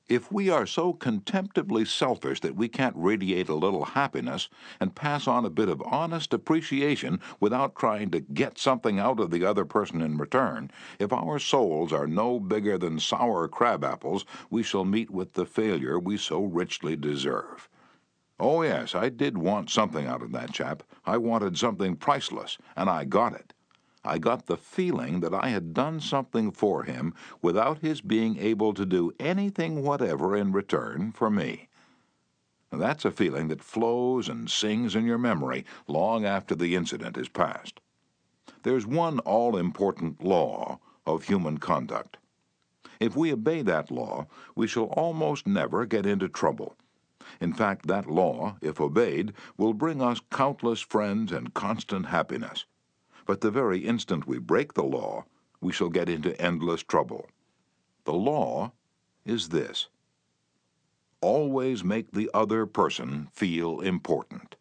If 0.08 0.30
we 0.30 0.50
are 0.50 0.66
so 0.66 0.92
contemptibly 0.92 1.84
selfish 1.84 2.38
that 2.42 2.54
we 2.54 2.68
can't 2.68 2.94
radiate 2.96 3.48
a 3.48 3.56
little 3.56 3.84
happiness 3.84 4.48
and 4.78 4.94
pass 4.94 5.26
on 5.26 5.44
a 5.44 5.50
bit 5.50 5.68
of 5.68 5.82
honest 5.82 6.32
appreciation 6.32 7.18
without 7.40 7.74
trying 7.74 8.12
to 8.12 8.20
get 8.20 8.56
something 8.56 9.00
out 9.00 9.18
of 9.18 9.32
the 9.32 9.44
other 9.44 9.64
person 9.64 10.00
in 10.00 10.16
return, 10.16 10.70
if 11.00 11.12
our 11.12 11.40
souls 11.40 11.92
are 11.92 12.06
no 12.06 12.38
bigger 12.38 12.78
than 12.78 13.00
sour 13.00 13.48
crab 13.48 13.82
apples, 13.82 14.24
we 14.48 14.62
shall 14.62 14.84
meet 14.84 15.10
with 15.10 15.32
the 15.32 15.44
failure 15.44 15.98
we 15.98 16.16
so 16.16 16.44
richly 16.44 16.94
deserve. 16.94 17.68
Oh, 18.38 18.62
yes, 18.62 18.94
I 18.94 19.08
did 19.08 19.36
want 19.36 19.70
something 19.70 20.06
out 20.06 20.22
of 20.22 20.30
that 20.30 20.52
chap. 20.52 20.84
I 21.04 21.16
wanted 21.16 21.58
something 21.58 21.96
priceless, 21.96 22.58
and 22.76 22.88
I 22.88 23.06
got 23.06 23.32
it. 23.32 23.54
I 24.06 24.18
got 24.18 24.46
the 24.46 24.56
feeling 24.56 25.20
that 25.20 25.34
I 25.34 25.48
had 25.48 25.74
done 25.74 26.00
something 26.00 26.52
for 26.52 26.84
him 26.84 27.14
without 27.42 27.78
his 27.78 28.00
being 28.00 28.38
able 28.38 28.72
to 28.74 28.86
do 28.86 29.12
anything 29.18 29.82
whatever 29.82 30.36
in 30.36 30.52
return 30.52 31.12
for 31.12 31.28
me. 31.28 31.68
That's 32.70 33.04
a 33.04 33.10
feeling 33.10 33.48
that 33.48 33.62
flows 33.62 34.28
and 34.28 34.50
sings 34.50 34.94
in 34.94 35.06
your 35.06 35.18
memory 35.18 35.64
long 35.88 36.24
after 36.24 36.54
the 36.54 36.74
incident 36.74 37.16
is 37.16 37.28
past. 37.28 37.80
There's 38.62 38.86
one 38.86 39.18
all 39.20 39.56
important 39.56 40.22
law 40.22 40.80
of 41.06 41.24
human 41.24 41.58
conduct. 41.58 42.18
If 43.00 43.16
we 43.16 43.32
obey 43.32 43.62
that 43.62 43.90
law, 43.90 44.26
we 44.54 44.66
shall 44.66 44.84
almost 44.84 45.46
never 45.46 45.84
get 45.86 46.06
into 46.06 46.28
trouble. 46.28 46.76
In 47.40 47.52
fact, 47.52 47.86
that 47.88 48.10
law, 48.10 48.56
if 48.60 48.80
obeyed, 48.80 49.32
will 49.56 49.74
bring 49.74 50.00
us 50.00 50.20
countless 50.30 50.80
friends 50.80 51.32
and 51.32 51.52
constant 51.54 52.06
happiness. 52.06 52.64
But 53.26 53.42
the 53.42 53.50
very 53.50 53.80
instant 53.80 54.26
we 54.26 54.38
break 54.38 54.74
the 54.74 54.84
law, 54.84 55.24
we 55.60 55.72
shall 55.72 55.90
get 55.90 56.08
into 56.08 56.40
endless 56.40 56.82
trouble. 56.82 57.28
The 58.04 58.14
law 58.14 58.72
is 59.24 59.50
this 59.50 59.88
always 61.20 61.82
make 61.82 62.12
the 62.12 62.30
other 62.32 62.66
person 62.66 63.28
feel 63.32 63.80
important. 63.80 64.54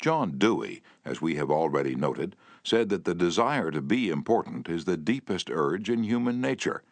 John 0.00 0.38
Dewey, 0.38 0.82
as 1.04 1.20
we 1.20 1.34
have 1.36 1.50
already 1.50 1.94
noted, 1.94 2.34
said 2.64 2.88
that 2.88 3.04
the 3.04 3.14
desire 3.14 3.70
to 3.70 3.82
be 3.82 4.08
important 4.08 4.68
is 4.68 4.84
the 4.84 4.96
deepest 4.96 5.50
urge 5.50 5.90
in 5.90 6.02
human 6.02 6.40
nature 6.40 6.82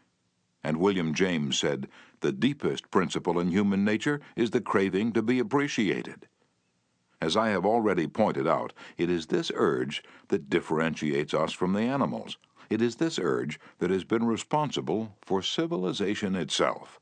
and 0.64 0.78
William 0.78 1.14
James 1.14 1.58
said, 1.58 1.88
The 2.20 2.32
deepest 2.32 2.90
principle 2.90 3.38
in 3.38 3.48
human 3.48 3.84
nature 3.84 4.20
is 4.34 4.50
the 4.50 4.62
craving 4.62 5.12
to 5.12 5.22
be 5.22 5.38
appreciated. 5.38 6.26
As 7.24 7.38
I 7.38 7.48
have 7.48 7.64
already 7.64 8.06
pointed 8.06 8.46
out, 8.46 8.74
it 8.98 9.08
is 9.08 9.28
this 9.28 9.50
urge 9.54 10.04
that 10.28 10.50
differentiates 10.50 11.32
us 11.32 11.54
from 11.54 11.72
the 11.72 11.80
animals. 11.80 12.36
It 12.68 12.82
is 12.82 12.96
this 12.96 13.18
urge 13.18 13.58
that 13.78 13.88
has 13.88 14.04
been 14.04 14.26
responsible 14.26 15.16
for 15.22 15.40
civilization 15.40 16.36
itself. 16.36 17.00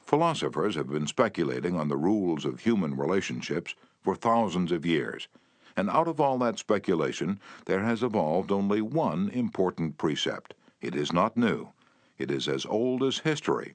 Philosophers 0.00 0.74
have 0.74 0.88
been 0.88 1.06
speculating 1.06 1.76
on 1.76 1.88
the 1.88 1.98
rules 1.98 2.46
of 2.46 2.60
human 2.60 2.96
relationships 2.96 3.74
for 4.00 4.14
thousands 4.14 4.72
of 4.72 4.86
years, 4.86 5.28
and 5.76 5.90
out 5.90 6.08
of 6.08 6.18
all 6.18 6.38
that 6.38 6.58
speculation 6.58 7.38
there 7.66 7.82
has 7.82 8.02
evolved 8.02 8.50
only 8.50 8.80
one 8.80 9.28
important 9.34 9.98
precept. 9.98 10.54
It 10.80 10.96
is 10.96 11.12
not 11.12 11.36
new. 11.36 11.72
It 12.16 12.30
is 12.30 12.48
as 12.48 12.64
old 12.64 13.02
as 13.02 13.18
history. 13.18 13.74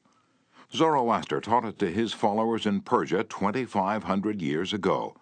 Zoroaster 0.73 1.39
taught 1.39 1.65
it 1.65 1.77
to 1.77 1.91
his 1.91 2.13
followers 2.13 2.65
in 2.65 2.81
Persia 2.81 3.23
2,500 3.23 4.41
years 4.41 4.73
ago. 4.73 5.15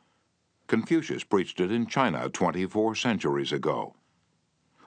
Confucius 0.65 1.25
preached 1.25 1.59
it 1.59 1.73
in 1.73 1.85
China 1.85 2.29
24 2.29 2.95
centuries 2.95 3.51
ago. 3.51 3.95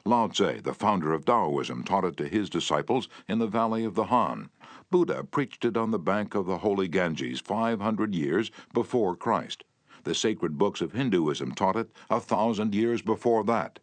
Lao 0.06 0.26
Tse, 0.26 0.62
the 0.62 0.72
founder 0.72 1.12
of 1.12 1.26
Taoism, 1.26 1.84
taught 1.84 2.06
it 2.06 2.16
to 2.16 2.28
his 2.28 2.48
disciples 2.48 3.08
in 3.28 3.40
the 3.40 3.46
valley 3.46 3.84
of 3.84 3.94
the 3.94 4.04
Han. 4.04 4.48
Buddha 4.90 5.22
preached 5.22 5.66
it 5.66 5.76
on 5.76 5.90
the 5.90 5.98
bank 5.98 6.34
of 6.34 6.46
the 6.46 6.58
holy 6.58 6.88
Ganges 6.88 7.40
500 7.40 8.14
years 8.14 8.50
before 8.72 9.14
Christ. 9.14 9.64
The 10.04 10.14
sacred 10.14 10.56
books 10.56 10.80
of 10.80 10.92
Hinduism 10.92 11.52
taught 11.52 11.76
it 11.76 11.90
a 12.08 12.20
thousand 12.20 12.74
years 12.74 13.02
before 13.02 13.44
that. 13.44 13.78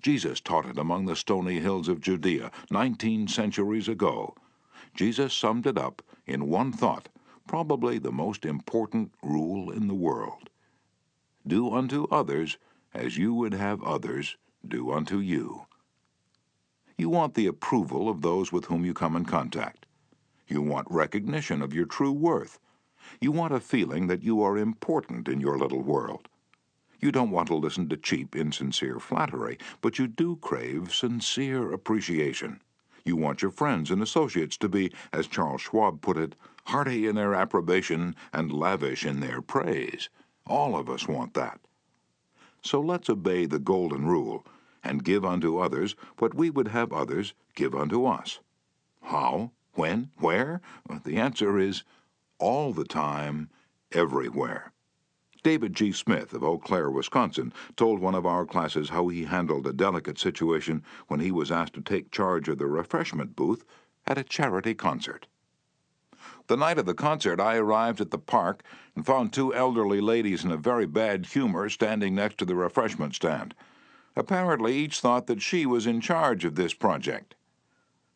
Jesus 0.00 0.40
taught 0.40 0.66
it 0.66 0.78
among 0.78 1.06
the 1.06 1.16
stony 1.16 1.58
hills 1.58 1.88
of 1.88 2.00
Judea 2.00 2.52
19 2.70 3.26
centuries 3.26 3.88
ago. 3.88 4.36
Jesus 4.94 5.34
summed 5.34 5.66
it 5.66 5.76
up 5.76 6.02
in 6.24 6.48
one 6.48 6.70
thought, 6.70 7.08
probably 7.48 7.98
the 7.98 8.12
most 8.12 8.44
important 8.44 9.12
rule 9.24 9.72
in 9.72 9.88
the 9.88 9.94
world 9.94 10.50
Do 11.46 11.72
unto 11.72 12.08
others 12.10 12.58
as 12.92 13.16
you 13.16 13.32
would 13.34 13.54
have 13.54 13.82
others 13.84 14.36
do 14.66 14.90
unto 14.90 15.18
you. 15.18 15.66
You 16.98 17.08
want 17.08 17.34
the 17.34 17.46
approval 17.46 18.08
of 18.08 18.22
those 18.22 18.50
with 18.50 18.64
whom 18.64 18.84
you 18.84 18.94
come 18.94 19.14
in 19.14 19.24
contact. 19.24 19.86
You 20.48 20.62
want 20.62 20.88
recognition 20.90 21.62
of 21.62 21.74
your 21.74 21.86
true 21.86 22.12
worth. 22.12 22.58
You 23.20 23.30
want 23.30 23.54
a 23.54 23.60
feeling 23.60 24.06
that 24.06 24.22
you 24.22 24.42
are 24.42 24.56
important 24.56 25.28
in 25.28 25.40
your 25.40 25.58
little 25.58 25.82
world. 25.82 26.28
You 27.00 27.12
don't 27.12 27.30
want 27.30 27.48
to 27.48 27.54
listen 27.54 27.88
to 27.90 27.96
cheap, 27.96 28.34
insincere 28.34 28.98
flattery, 28.98 29.58
but 29.80 29.98
you 29.98 30.08
do 30.08 30.36
crave 30.36 30.94
sincere 30.94 31.72
appreciation. 31.72 32.60
You 33.04 33.14
want 33.16 33.42
your 33.42 33.52
friends 33.52 33.90
and 33.90 34.02
associates 34.02 34.56
to 34.56 34.68
be, 34.68 34.90
as 35.12 35.28
Charles 35.28 35.60
Schwab 35.60 36.00
put 36.00 36.16
it, 36.16 36.34
hearty 36.64 37.06
in 37.06 37.14
their 37.14 37.34
approbation 37.34 38.16
and 38.32 38.50
lavish 38.50 39.04
in 39.04 39.20
their 39.20 39.40
praise. 39.40 40.08
All 40.46 40.76
of 40.76 40.88
us 40.88 41.08
want 41.08 41.34
that. 41.34 41.60
So 42.62 42.80
let's 42.80 43.10
obey 43.10 43.46
the 43.46 43.58
golden 43.58 44.06
rule 44.06 44.44
and 44.82 45.04
give 45.04 45.24
unto 45.24 45.58
others 45.58 45.96
what 46.18 46.34
we 46.34 46.50
would 46.50 46.68
have 46.68 46.92
others 46.92 47.34
give 47.54 47.74
unto 47.74 48.06
us. 48.06 48.40
How? 49.02 49.52
When? 49.74 50.10
Where? 50.18 50.60
The 51.04 51.16
answer 51.16 51.58
is 51.58 51.84
all 52.38 52.72
the 52.72 52.84
time, 52.84 53.50
everywhere. 53.92 54.72
David 55.42 55.74
G. 55.74 55.92
Smith 55.92 56.32
of 56.32 56.42
Eau 56.42 56.58
Claire, 56.58 56.90
Wisconsin, 56.90 57.52
told 57.76 58.00
one 58.00 58.14
of 58.16 58.26
our 58.26 58.44
classes 58.44 58.88
how 58.88 59.08
he 59.08 59.24
handled 59.24 59.66
a 59.66 59.72
delicate 59.72 60.18
situation 60.18 60.82
when 61.06 61.20
he 61.20 61.30
was 61.30 61.52
asked 61.52 61.74
to 61.74 61.80
take 61.80 62.10
charge 62.10 62.48
of 62.48 62.58
the 62.58 62.66
refreshment 62.66 63.36
booth 63.36 63.64
at 64.06 64.18
a 64.18 64.24
charity 64.24 64.74
concert. 64.74 65.26
The 66.48 66.56
night 66.56 66.78
of 66.78 66.86
the 66.86 66.94
concert, 66.94 67.40
I 67.40 67.56
arrived 67.56 68.00
at 68.00 68.10
the 68.10 68.18
park 68.18 68.62
and 68.94 69.04
found 69.04 69.32
two 69.32 69.52
elderly 69.52 70.00
ladies 70.00 70.44
in 70.44 70.52
a 70.52 70.56
very 70.56 70.86
bad 70.86 71.26
humor 71.26 71.68
standing 71.68 72.14
next 72.14 72.38
to 72.38 72.44
the 72.44 72.54
refreshment 72.54 73.16
stand. 73.16 73.54
Apparently, 74.14 74.76
each 74.76 75.00
thought 75.00 75.26
that 75.26 75.42
she 75.42 75.66
was 75.66 75.86
in 75.86 76.00
charge 76.00 76.44
of 76.44 76.54
this 76.54 76.72
project. 76.72 77.34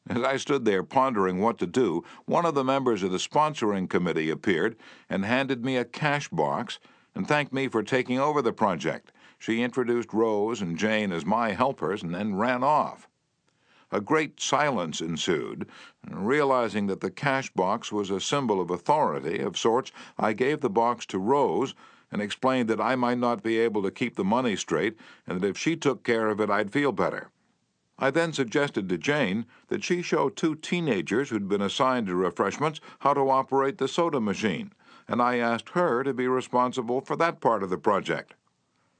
As 0.08 0.22
I 0.22 0.36
stood 0.38 0.64
there 0.64 0.82
pondering 0.82 1.40
what 1.40 1.58
to 1.58 1.66
do, 1.66 2.04
one 2.24 2.46
of 2.46 2.54
the 2.54 2.64
members 2.64 3.02
of 3.02 3.12
the 3.12 3.18
sponsoring 3.18 3.88
committee 3.88 4.30
appeared 4.30 4.76
and 5.08 5.24
handed 5.24 5.64
me 5.64 5.76
a 5.76 5.84
cash 5.84 6.28
box 6.28 6.78
and 7.14 7.26
thanked 7.26 7.52
me 7.52 7.68
for 7.68 7.82
taking 7.82 8.18
over 8.18 8.40
the 8.40 8.52
project. 8.52 9.12
She 9.38 9.62
introduced 9.62 10.14
Rose 10.14 10.62
and 10.62 10.78
Jane 10.78 11.12
as 11.12 11.26
my 11.26 11.52
helpers 11.52 12.02
and 12.02 12.14
then 12.14 12.34
ran 12.36 12.62
off. 12.62 13.08
A 13.92 14.00
great 14.00 14.40
silence 14.40 15.00
ensued. 15.00 15.68
Realizing 16.08 16.86
that 16.86 17.00
the 17.00 17.10
cash 17.10 17.50
box 17.52 17.90
was 17.90 18.10
a 18.10 18.20
symbol 18.20 18.60
of 18.60 18.70
authority 18.70 19.40
of 19.40 19.58
sorts, 19.58 19.92
I 20.18 20.32
gave 20.32 20.60
the 20.60 20.70
box 20.70 21.06
to 21.06 21.18
Rose 21.18 21.74
and 22.12 22.22
explained 22.22 22.68
that 22.68 22.80
I 22.80 22.96
might 22.96 23.18
not 23.18 23.42
be 23.42 23.58
able 23.58 23.82
to 23.82 23.90
keep 23.90 24.16
the 24.16 24.24
money 24.24 24.56
straight 24.56 24.96
and 25.26 25.40
that 25.40 25.46
if 25.46 25.58
she 25.58 25.76
took 25.76 26.04
care 26.04 26.28
of 26.28 26.40
it, 26.40 26.50
I'd 26.50 26.72
feel 26.72 26.92
better. 26.92 27.30
I 27.98 28.10
then 28.10 28.32
suggested 28.32 28.88
to 28.88 28.98
Jane 28.98 29.46
that 29.68 29.84
she 29.84 30.02
show 30.02 30.28
two 30.28 30.54
teenagers 30.54 31.30
who'd 31.30 31.48
been 31.48 31.60
assigned 31.60 32.06
to 32.06 32.14
refreshments 32.14 32.80
how 33.00 33.14
to 33.14 33.28
operate 33.28 33.78
the 33.78 33.88
soda 33.88 34.20
machine 34.20 34.72
and 35.10 35.20
I 35.20 35.38
asked 35.38 35.70
her 35.70 36.04
to 36.04 36.14
be 36.14 36.28
responsible 36.28 37.00
for 37.00 37.16
that 37.16 37.40
part 37.40 37.64
of 37.64 37.70
the 37.70 37.76
project. 37.76 38.34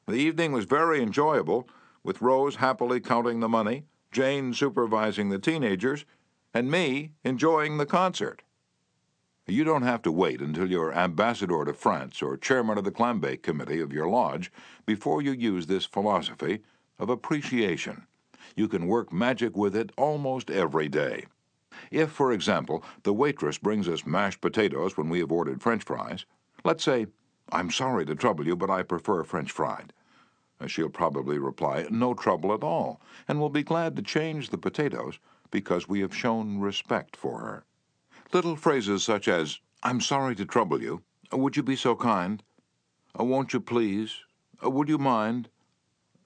The 0.08 0.16
evening 0.16 0.50
was 0.50 0.64
very 0.64 1.00
enjoyable, 1.00 1.68
with 2.02 2.20
Rose 2.20 2.56
happily 2.56 2.98
counting 2.98 3.38
the 3.38 3.48
money, 3.48 3.84
Jane 4.10 4.52
supervising 4.54 5.28
the 5.28 5.38
teenagers, 5.38 6.04
and 6.52 6.70
me 6.70 7.12
enjoying 7.24 7.78
the 7.78 7.86
concert. 7.86 8.42
You 9.46 9.64
don't 9.64 9.82
have 9.82 10.02
to 10.02 10.12
wait 10.12 10.40
until 10.40 10.70
you're 10.70 10.92
ambassador 10.92 11.64
to 11.64 11.72
France 11.72 12.22
or 12.22 12.36
chairman 12.36 12.78
of 12.78 12.84
the 12.84 12.92
clambake 12.92 13.42
committee 13.42 13.80
of 13.80 13.92
your 13.92 14.08
lodge 14.08 14.52
before 14.86 15.22
you 15.22 15.32
use 15.32 15.66
this 15.66 15.84
philosophy 15.84 16.60
of 16.98 17.08
appreciation. 17.08 18.06
You 18.54 18.68
can 18.68 18.86
work 18.86 19.12
magic 19.12 19.56
with 19.56 19.74
it 19.74 19.90
almost 19.96 20.50
every 20.50 20.88
day. 20.88 21.26
If, 21.90 22.10
for 22.10 22.32
example, 22.32 22.84
the 23.02 23.12
waitress 23.12 23.58
brings 23.58 23.88
us 23.88 24.06
mashed 24.06 24.40
potatoes 24.40 24.96
when 24.96 25.08
we 25.08 25.20
have 25.20 25.32
ordered 25.32 25.62
french 25.62 25.82
fries, 25.82 26.26
let's 26.64 26.84
say, 26.84 27.06
I'm 27.50 27.70
sorry 27.70 28.06
to 28.06 28.14
trouble 28.14 28.46
you, 28.46 28.54
but 28.56 28.70
I 28.70 28.82
prefer 28.82 29.24
french 29.24 29.50
fried. 29.50 29.92
Uh, 30.60 30.66
she'll 30.66 30.90
probably 30.90 31.38
reply, 31.38 31.86
No 31.90 32.12
trouble 32.12 32.52
at 32.52 32.62
all, 32.62 33.00
and 33.26 33.40
will 33.40 33.48
be 33.48 33.62
glad 33.62 33.96
to 33.96 34.02
change 34.02 34.50
the 34.50 34.58
potatoes 34.58 35.18
because 35.50 35.88
we 35.88 36.00
have 36.00 36.14
shown 36.14 36.58
respect 36.58 37.16
for 37.16 37.40
her. 37.40 37.64
Little 38.32 38.56
phrases 38.56 39.02
such 39.02 39.26
as, 39.26 39.58
I'm 39.82 40.00
sorry 40.00 40.36
to 40.36 40.44
trouble 40.44 40.82
you, 40.82 41.02
uh, 41.32 41.38
would 41.38 41.56
you 41.56 41.62
be 41.62 41.76
so 41.76 41.96
kind? 41.96 42.42
Uh, 43.18 43.24
won't 43.24 43.52
you 43.52 43.60
please? 43.60 44.20
Would 44.62 44.88
you 44.88 44.98
mind? 44.98 45.48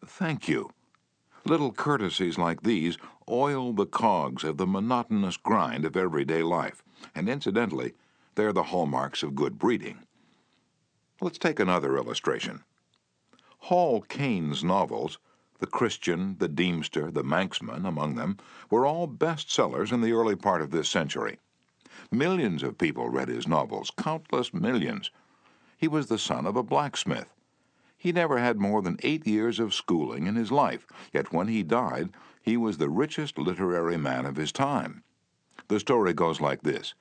Thank 0.05 0.49
you. 0.49 0.71
Little 1.47 1.73
courtesies 1.73 2.37
like 2.37 2.63
these 2.63 2.99
oil 3.31 3.73
the 3.73 3.87
cogs 3.87 4.45
of 4.45 4.57
the 4.57 4.67
monotonous 4.67 5.37
grind 5.37 5.85
of 5.85 5.97
everyday 5.97 6.43
life, 6.43 6.83
and 7.15 7.29
incidentally, 7.29 7.95
they're 8.35 8.53
the 8.53 8.65
hallmarks 8.65 9.23
of 9.23 9.35
good 9.35 9.59
breeding. 9.59 10.01
Let's 11.21 11.39
take 11.39 11.61
another 11.61 11.97
illustration. 11.97 12.65
Hall 13.69 14.03
Caine's 14.03 14.63
novels, 14.63 15.19
The 15.59 15.67
Christian, 15.67 16.37
The 16.39 16.51
Deemster, 16.51 17.11
The 17.11 17.25
Manxman 17.25 17.87
among 17.87 18.15
them, 18.15 18.37
were 18.69 18.85
all 18.85 19.09
bestsellers 19.09 19.91
in 19.91 20.03
the 20.03 20.13
early 20.13 20.37
part 20.37 20.61
of 20.61 20.71
this 20.71 20.87
century. 20.87 21.39
Millions 22.13 22.63
of 22.63 22.77
people 22.77 23.09
read 23.09 23.29
his 23.29 23.49
novels, 23.49 23.91
countless 23.97 24.53
millions. 24.53 25.11
He 25.79 25.89
was 25.89 26.09
the 26.09 26.19
son 26.19 26.45
of 26.45 26.57
a 26.57 26.63
blacksmith. 26.63 27.33
He 27.97 28.13
never 28.13 28.37
had 28.37 28.61
more 28.61 28.83
than 28.83 29.01
eight 29.03 29.27
years 29.27 29.59
of 29.59 29.73
schooling 29.73 30.27
in 30.27 30.37
his 30.37 30.53
life, 30.53 30.87
yet 31.11 31.33
when 31.33 31.49
he 31.49 31.63
died, 31.63 32.11
he 32.43 32.59
was 32.59 32.77
the 32.77 32.91
richest 32.91 33.39
literary 33.39 33.97
man 33.97 34.27
of 34.27 34.37
his 34.37 34.53
time. 34.53 35.05
The 35.69 35.81
story 35.81 36.13
goes 36.13 36.39
like 36.39 36.65
this. 36.65 36.93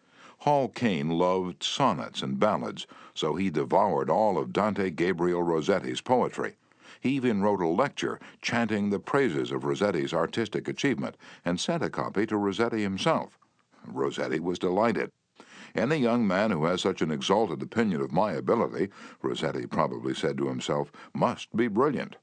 Hall 0.44 0.68
Caine 0.68 1.10
loved 1.10 1.64
sonnets 1.64 2.22
and 2.22 2.38
ballads, 2.38 2.86
so 3.14 3.36
he 3.36 3.50
devoured 3.50 4.10
all 4.10 4.38
of 4.38 4.52
Dante 4.52 4.89
Gabriel 4.89 5.41
Rossetti's 5.41 6.02
poetry. 6.02 6.58
He 7.00 7.12
even 7.12 7.41
wrote 7.41 7.62
a 7.62 7.68
lecture 7.70 8.20
chanting 8.41 8.89
the 8.89 9.00
praises 9.00 9.54
of 9.54 9.64
Rossetti's 9.64 10.14
artistic 10.14 10.68
achievement 10.68 11.16
and 11.46 11.62
sent 11.62 11.82
a 11.82 11.89
copy 11.89 12.26
to 12.26 12.36
Rossetti 12.36 12.82
himself. 12.82 13.39
Rossetti 13.88 14.41
was 14.41 14.60
delighted. 14.60 15.12
Any 15.76 15.96
young 15.96 16.28
man 16.28 16.52
who 16.52 16.66
has 16.66 16.82
such 16.82 17.02
an 17.02 17.10
exalted 17.10 17.64
opinion 17.64 18.02
of 18.02 18.12
my 18.12 18.34
ability, 18.34 18.89
Rossetti 19.22 19.66
probably 19.66 20.14
said 20.14 20.38
to 20.39 20.50
himself, 20.50 20.91
must 21.14 21.56
be 21.56 21.70
brilliant. 21.70 22.18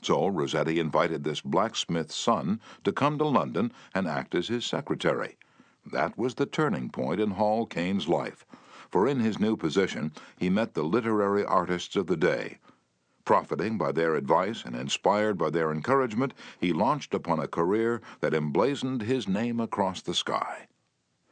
So 0.00 0.26
Rossetti 0.28 0.80
invited 0.80 1.22
this 1.22 1.42
blacksmith's 1.42 2.16
son 2.16 2.62
to 2.84 2.92
come 2.92 3.18
to 3.18 3.26
London 3.26 3.74
and 3.94 4.08
act 4.08 4.34
as 4.34 4.48
his 4.48 4.64
secretary. 4.64 5.36
That 5.90 6.18
was 6.18 6.34
the 6.34 6.44
turning 6.44 6.90
point 6.90 7.18
in 7.18 7.30
Hall 7.30 7.64
Caine's 7.64 8.08
life, 8.08 8.44
for 8.90 9.08
in 9.08 9.20
his 9.20 9.38
new 9.38 9.56
position 9.56 10.12
he 10.36 10.50
met 10.50 10.74
the 10.74 10.82
literary 10.82 11.44
artists 11.44 11.96
of 11.96 12.08
the 12.08 12.16
day. 12.16 12.58
Profiting 13.24 13.78
by 13.78 13.92
their 13.92 14.14
advice 14.14 14.64
and 14.64 14.76
inspired 14.76 15.38
by 15.38 15.50
their 15.50 15.70
encouragement, 15.70 16.34
he 16.60 16.72
launched 16.72 17.14
upon 17.14 17.40
a 17.40 17.48
career 17.48 18.02
that 18.20 18.34
emblazoned 18.34 19.02
his 19.02 19.26
name 19.26 19.60
across 19.60 20.02
the 20.02 20.14
sky. 20.14 20.66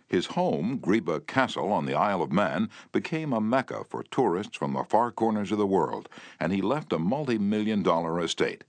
His 0.09 0.27
home, 0.27 0.79
Greeba 0.79 1.27
Castle 1.27 1.73
on 1.73 1.85
the 1.85 1.95
Isle 1.95 2.23
of 2.23 2.33
Man, 2.33 2.71
became 2.93 3.33
a 3.33 3.41
mecca 3.41 3.85
for 3.85 4.05
tourists 4.05 4.57
from 4.57 4.73
the 4.73 4.85
far 4.85 5.11
corners 5.11 5.53
of 5.53 5.59
the 5.59 5.67
world, 5.67 6.09
and 6.39 6.53
he 6.53 6.63
left 6.63 6.93
a 6.93 6.99
multi 6.99 7.39
million 7.39 7.83
dollar 7.83 8.21
estate. 8.21 8.65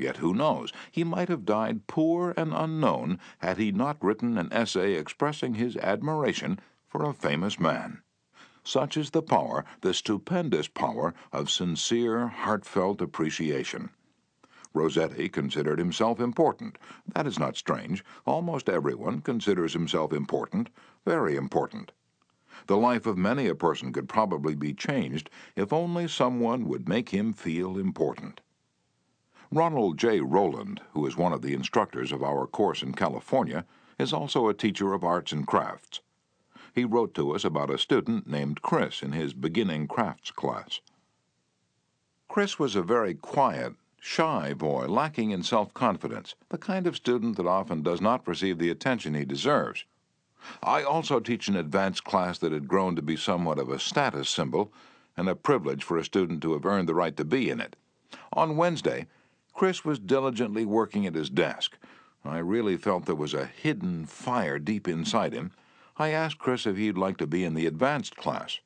Yet 0.00 0.18
who 0.18 0.32
knows, 0.32 0.72
he 0.92 1.02
might 1.02 1.28
have 1.28 1.44
died 1.44 1.88
poor 1.88 2.32
and 2.36 2.54
unknown 2.54 3.18
had 3.38 3.58
he 3.58 3.72
not 3.72 4.00
written 4.00 4.38
an 4.38 4.48
essay 4.52 4.94
expressing 4.94 5.54
his 5.54 5.76
admiration 5.76 6.60
for 6.86 7.04
a 7.04 7.12
famous 7.12 7.58
man. 7.58 8.02
Such 8.62 8.96
is 8.96 9.10
the 9.10 9.22
power, 9.22 9.64
the 9.80 9.92
stupendous 9.92 10.68
power, 10.68 11.14
of 11.32 11.50
sincere, 11.50 12.28
heartfelt 12.28 13.02
appreciation. 13.02 13.90
Rossetti 14.72 15.28
considered 15.28 15.80
himself 15.80 16.20
important. 16.20 16.78
That 17.12 17.26
is 17.26 17.38
not 17.38 17.56
strange. 17.56 18.04
Almost 18.24 18.68
everyone 18.68 19.20
considers 19.20 19.72
himself 19.72 20.12
important, 20.12 20.70
very 21.04 21.34
important. 21.34 21.90
The 22.68 22.76
life 22.76 23.04
of 23.04 23.18
many 23.18 23.48
a 23.48 23.56
person 23.56 23.92
could 23.92 24.08
probably 24.08 24.54
be 24.54 24.74
changed 24.74 25.28
if 25.56 25.72
only 25.72 26.06
someone 26.06 26.68
would 26.68 26.88
make 26.88 27.08
him 27.08 27.32
feel 27.32 27.76
important. 27.76 28.42
Ronald 29.50 29.96
J. 29.96 30.20
Rowland, 30.20 30.82
who 30.92 31.06
is 31.06 31.16
one 31.16 31.32
of 31.32 31.40
the 31.40 31.54
instructors 31.54 32.12
of 32.12 32.22
our 32.22 32.46
course 32.46 32.82
in 32.82 32.92
California, 32.92 33.64
is 33.98 34.12
also 34.12 34.46
a 34.46 34.52
teacher 34.52 34.92
of 34.92 35.02
arts 35.02 35.32
and 35.32 35.46
crafts. 35.46 36.00
He 36.74 36.84
wrote 36.84 37.14
to 37.14 37.34
us 37.34 37.46
about 37.46 37.70
a 37.70 37.78
student 37.78 38.26
named 38.26 38.60
Chris 38.60 39.02
in 39.02 39.12
his 39.12 39.32
beginning 39.32 39.88
crafts 39.88 40.30
class. 40.30 40.82
Chris 42.28 42.58
was 42.58 42.76
a 42.76 42.82
very 42.82 43.14
quiet, 43.14 43.72
shy 43.98 44.52
boy, 44.52 44.84
lacking 44.84 45.30
in 45.30 45.42
self 45.42 45.72
confidence, 45.72 46.34
the 46.50 46.58
kind 46.58 46.86
of 46.86 46.96
student 46.96 47.38
that 47.38 47.46
often 47.46 47.82
does 47.82 48.02
not 48.02 48.28
receive 48.28 48.58
the 48.58 48.68
attention 48.68 49.14
he 49.14 49.24
deserves. 49.24 49.86
I 50.62 50.82
also 50.82 51.20
teach 51.20 51.48
an 51.48 51.56
advanced 51.56 52.04
class 52.04 52.36
that 52.40 52.52
had 52.52 52.68
grown 52.68 52.96
to 52.96 53.02
be 53.02 53.16
somewhat 53.16 53.58
of 53.58 53.70
a 53.70 53.78
status 53.78 54.28
symbol 54.28 54.70
and 55.16 55.26
a 55.26 55.34
privilege 55.34 55.82
for 55.82 55.96
a 55.96 56.04
student 56.04 56.42
to 56.42 56.52
have 56.52 56.66
earned 56.66 56.86
the 56.86 56.94
right 56.94 57.16
to 57.16 57.24
be 57.24 57.48
in 57.48 57.62
it. 57.62 57.76
On 58.34 58.58
Wednesday, 58.58 59.06
Chris 59.58 59.84
was 59.84 59.98
diligently 59.98 60.64
working 60.64 61.04
at 61.04 61.16
his 61.16 61.28
desk. 61.28 61.76
I 62.24 62.38
really 62.38 62.76
felt 62.76 63.06
there 63.06 63.16
was 63.16 63.34
a 63.34 63.46
hidden 63.46 64.06
fire 64.06 64.56
deep 64.60 64.86
inside 64.86 65.32
him. 65.32 65.50
I 65.96 66.10
asked 66.10 66.38
Chris 66.38 66.64
if 66.64 66.76
he'd 66.76 66.96
like 66.96 67.16
to 67.16 67.26
be 67.26 67.42
in 67.42 67.54
the 67.54 67.66
advanced 67.66 68.14
class. 68.14 68.60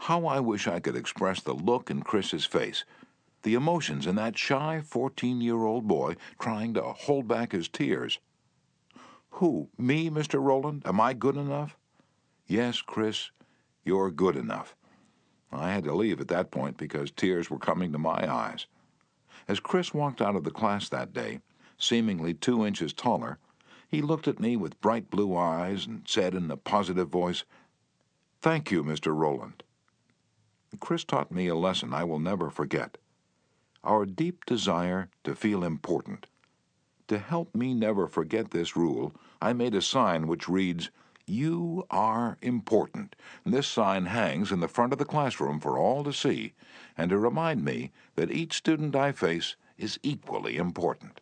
How 0.00 0.26
I 0.26 0.40
wish 0.40 0.68
I 0.68 0.78
could 0.78 0.94
express 0.94 1.40
the 1.40 1.54
look 1.54 1.90
in 1.90 2.02
Chris's 2.02 2.44
face 2.44 2.84
the 3.44 3.54
emotions 3.54 4.06
in 4.06 4.16
that 4.16 4.36
shy 4.36 4.82
14 4.84 5.40
year 5.40 5.64
old 5.64 5.88
boy 5.88 6.16
trying 6.38 6.74
to 6.74 6.82
hold 6.82 7.26
back 7.26 7.52
his 7.52 7.70
tears. 7.70 8.18
Who, 9.30 9.70
me, 9.78 10.10
Mr. 10.10 10.38
Rowland? 10.38 10.82
Am 10.84 11.00
I 11.00 11.14
good 11.14 11.38
enough? 11.38 11.78
Yes, 12.46 12.82
Chris, 12.82 13.30
you're 13.84 14.10
good 14.10 14.36
enough. 14.36 14.76
I 15.50 15.72
had 15.72 15.84
to 15.84 15.94
leave 15.94 16.20
at 16.20 16.28
that 16.28 16.50
point 16.50 16.76
because 16.76 17.10
tears 17.10 17.48
were 17.48 17.58
coming 17.58 17.90
to 17.92 17.98
my 17.98 18.30
eyes. 18.30 18.66
As 19.46 19.60
Chris 19.60 19.92
walked 19.92 20.22
out 20.22 20.36
of 20.36 20.44
the 20.44 20.50
class 20.50 20.88
that 20.88 21.12
day, 21.12 21.40
seemingly 21.78 22.34
two 22.34 22.64
inches 22.64 22.92
taller, 22.92 23.38
he 23.88 24.00
looked 24.02 24.26
at 24.26 24.40
me 24.40 24.56
with 24.56 24.80
bright 24.80 25.10
blue 25.10 25.36
eyes 25.36 25.86
and 25.86 26.02
said 26.06 26.34
in 26.34 26.50
a 26.50 26.56
positive 26.56 27.08
voice, 27.08 27.44
Thank 28.40 28.70
you, 28.70 28.82
Mr. 28.82 29.14
Rowland. 29.14 29.62
Chris 30.80 31.04
taught 31.04 31.30
me 31.30 31.46
a 31.46 31.54
lesson 31.54 31.94
I 31.94 32.04
will 32.04 32.18
never 32.18 32.50
forget 32.50 32.98
our 33.84 34.06
deep 34.06 34.44
desire 34.46 35.08
to 35.22 35.34
feel 35.34 35.62
important. 35.62 36.26
To 37.08 37.18
help 37.18 37.54
me 37.54 37.74
never 37.74 38.06
forget 38.06 38.50
this 38.50 38.76
rule, 38.76 39.12
I 39.42 39.52
made 39.52 39.74
a 39.74 39.82
sign 39.82 40.26
which 40.26 40.48
reads, 40.48 40.90
You 41.26 41.86
are 41.90 42.36
important. 42.42 43.16
This 43.44 43.66
sign 43.66 44.06
hangs 44.06 44.52
in 44.52 44.60
the 44.60 44.68
front 44.68 44.92
of 44.92 44.98
the 44.98 45.04
classroom 45.04 45.58
for 45.58 45.78
all 45.78 46.04
to 46.04 46.12
see, 46.12 46.52
and 46.98 47.10
to 47.10 47.18
remind 47.18 47.64
me 47.64 47.92
that 48.14 48.30
each 48.30 48.54
student 48.54 48.94
I 48.94 49.12
face 49.12 49.56
is 49.78 49.98
equally 50.02 50.56
important. 50.56 51.20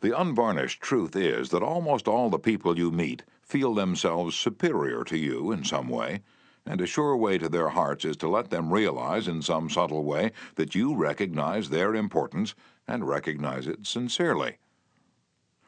The 0.00 0.18
unvarnished 0.18 0.80
truth 0.80 1.16
is 1.16 1.48
that 1.50 1.62
almost 1.62 2.06
all 2.06 2.30
the 2.30 2.38
people 2.38 2.78
you 2.78 2.90
meet 2.90 3.24
feel 3.42 3.74
themselves 3.74 4.36
superior 4.36 5.04
to 5.04 5.16
you 5.16 5.52
in 5.52 5.64
some 5.64 5.88
way 5.88 6.22
and 6.68 6.80
a 6.82 6.86
sure 6.86 7.16
way 7.16 7.38
to 7.38 7.48
their 7.48 7.70
hearts 7.70 8.04
is 8.04 8.16
to 8.18 8.28
let 8.28 8.50
them 8.50 8.72
realize 8.72 9.26
in 9.26 9.40
some 9.40 9.70
subtle 9.70 10.04
way 10.04 10.32
that 10.56 10.74
you 10.74 10.94
recognize 10.94 11.70
their 11.70 11.94
importance 11.94 12.54
and 12.86 13.08
recognize 13.08 13.66
it 13.66 13.86
sincerely. 13.86 14.58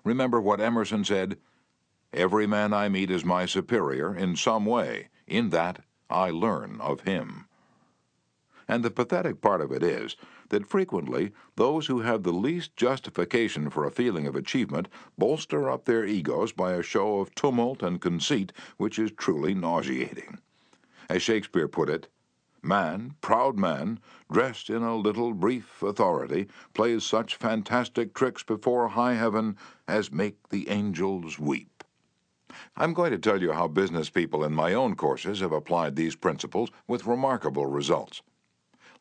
Remember 0.05 0.41
what 0.41 0.61
Emerson 0.61 1.05
said 1.05 1.38
Every 2.12 2.46
man 2.46 2.72
I 2.72 2.88
meet 2.88 3.08
is 3.08 3.24
my 3.24 3.46
superior 3.46 4.14
in 4.14 4.34
some 4.34 4.66
way, 4.66 5.11
in 5.28 5.50
that 5.50 5.84
I 6.11 6.30
learn 6.30 6.80
of 6.80 7.02
him. 7.02 7.46
And 8.66 8.84
the 8.84 8.90
pathetic 8.90 9.40
part 9.40 9.61
of 9.61 9.70
it 9.70 9.82
is 9.84 10.16
that 10.48 10.66
frequently 10.66 11.30
those 11.54 11.86
who 11.86 12.00
have 12.00 12.24
the 12.24 12.32
least 12.32 12.76
justification 12.76 13.70
for 13.70 13.84
a 13.84 13.92
feeling 13.92 14.26
of 14.26 14.34
achievement 14.34 14.88
bolster 15.16 15.70
up 15.70 15.84
their 15.84 16.04
egos 16.04 16.50
by 16.50 16.72
a 16.72 16.82
show 16.82 17.20
of 17.20 17.34
tumult 17.36 17.82
and 17.82 18.00
conceit 18.00 18.52
which 18.76 18.98
is 18.98 19.12
truly 19.12 19.54
nauseating. 19.54 20.38
As 21.08 21.22
Shakespeare 21.22 21.68
put 21.68 21.88
it, 21.88 22.08
man, 22.62 23.14
proud 23.20 23.56
man, 23.56 24.00
dressed 24.32 24.68
in 24.68 24.82
a 24.82 24.96
little 24.96 25.32
brief 25.32 25.82
authority, 25.82 26.48
plays 26.74 27.04
such 27.04 27.36
fantastic 27.36 28.14
tricks 28.14 28.42
before 28.42 28.88
high 28.88 29.14
heaven 29.14 29.56
as 29.86 30.12
make 30.12 30.48
the 30.48 30.68
angels 30.68 31.38
weep. 31.38 31.80
I'm 32.76 32.94
going 32.94 33.11
to 33.12 33.18
tell 33.18 33.40
you 33.40 33.53
how 33.53 33.68
business 33.68 34.11
people 34.11 34.44
in 34.44 34.53
my 34.53 34.74
own 34.74 34.96
courses 34.96 35.40
have 35.40 35.53
applied 35.53 35.96
these 35.96 36.16
principles 36.16 36.70
with 36.86 37.07
remarkable 37.07 37.66
results. 37.66 38.22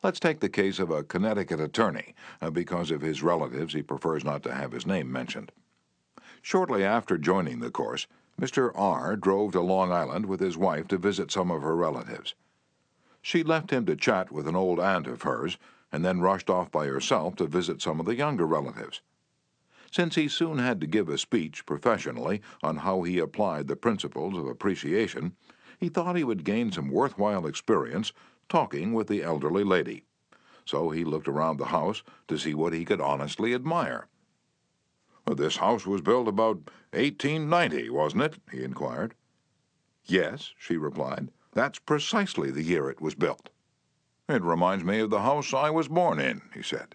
Let's 0.02 0.20
take 0.20 0.40
the 0.40 0.48
case 0.48 0.78
of 0.78 0.90
a 0.90 1.04
Connecticut 1.04 1.60
attorney. 1.60 2.14
Uh, 2.40 2.50
because 2.50 2.90
of 2.90 3.02
his 3.02 3.22
relatives, 3.22 3.74
he 3.74 3.82
prefers 3.82 4.24
not 4.24 4.42
to 4.44 4.54
have 4.54 4.72
his 4.72 4.86
name 4.86 5.12
mentioned. 5.12 5.52
Shortly 6.40 6.82
after 6.84 7.18
joining 7.18 7.60
the 7.60 7.70
course, 7.70 8.06
Mr. 8.40 8.72
R. 8.74 9.14
drove 9.16 9.52
to 9.52 9.60
Long 9.60 9.92
Island 9.92 10.24
with 10.24 10.40
his 10.40 10.56
wife 10.56 10.88
to 10.88 10.96
visit 10.96 11.30
some 11.30 11.50
of 11.50 11.60
her 11.60 11.76
relatives. 11.76 12.34
She 13.20 13.42
left 13.42 13.70
him 13.70 13.84
to 13.84 13.96
chat 13.96 14.32
with 14.32 14.48
an 14.48 14.56
old 14.56 14.80
aunt 14.80 15.06
of 15.06 15.22
hers 15.22 15.58
and 15.92 16.02
then 16.02 16.20
rushed 16.20 16.48
off 16.48 16.70
by 16.70 16.86
herself 16.86 17.36
to 17.36 17.46
visit 17.46 17.82
some 17.82 18.00
of 18.00 18.06
the 18.06 18.14
younger 18.14 18.46
relatives. 18.46 19.02
Since 19.90 20.14
he 20.14 20.28
soon 20.28 20.58
had 20.58 20.80
to 20.80 20.86
give 20.86 21.08
a 21.08 21.18
speech 21.18 21.66
professionally 21.66 22.40
on 22.62 22.78
how 22.78 23.02
he 23.02 23.18
applied 23.18 23.66
the 23.66 23.76
principles 23.76 24.38
of 24.38 24.46
appreciation, 24.46 25.34
he 25.78 25.88
thought 25.88 26.16
he 26.16 26.24
would 26.24 26.44
gain 26.44 26.70
some 26.70 26.90
worthwhile 26.90 27.46
experience 27.46 28.12
talking 28.48 28.92
with 28.92 29.08
the 29.08 29.22
elderly 29.22 29.64
lady. 29.64 30.04
So 30.64 30.90
he 30.90 31.04
looked 31.04 31.26
around 31.26 31.56
the 31.56 31.66
house 31.66 32.02
to 32.28 32.38
see 32.38 32.54
what 32.54 32.72
he 32.72 32.84
could 32.84 33.00
honestly 33.00 33.54
admire. 33.54 34.06
This 35.36 35.56
house 35.56 35.86
was 35.86 36.00
built 36.00 36.28
about 36.28 36.70
1890, 36.92 37.90
wasn't 37.90 38.22
it? 38.22 38.36
he 38.50 38.64
inquired. 38.64 39.14
Yes, 40.04 40.52
she 40.58 40.76
replied. 40.76 41.30
That's 41.52 41.78
precisely 41.78 42.50
the 42.50 42.62
year 42.62 42.90
it 42.90 43.00
was 43.00 43.14
built. 43.14 43.48
It 44.28 44.42
reminds 44.42 44.84
me 44.84 45.00
of 45.00 45.10
the 45.10 45.22
house 45.22 45.54
I 45.54 45.70
was 45.70 45.88
born 45.88 46.20
in, 46.20 46.42
he 46.54 46.62
said. 46.62 46.94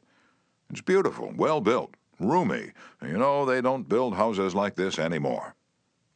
It's 0.70 0.82
beautiful, 0.82 1.34
well 1.36 1.62
built, 1.62 1.96
roomy. 2.20 2.72
You 3.02 3.18
know, 3.18 3.46
they 3.46 3.62
don't 3.62 3.90
build 3.90 4.16
houses 4.16 4.56
like 4.56 4.76
this 4.76 4.98
anymore. 4.98 5.56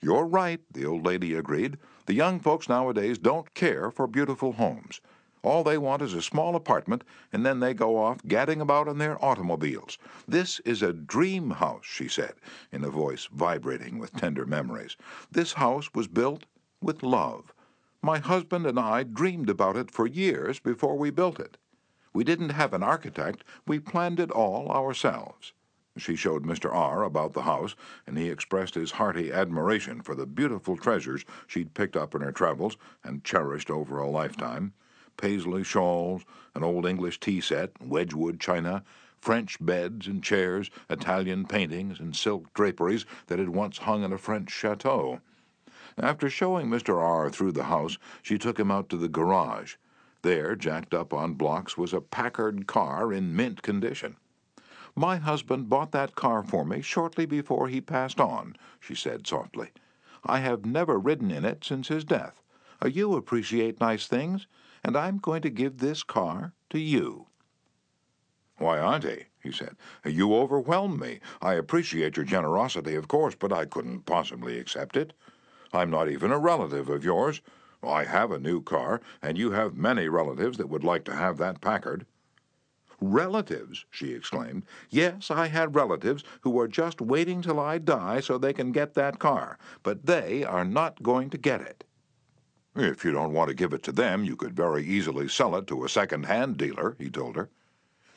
You're 0.02 0.26
right, 0.26 0.62
the 0.72 0.86
old 0.86 1.06
lady 1.06 1.34
agreed. 1.34 1.78
The 2.06 2.14
young 2.14 2.40
folks 2.40 2.70
nowadays 2.70 3.18
don't 3.18 3.54
care 3.54 3.92
for 3.92 4.08
beautiful 4.08 4.54
homes. 4.54 5.02
All 5.42 5.64
they 5.64 5.78
want 5.78 6.02
is 6.02 6.14
a 6.14 6.22
small 6.22 6.56
apartment, 6.56 7.04
and 7.32 7.46
then 7.46 7.60
they 7.60 7.74
go 7.74 7.98
off 7.98 8.26
gadding 8.28 8.60
about 8.60 8.88
in 8.88 8.98
their 8.98 9.24
automobiles. 9.24 9.98
This 10.28 10.60
is 10.62 10.82
a 10.82 10.92
dream 10.92 11.52
house, 11.52 11.86
she 11.86 12.10
said, 12.10 12.34
in 12.72 12.84
a 12.84 12.90
voice 12.90 13.30
vibrating 13.32 14.00
with 14.00 14.14
tender 14.14 14.46
memories. 14.46 14.98
This 15.32 15.54
house 15.54 15.94
was 15.94 16.08
built 16.08 16.46
with 16.82 17.04
love. 17.04 17.54
My 18.02 18.20
husband 18.20 18.66
and 18.66 18.80
I 18.80 19.04
dreamed 19.04 19.50
about 19.50 19.78
it 19.78 19.92
for 19.92 20.08
years 20.08 20.60
before 20.60 20.98
we 20.98 21.10
built 21.10 21.40
it. 21.40 21.58
We 22.14 22.24
didn't 22.24 22.50
have 22.50 22.74
an 22.74 22.84
architect, 22.84 23.44
we 23.66 23.80
planned 23.80 24.20
it 24.20 24.32
all 24.32 24.70
ourselves. 24.70 25.54
She 26.00 26.16
showed 26.16 26.46
Mr. 26.46 26.74
R. 26.74 27.04
about 27.04 27.34
the 27.34 27.44
house, 27.44 27.76
and 28.08 28.18
he 28.18 28.30
expressed 28.30 28.76
his 28.76 28.92
hearty 28.92 29.32
admiration 29.32 30.02
for 30.02 30.16
the 30.16 30.26
beautiful 30.26 30.78
treasures 30.78 31.26
she'd 31.46 31.74
picked 31.74 31.96
up 31.96 32.16
in 32.16 32.22
her 32.22 32.32
travels 32.32 32.78
and 33.04 33.24
cherished 33.24 33.70
over 33.70 34.00
a 34.00 34.10
lifetime 34.10 34.74
paisley 35.20 35.66
shawls, 35.66 36.24
an 36.56 36.64
old 36.64 36.86
English 36.86 37.20
tea 37.20 37.42
set, 37.42 37.72
Wedgwood 37.82 38.40
china, 38.40 38.84
French 39.18 39.58
beds 39.60 40.08
and 40.08 40.24
chairs, 40.24 40.72
Italian 40.90 41.46
paintings, 41.46 42.00
and 42.00 42.16
silk 42.16 42.54
draperies 42.54 43.06
that 43.28 43.38
had 43.38 43.50
once 43.50 43.80
hung 43.80 44.04
in 44.04 44.14
a 44.14 44.18
French 44.18 44.50
chateau. 44.50 45.20
After 45.98 46.30
showing 46.30 46.68
Mr. 46.68 46.96
R. 46.96 47.30
through 47.30 47.52
the 47.52 47.66
house, 47.66 47.98
she 48.22 48.38
took 48.38 48.58
him 48.58 48.72
out 48.72 48.88
to 48.90 48.98
the 48.98 49.10
garage. 49.10 49.76
There, 50.22 50.56
jacked 50.56 50.94
up 50.94 51.14
on 51.14 51.34
blocks, 51.34 51.78
was 51.78 51.94
a 51.94 52.00
Packard 52.00 52.66
car 52.66 53.12
in 53.12 53.36
mint 53.36 53.62
condition. 53.62 54.16
My 55.00 55.16
husband 55.16 55.70
bought 55.70 55.94
that 55.94 56.16
car 56.16 56.44
for 56.44 56.66
me 56.66 56.82
shortly 56.82 57.26
before 57.26 57.70
he 57.70 57.80
passed 57.80 58.20
on, 58.20 58.58
she 58.82 58.96
said 58.96 59.26
softly. 59.26 59.70
I 60.26 60.40
have 60.40 60.66
never 60.66 61.00
ridden 61.00 61.32
in 61.32 61.46
it 61.46 61.64
since 61.64 61.88
his 61.88 62.04
death. 62.04 62.42
Uh, 62.84 62.90
you 62.90 63.16
appreciate 63.16 63.80
nice 63.80 64.08
things, 64.08 64.46
and 64.84 64.98
I'm 64.98 65.18
going 65.18 65.42
to 65.44 65.50
give 65.50 65.78
this 65.78 66.04
car 66.04 66.52
to 66.72 66.80
you. 66.80 67.28
Why, 68.58 68.78
Auntie, 68.78 69.28
he 69.42 69.54
said, 69.54 69.78
uh, 70.06 70.10
you 70.10 70.36
overwhelm 70.36 71.00
me. 71.00 71.22
I 71.42 71.54
appreciate 71.54 72.18
your 72.18 72.26
generosity, 72.26 72.96
of 72.96 73.08
course, 73.08 73.36
but 73.36 73.54
I 73.54 73.64
couldn't 73.64 74.02
possibly 74.02 74.60
accept 74.60 74.98
it. 74.98 75.14
I'm 75.72 75.90
not 75.90 76.10
even 76.10 76.34
a 76.34 76.38
relative 76.38 76.90
of 76.90 77.06
yours. 77.06 77.40
I 77.82 78.04
have 78.04 78.32
a 78.32 78.38
new 78.38 78.62
car, 78.62 79.00
and 79.22 79.38
you 79.38 79.52
have 79.52 79.78
many 79.78 80.10
relatives 80.10 80.58
that 80.58 80.68
would 80.68 80.84
like 80.84 81.06
to 81.06 81.16
have 81.16 81.38
that 81.38 81.62
Packard. 81.62 82.06
Relatives, 83.02 83.86
she 83.90 84.14
exclaimed. 84.14 84.64
Yes, 84.90 85.32
I 85.32 85.48
had 85.48 85.76
relatives 85.76 86.24
who 86.42 86.60
are 86.60 86.68
just 86.68 87.00
waiting 87.02 87.42
till 87.42 87.60
I 87.60 87.78
die 87.78 88.20
so 88.20 88.38
they 88.38 88.54
can 88.54 88.72
get 88.72 88.94
that 88.96 89.20
car, 89.20 89.58
but 89.84 90.06
they 90.06 90.44
are 90.44 90.66
not 90.66 91.02
going 91.02 91.30
to 91.30 91.38
get 91.38 91.62
it. 91.62 91.84
If 92.76 93.04
you 93.04 93.12
don't 93.12 93.34
want 93.34 93.50
to 93.50 93.56
give 93.56 93.74
it 93.74 93.84
to 93.84 93.92
them, 93.92 94.24
you 94.24 94.36
could 94.36 94.56
very 94.56 94.86
easily 94.86 95.28
sell 95.28 95.56
it 95.56 95.68
to 95.68 95.84
a 95.84 95.90
second-hand 95.90 96.58
dealer, 96.58 96.96
he 97.00 97.10
told 97.10 97.36
her. 97.36 97.50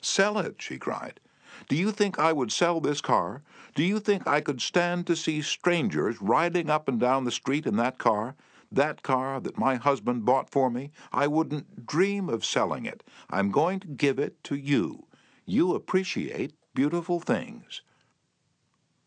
Sell 0.00 0.38
it, 0.38 0.56
she 0.58 0.78
cried. 0.78 1.20
Do 1.68 1.76
you 1.76 1.92
think 1.92 2.18
I 2.18 2.32
would 2.32 2.50
sell 2.50 2.80
this 2.80 3.00
car? 3.00 3.42
Do 3.74 3.84
you 3.84 4.00
think 4.00 4.26
I 4.26 4.40
could 4.40 4.60
stand 4.60 5.06
to 5.06 5.16
see 5.16 5.42
strangers 5.42 6.20
riding 6.20 6.68
up 6.68 6.88
and 6.88 6.98
down 6.98 7.24
the 7.24 7.30
street 7.30 7.66
in 7.66 7.76
that 7.76 7.98
car? 7.98 8.34
That 8.72 9.02
car 9.02 9.38
that 9.40 9.58
my 9.58 9.74
husband 9.74 10.24
bought 10.24 10.48
for 10.48 10.70
me? 10.70 10.92
I 11.12 11.26
wouldn't 11.26 11.86
dream 11.86 12.30
of 12.30 12.42
selling 12.42 12.86
it. 12.86 13.04
I'm 13.28 13.50
going 13.50 13.80
to 13.80 13.86
give 13.86 14.18
it 14.18 14.42
to 14.44 14.56
you. 14.56 15.06
You 15.44 15.74
appreciate 15.74 16.54
beautiful 16.74 17.20
things. 17.20 17.82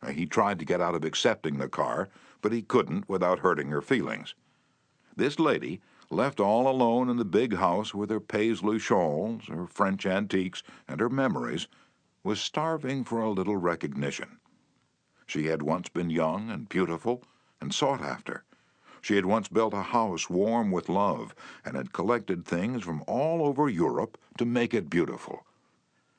He 0.07 0.27
tried 0.27 0.59
to 0.59 0.65
get 0.65 0.81
out 0.81 0.93
of 0.93 1.03
accepting 1.03 1.57
the 1.57 1.67
car, 1.67 2.09
but 2.41 2.51
he 2.51 2.61
couldn't 2.61 3.09
without 3.09 3.39
hurting 3.39 3.69
her 3.69 3.81
feelings. 3.81 4.35
This 5.15 5.39
lady, 5.39 5.81
left 6.11 6.39
all 6.39 6.67
alone 6.67 7.09
in 7.09 7.17
the 7.17 7.25
big 7.25 7.55
house 7.55 7.91
with 7.91 8.11
her 8.11 8.19
paisley 8.19 8.77
shawls, 8.77 9.45
her 9.47 9.65
French 9.65 10.05
antiques, 10.05 10.61
and 10.87 10.99
her 10.99 11.09
memories, 11.09 11.67
was 12.23 12.39
starving 12.39 13.03
for 13.03 13.19
a 13.19 13.31
little 13.31 13.57
recognition. 13.57 14.37
She 15.25 15.47
had 15.47 15.63
once 15.63 15.89
been 15.89 16.11
young 16.11 16.51
and 16.51 16.69
beautiful 16.69 17.23
and 17.59 17.73
sought 17.73 18.01
after. 18.01 18.43
She 19.05 19.17
had 19.17 19.27
once 19.27 19.49
built 19.49 19.75
a 19.75 19.83
house 19.83 20.31
warm 20.31 20.71
with 20.71 20.89
love 20.89 21.35
and 21.63 21.75
had 21.77 21.93
collected 21.93 22.43
things 22.43 22.81
from 22.81 23.03
all 23.05 23.45
over 23.45 23.69
Europe 23.69 24.17
to 24.39 24.45
make 24.45 24.73
it 24.73 24.89
beautiful. 24.89 25.45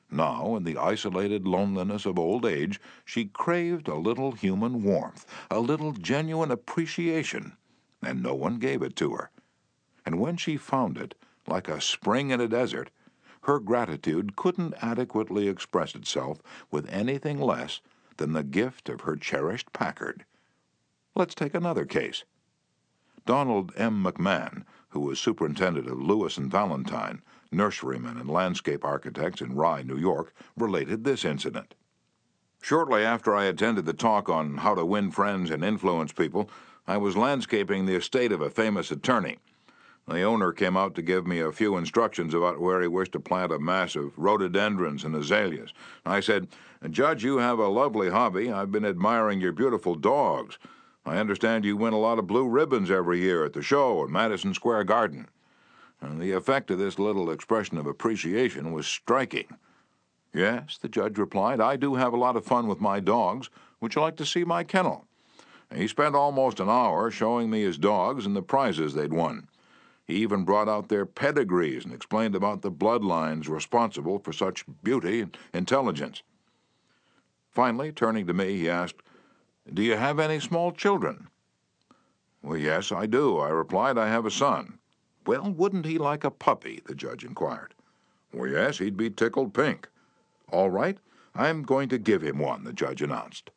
Now, 0.09 0.55
in 0.55 0.63
the 0.63 0.77
isolated 0.77 1.45
loneliness 1.45 2.05
of 2.05 2.17
old 2.17 2.45
age, 2.45 2.79
she 3.03 3.25
craved 3.25 3.89
a 3.89 3.95
little 3.95 4.31
human 4.31 4.83
warmth, 4.83 5.25
a 5.51 5.59
little 5.59 5.91
genuine 5.91 6.49
appreciation, 6.49 7.57
and 8.01 8.23
no 8.23 8.33
one 8.33 8.57
gave 8.57 8.81
it 8.81 8.95
to 8.95 9.15
her. 9.15 9.31
And 10.05 10.17
when 10.17 10.37
she 10.37 10.55
found 10.55 10.97
it, 10.97 11.13
like 11.45 11.67
a 11.67 11.81
spring 11.81 12.29
in 12.29 12.39
a 12.39 12.47
desert, 12.47 12.89
her 13.41 13.59
gratitude 13.59 14.37
couldn't 14.37 14.75
adequately 14.81 15.49
express 15.49 15.93
itself 15.93 16.41
with 16.71 16.89
anything 16.89 17.37
less 17.37 17.81
than 18.15 18.31
the 18.31 18.45
gift 18.45 18.87
of 18.87 19.01
her 19.01 19.17
cherished 19.17 19.73
Packard. 19.73 20.23
Let's 21.15 21.35
take 21.35 21.53
another 21.53 21.83
case. 21.83 22.23
Donald 23.27 23.73
M. 23.75 24.01
McMahon, 24.01 24.63
who 24.89 25.01
was 25.01 25.19
superintendent 25.19 25.89
of 25.89 26.01
Lewis 26.01 26.37
and 26.37 26.49
Valentine, 26.49 27.21
nurserymen 27.51 28.17
and 28.17 28.29
landscape 28.29 28.85
architects 28.85 29.41
in 29.41 29.53
Rye, 29.53 29.83
New 29.83 29.97
York, 29.97 30.33
related 30.55 31.03
this 31.03 31.25
incident. 31.25 31.75
Shortly 32.61 33.03
after 33.03 33.35
I 33.35 33.43
attended 33.43 33.85
the 33.85 33.91
talk 33.91 34.29
on 34.29 34.59
how 34.59 34.75
to 34.75 34.85
win 34.85 35.11
friends 35.11 35.51
and 35.51 35.61
influence 35.61 36.13
people, 36.13 36.49
I 36.87 36.95
was 36.95 37.17
landscaping 37.17 37.85
the 37.85 37.95
estate 37.95 38.31
of 38.31 38.39
a 38.39 38.49
famous 38.49 38.91
attorney. 38.91 39.39
The 40.07 40.23
owner 40.23 40.53
came 40.53 40.77
out 40.77 40.95
to 40.95 41.01
give 41.01 41.27
me 41.27 41.41
a 41.41 41.51
few 41.51 41.75
instructions 41.75 42.33
about 42.33 42.61
where 42.61 42.81
he 42.81 42.87
wished 42.87 43.11
to 43.11 43.19
plant 43.19 43.51
a 43.51 43.59
mass 43.59 43.97
of 43.97 44.17
rhododendrons 44.17 45.03
and 45.03 45.13
azaleas. 45.13 45.73
I 46.05 46.21
said, 46.21 46.47
Judge, 46.89 47.25
you 47.25 47.39
have 47.39 47.59
a 47.59 47.67
lovely 47.67 48.09
hobby. 48.09 48.49
I've 48.49 48.71
been 48.71 48.85
admiring 48.85 49.41
your 49.41 49.51
beautiful 49.51 49.95
dogs. 49.95 50.57
I 51.07 51.17
understand 51.17 51.63
you 51.63 51.77
win 51.77 51.93
a 51.93 51.99
lot 51.99 52.19
of 52.19 52.27
blue 52.27 52.47
ribbons 52.47 52.91
every 52.91 53.19
year 53.19 53.45
at 53.45 53.53
the 53.53 53.61
show 53.61 54.03
at 54.03 54.09
Madison 54.09 54.53
Square 54.53 54.83
Garden. 54.83 55.29
And 56.01 56.19
the 56.19 56.33
effect 56.33 56.69
of 56.69 56.79
this 56.79 56.99
little 56.99 57.31
expression 57.31 57.77
of 57.77 57.87
appreciation 57.87 58.73
was 58.73 58.85
striking. 58.85 59.47
Yes, 60.33 60.77
the 60.77 60.89
judge 60.89 61.17
replied, 61.17 61.61
I 61.61 61.77
do 61.77 61.95
have 61.95 62.11
a 62.11 62.17
lot 62.17 62.35
of 62.35 62.45
fun 62.45 62.67
with 62.67 62.81
my 62.81 62.99
dogs. 62.99 63.49
Would 63.79 63.95
you 63.95 64.01
like 64.01 64.17
to 64.17 64.25
see 64.25 64.43
my 64.43 64.65
kennel? 64.65 65.05
He 65.73 65.87
spent 65.87 66.13
almost 66.13 66.59
an 66.59 66.69
hour 66.69 67.09
showing 67.09 67.49
me 67.49 67.61
his 67.61 67.77
dogs 67.77 68.25
and 68.25 68.35
the 68.35 68.41
prizes 68.41 68.93
they'd 68.93 69.13
won. 69.13 69.47
He 70.05 70.15
even 70.15 70.43
brought 70.43 70.69
out 70.69 70.89
their 70.89 71.05
pedigrees 71.05 71.85
and 71.85 71.93
explained 71.93 72.35
about 72.35 72.61
the 72.61 72.71
bloodlines 72.71 73.47
responsible 73.47 74.19
for 74.19 74.33
such 74.33 74.65
beauty 74.83 75.21
and 75.21 75.37
intelligence. 75.53 76.21
Finally, 77.49 77.93
turning 77.93 78.27
to 78.27 78.33
me, 78.33 78.57
he 78.57 78.69
asked, 78.69 79.01
Do 79.73 79.83
you 79.83 79.97
have 79.97 80.19
any 80.19 80.39
small 80.39 80.71
children? 80.71 81.27
Well, 82.41 82.57
yes, 82.57 82.91
I 82.91 83.05
do, 83.05 83.37
I 83.39 83.49
replied. 83.49 83.97
I 83.97 84.07
have 84.07 84.25
a 84.25 84.31
son. 84.31 84.79
Well, 85.25 85.51
wouldn't 85.51 85.85
he 85.85 85.97
like 85.97 86.23
a 86.23 86.31
puppy? 86.31 86.81
the 86.85 86.95
judge 86.95 87.25
inquired. 87.25 87.73
Well, 88.33 88.49
yes, 88.49 88.77
he'd 88.77 88.95
be 88.95 89.09
tickled 89.09 89.53
pink. 89.53 89.89
All 90.51 90.69
right, 90.69 90.97
I'm 91.35 91.63
going 91.63 91.89
to 91.89 91.97
give 91.97 92.21
him 92.21 92.39
one, 92.39 92.63
the 92.63 92.71
judge 92.71 93.01
announced. 93.01 93.49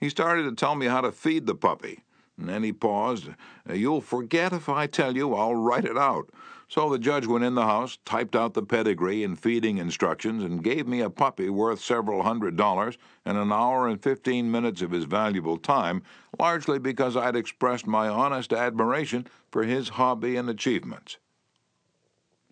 He 0.00 0.08
started 0.08 0.44
to 0.44 0.54
tell 0.54 0.74
me 0.74 0.86
how 0.86 1.02
to 1.02 1.12
feed 1.12 1.46
the 1.46 1.54
puppy. 1.54 2.04
And 2.38 2.48
then 2.48 2.62
he 2.62 2.72
paused. 2.72 3.28
You'll 3.70 4.00
forget 4.00 4.52
if 4.52 4.68
I 4.68 4.86
tell 4.86 5.14
you, 5.14 5.34
I'll 5.34 5.54
write 5.54 5.84
it 5.84 5.98
out. 5.98 6.30
So 6.72 6.88
the 6.88 6.98
judge 6.98 7.26
went 7.26 7.44
in 7.44 7.54
the 7.54 7.66
house, 7.66 7.98
typed 8.06 8.34
out 8.34 8.54
the 8.54 8.62
pedigree 8.62 9.24
and 9.24 9.38
feeding 9.38 9.76
instructions, 9.76 10.42
and 10.42 10.64
gave 10.64 10.88
me 10.88 11.02
a 11.02 11.10
puppy 11.10 11.50
worth 11.50 11.80
several 11.80 12.22
hundred 12.22 12.56
dollars 12.56 12.96
and 13.26 13.36
an 13.36 13.52
hour 13.52 13.86
and 13.86 14.02
fifteen 14.02 14.50
minutes 14.50 14.80
of 14.80 14.90
his 14.90 15.04
valuable 15.04 15.58
time, 15.58 16.02
largely 16.38 16.78
because 16.78 17.14
I'd 17.14 17.36
expressed 17.36 17.86
my 17.86 18.08
honest 18.08 18.54
admiration 18.54 19.26
for 19.50 19.64
his 19.64 19.90
hobby 19.90 20.34
and 20.34 20.48
achievements. 20.48 21.18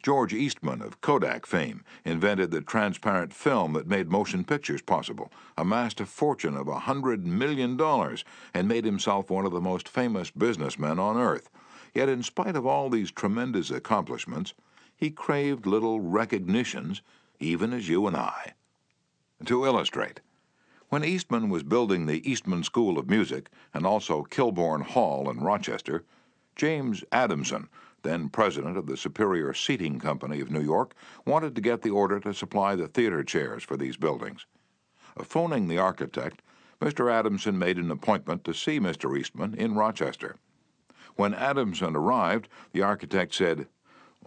George 0.02 0.34
Eastman 0.34 0.82
of 0.82 1.00
Kodak 1.00 1.46
fame 1.46 1.82
invented 2.04 2.50
the 2.50 2.60
transparent 2.60 3.32
film 3.32 3.72
that 3.72 3.86
made 3.86 4.10
motion 4.10 4.44
pictures 4.44 4.82
possible, 4.82 5.32
amassed 5.56 5.98
a 5.98 6.04
fortune 6.04 6.58
of 6.58 6.68
a 6.68 6.80
hundred 6.80 7.26
million 7.26 7.74
dollars, 7.74 8.22
and 8.52 8.68
made 8.68 8.84
himself 8.84 9.30
one 9.30 9.46
of 9.46 9.52
the 9.52 9.62
most 9.62 9.88
famous 9.88 10.30
businessmen 10.30 10.98
on 10.98 11.16
earth. 11.16 11.48
Yet, 11.94 12.08
in 12.08 12.22
spite 12.22 12.56
of 12.56 12.66
all 12.66 12.88
these 12.88 13.10
tremendous 13.10 13.70
accomplishments, 13.70 14.54
he 14.96 15.10
craved 15.10 15.66
little 15.66 16.00
recognitions, 16.00 17.02
even 17.38 17.72
as 17.72 17.88
you 17.88 18.06
and 18.06 18.16
I. 18.16 18.54
To 19.46 19.64
illustrate, 19.64 20.20
when 20.90 21.04
Eastman 21.04 21.48
was 21.48 21.62
building 21.62 22.06
the 22.06 22.28
Eastman 22.30 22.64
School 22.64 22.98
of 22.98 23.08
Music 23.08 23.48
and 23.72 23.86
also 23.86 24.24
Kilbourn 24.24 24.82
Hall 24.82 25.30
in 25.30 25.40
Rochester, 25.40 26.04
James 26.56 27.02
Adamson, 27.12 27.68
then 28.02 28.28
president 28.28 28.76
of 28.76 28.86
the 28.86 28.96
Superior 28.96 29.54
Seating 29.54 29.98
Company 29.98 30.40
of 30.40 30.50
New 30.50 30.62
York, 30.62 30.94
wanted 31.24 31.54
to 31.54 31.60
get 31.60 31.82
the 31.82 31.90
order 31.90 32.20
to 32.20 32.34
supply 32.34 32.74
the 32.74 32.88
theater 32.88 33.22
chairs 33.22 33.62
for 33.62 33.76
these 33.76 33.96
buildings. 33.96 34.46
Phoning 35.22 35.68
the 35.68 35.78
architect, 35.78 36.42
Mr. 36.80 37.10
Adamson 37.12 37.58
made 37.58 37.78
an 37.78 37.90
appointment 37.90 38.44
to 38.44 38.54
see 38.54 38.80
Mr. 38.80 39.18
Eastman 39.18 39.54
in 39.54 39.74
Rochester. 39.74 40.36
When 41.20 41.34
Adamson 41.34 41.96
arrived, 41.96 42.48
the 42.72 42.80
architect 42.80 43.34
said, 43.34 43.66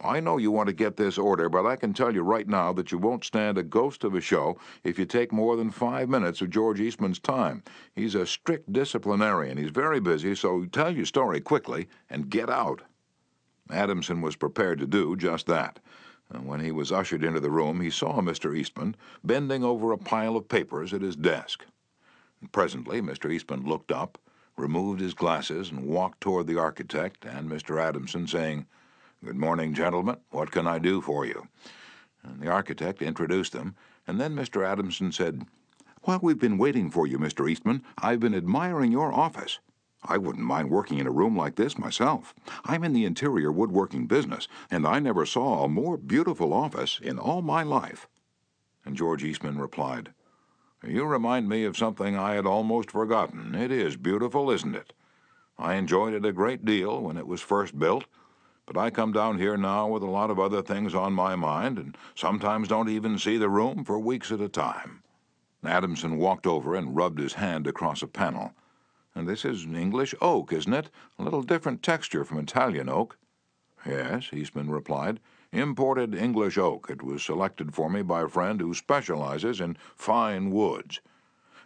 I 0.04 0.20
know 0.20 0.38
you 0.38 0.52
want 0.52 0.68
to 0.68 0.74
get 0.74 0.96
this 0.96 1.18
order, 1.18 1.50
but 1.50 1.66
I 1.66 1.76
can 1.76 1.92
tell 1.92 2.14
you 2.14 2.22
right 2.22 2.48
now 2.48 2.72
that 2.74 2.92
you 2.92 3.00
won't 3.00 3.24
stand 3.24 3.58
a 3.58 3.64
ghost 3.64 4.04
of 4.04 4.14
a 4.14 4.22
show 4.22 4.60
if 4.84 5.00
you 5.00 5.06
take 5.08 5.32
more 5.32 5.56
than 5.56 5.72
five 5.72 6.08
minutes 6.08 6.40
of 6.44 6.52
George 6.52 6.80
Eastman's 6.80 7.18
time. 7.18 7.64
He's 7.96 8.14
a 8.14 8.28
strict 8.28 8.72
disciplinarian. 8.72 9.58
He's 9.58 9.72
very 9.72 10.00
busy, 10.00 10.36
so 10.36 10.66
tell 10.66 10.92
your 10.92 11.08
story 11.08 11.42
quickly 11.42 11.88
and 12.12 12.30
get 12.30 12.48
out. 12.48 12.84
Adamson 13.72 14.22
was 14.22 14.36
prepared 14.36 14.78
to 14.78 14.86
do 14.86 15.16
just 15.16 15.48
that. 15.48 15.80
And 16.30 16.46
When 16.46 16.60
he 16.60 16.72
was 16.72 16.92
ushered 16.92 17.24
into 17.24 17.40
the 17.40 17.50
room, 17.50 17.82
he 17.82 17.90
saw 17.90 18.22
Mr. 18.22 18.56
Eastman 18.56 18.96
bending 19.24 19.64
over 19.64 19.92
a 19.92 19.98
pile 19.98 20.38
of 20.38 20.48
papers 20.48 20.94
at 20.94 21.02
his 21.02 21.16
desk. 21.16 21.66
Presently, 22.52 23.02
Mr. 23.02 23.34
Eastman 23.34 23.64
looked 23.66 23.92
up, 23.92 24.20
removed 24.58 25.00
his 25.00 25.14
glasses, 25.14 25.70
and 25.72 25.86
walked 25.86 26.22
toward 26.22 26.48
the 26.48 26.60
architect 26.60 27.26
and 27.26 27.50
Mr. 27.50 27.82
Adamson, 27.82 28.28
saying, 28.28 28.66
Good 29.24 29.36
morning, 29.36 29.74
gentlemen. 29.74 30.18
What 30.30 30.52
can 30.52 30.68
I 30.68 30.80
do 30.80 31.02
for 31.02 31.26
you? 31.26 31.48
And 32.24 32.42
the 32.42 32.50
architect 32.50 33.02
introduced 33.02 33.54
them, 33.54 33.76
and 34.06 34.20
then 34.20 34.36
Mr. 34.36 34.66
Adamson 34.66 35.12
said, 35.12 35.46
While 36.04 36.20
we've 36.22 36.40
been 36.40 36.58
waiting 36.58 36.92
for 36.92 37.08
you, 37.08 37.18
Mr. 37.18 37.50
Eastman, 37.50 37.84
I've 37.98 38.20
been 38.20 38.36
admiring 38.36 38.92
your 38.92 39.14
office. 39.14 39.60
I 40.06 40.18
wouldn't 40.18 40.46
mind 40.46 40.70
working 40.70 41.00
in 41.00 41.08
a 41.08 41.12
room 41.12 41.38
like 41.38 41.56
this 41.56 41.78
myself. 41.78 42.34
I'm 42.66 42.84
in 42.84 42.94
the 42.94 43.06
interior 43.06 43.52
woodworking 43.52 44.08
business, 44.08 44.48
and 44.70 44.86
I 44.86 45.00
never 45.00 45.26
saw 45.26 45.64
a 45.64 45.70
more 45.70 45.98
beautiful 45.98 46.54
office 46.54 47.00
in 47.02 47.18
all 47.18 47.42
my 47.42 47.64
life. 47.64 48.08
And 48.86 48.98
George 48.98 49.24
Eastman 49.24 49.58
replied, 49.58 50.14
You 50.86 51.06
remind 51.06 51.48
me 51.48 51.64
of 51.64 51.78
something 51.78 52.18
I 52.18 52.34
had 52.34 52.46
almost 52.46 52.92
forgotten. 52.92 53.56
It 53.56 53.72
is 53.72 53.96
beautiful, 53.96 54.52
isn't 54.52 54.76
it? 54.76 54.92
I 55.58 55.76
enjoyed 55.76 56.14
it 56.14 56.26
a 56.26 56.34
great 56.34 56.66
deal 56.66 57.02
when 57.02 57.16
it 57.16 57.26
was 57.26 57.40
first 57.40 57.80
built, 57.80 58.06
but 58.66 58.78
I 58.78 58.90
come 58.90 59.14
down 59.14 59.38
here 59.38 59.56
now 59.56 59.88
with 59.88 60.04
a 60.04 60.10
lot 60.10 60.30
of 60.30 60.40
other 60.40 60.62
things 60.62 60.94
on 60.94 61.14
my 61.14 61.36
mind, 61.36 61.78
and 61.78 61.98
sometimes 62.16 62.68
don't 62.68 62.90
even 62.90 63.18
see 63.18 63.38
the 63.38 63.50
room 63.50 63.86
for 63.86 63.98
weeks 63.98 64.32
at 64.32 64.42
a 64.42 64.50
time. 64.50 65.04
Adamson 65.64 66.18
walked 66.18 66.46
over 66.46 66.76
and 66.76 66.96
rubbed 66.96 67.20
his 67.20 67.36
hand 67.36 67.66
across 67.66 68.02
a 68.02 68.08
panel. 68.08 68.54
And 69.16 69.28
this 69.28 69.46
is 69.46 69.66
English 69.66 70.14
oak, 70.20 70.52
isn't 70.52 70.74
it? 70.74 70.90
A 71.18 71.24
little 71.24 71.44
different 71.44 71.82
texture 71.82 72.26
from 72.26 72.40
Italian 72.40 72.90
oak. 72.90 73.18
Yes, 73.86 74.32
Eastman 74.34 74.70
replied. 74.70 75.20
Imported 75.54 76.16
English 76.16 76.58
oak. 76.58 76.90
It 76.90 77.04
was 77.04 77.22
selected 77.22 77.76
for 77.76 77.88
me 77.88 78.02
by 78.02 78.24
a 78.24 78.28
friend 78.28 78.60
who 78.60 78.74
specializes 78.74 79.62
in 79.62 79.78
fine 79.96 80.50
woods. 80.50 81.00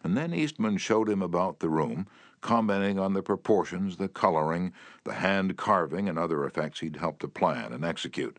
And 0.04 0.18
then 0.18 0.34
Eastman 0.34 0.76
showed 0.76 1.08
him 1.08 1.22
about 1.22 1.60
the 1.60 1.70
room, 1.70 2.06
commenting 2.42 3.00
on 3.00 3.14
the 3.14 3.24
proportions, 3.24 3.96
the 3.96 4.10
coloring, 4.10 4.74
the 5.06 5.14
hand 5.14 5.56
carving, 5.56 6.10
and 6.10 6.20
other 6.20 6.44
effects 6.44 6.82
he'd 6.82 6.98
helped 6.98 7.22
to 7.22 7.30
plan 7.30 7.72
and 7.72 7.86
execute. 7.86 8.36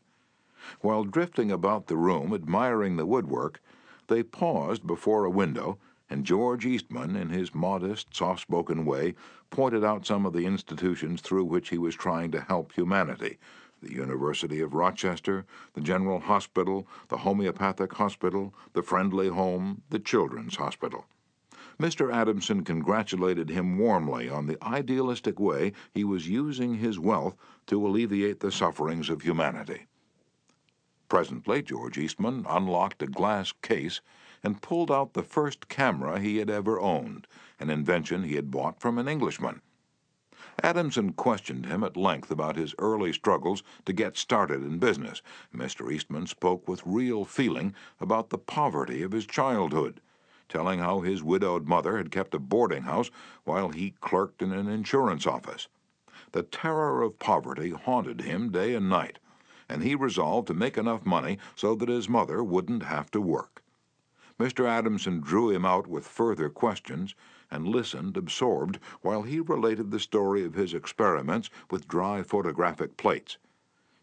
While 0.83 1.05
drifting 1.05 1.51
about 1.51 1.87
the 1.87 1.97
room, 1.97 2.35
admiring 2.35 2.97
the 2.97 3.07
woodwork, 3.07 3.63
they 4.09 4.23
paused 4.23 4.87
before 4.87 5.25
a 5.25 5.31
window 5.31 5.79
and 6.11 6.25
George 6.25 6.65
Eastman, 6.67 7.17
in 7.17 7.29
his 7.31 7.55
modest, 7.55 8.15
soft 8.15 8.41
spoken 8.41 8.85
way, 8.85 9.15
pointed 9.51 9.85
out 9.85 10.07
some 10.07 10.25
of 10.25 10.33
the 10.33 10.47
institutions 10.47 11.21
through 11.21 11.45
which 11.45 11.69
he 11.69 11.77
was 11.77 11.95
trying 11.95 12.31
to 12.33 12.41
help 12.41 12.73
humanity 12.73 13.39
the 13.81 13.93
University 13.93 14.61
of 14.61 14.75
Rochester, 14.75 15.45
the 15.75 15.81
General 15.81 16.21
Hospital, 16.21 16.87
the 17.09 17.19
Homeopathic 17.19 17.93
Hospital, 17.95 18.55
the 18.73 18.83
Friendly 18.83 19.29
Home, 19.29 19.83
the 19.91 19.99
Children's 19.99 20.57
Hospital. 20.57 21.07
Mr. 21.81 22.13
Adamson 22.13 22.65
congratulated 22.65 23.51
him 23.51 23.79
warmly 23.79 24.29
on 24.29 24.47
the 24.47 24.59
idealistic 24.65 25.39
way 25.39 25.73
he 25.95 26.03
was 26.03 26.29
using 26.29 26.75
his 26.75 26.99
wealth 26.99 27.37
to 27.67 27.87
alleviate 27.87 28.41
the 28.41 28.51
sufferings 28.51 29.09
of 29.09 29.23
humanity. 29.23 29.87
Presently, 31.09 31.63
George 31.63 31.97
Eastman 31.97 32.45
unlocked 32.49 33.03
a 33.03 33.07
glass 33.07 33.53
case 33.63 34.01
and 34.43 34.61
pulled 34.61 34.91
out 34.91 35.15
the 35.15 35.23
first 35.23 35.69
camera 35.69 36.19
he 36.21 36.39
had 36.39 36.51
ever 36.51 36.81
owned, 36.81 37.27
an 37.59 37.71
invention 37.71 38.25
he 38.25 38.35
had 38.35 38.51
bought 38.51 38.81
from 38.81 38.99
an 38.99 39.09
Englishman. 39.09 39.63
Adamson 40.63 41.13
questioned 41.13 41.67
him 41.67 41.85
at 41.85 41.97
length 41.97 42.31
about 42.31 42.57
his 42.57 42.75
early 42.79 43.13
struggles 43.13 43.63
to 43.85 43.93
get 43.93 44.17
started 44.17 44.63
in 44.63 44.79
business. 44.79 45.23
Mr. 45.55 45.93
Eastman 45.93 46.27
spoke 46.27 46.67
with 46.67 46.83
real 46.85 47.25
feeling 47.25 47.75
about 48.01 48.31
the 48.31 48.39
poverty 48.39 49.03
of 49.03 49.13
his 49.13 49.25
childhood, 49.25 50.01
telling 50.49 50.81
how 50.81 51.01
his 51.01 51.23
widowed 51.23 51.67
mother 51.67 51.97
had 51.97 52.11
kept 52.11 52.35
a 52.35 52.39
boarding 52.39 52.83
house 52.83 53.11
while 53.45 53.69
he 53.69 53.95
clerked 54.01 54.43
in 54.43 54.53
an 54.53 54.69
insurance 54.69 55.27
office. 55.27 55.69
The 56.33 56.43
terror 56.43 57.03
of 57.03 57.19
poverty 57.19 57.71
haunted 57.71 58.23
him 58.23 58.51
day 58.51 58.75
and 58.75 58.91
night, 58.91 59.19
and 59.69 59.83
he 59.83 59.95
resolved 59.95 60.49
to 60.49 60.55
make 60.55 60.77
enough 60.77 61.07
money 61.07 61.39
so 61.55 61.75
that 61.77 61.89
his 61.89 62.09
mother 62.09 62.43
wouldn't 62.43 62.83
have 62.83 63.11
to 63.13 63.21
work. 63.21 63.63
Mr. 64.39 64.67
Adamson 64.67 65.21
drew 65.21 65.51
him 65.51 65.65
out 65.65 65.87
with 65.87 66.07
further 66.07 66.49
questions 66.49 67.15
and 67.51 67.67
listened 67.67 68.17
absorbed 68.17 68.79
while 69.01 69.23
he 69.23 69.41
related 69.41 69.91
the 69.91 70.01
story 70.01 70.45
of 70.45 70.55
his 70.55 70.75
experiments 70.75 71.51
with 71.71 71.89
dry 71.89 72.23
photographic 72.23 72.97
plates. 72.97 73.39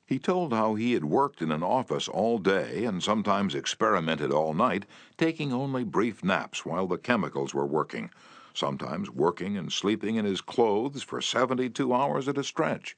He 0.07 0.19
told 0.19 0.53
how 0.53 0.75
he 0.75 0.93
had 0.93 1.05
worked 1.05 1.41
in 1.41 1.51
an 1.51 1.63
office 1.63 2.07
all 2.07 2.37
day 2.37 2.85
and 2.85 3.01
sometimes 3.01 3.55
experimented 3.55 4.31
all 4.31 4.53
night, 4.53 4.85
taking 5.17 5.51
only 5.51 5.83
brief 5.83 6.23
naps 6.23 6.63
while 6.63 6.85
the 6.85 6.97
chemicals 6.97 7.55
were 7.55 7.65
working, 7.65 8.11
sometimes 8.53 9.09
working 9.09 9.57
and 9.57 9.73
sleeping 9.73 10.15
in 10.15 10.25
his 10.25 10.41
clothes 10.41 11.01
for 11.01 11.21
72 11.21 11.91
hours 11.91 12.27
at 12.27 12.37
a 12.37 12.43
stretch. 12.43 12.95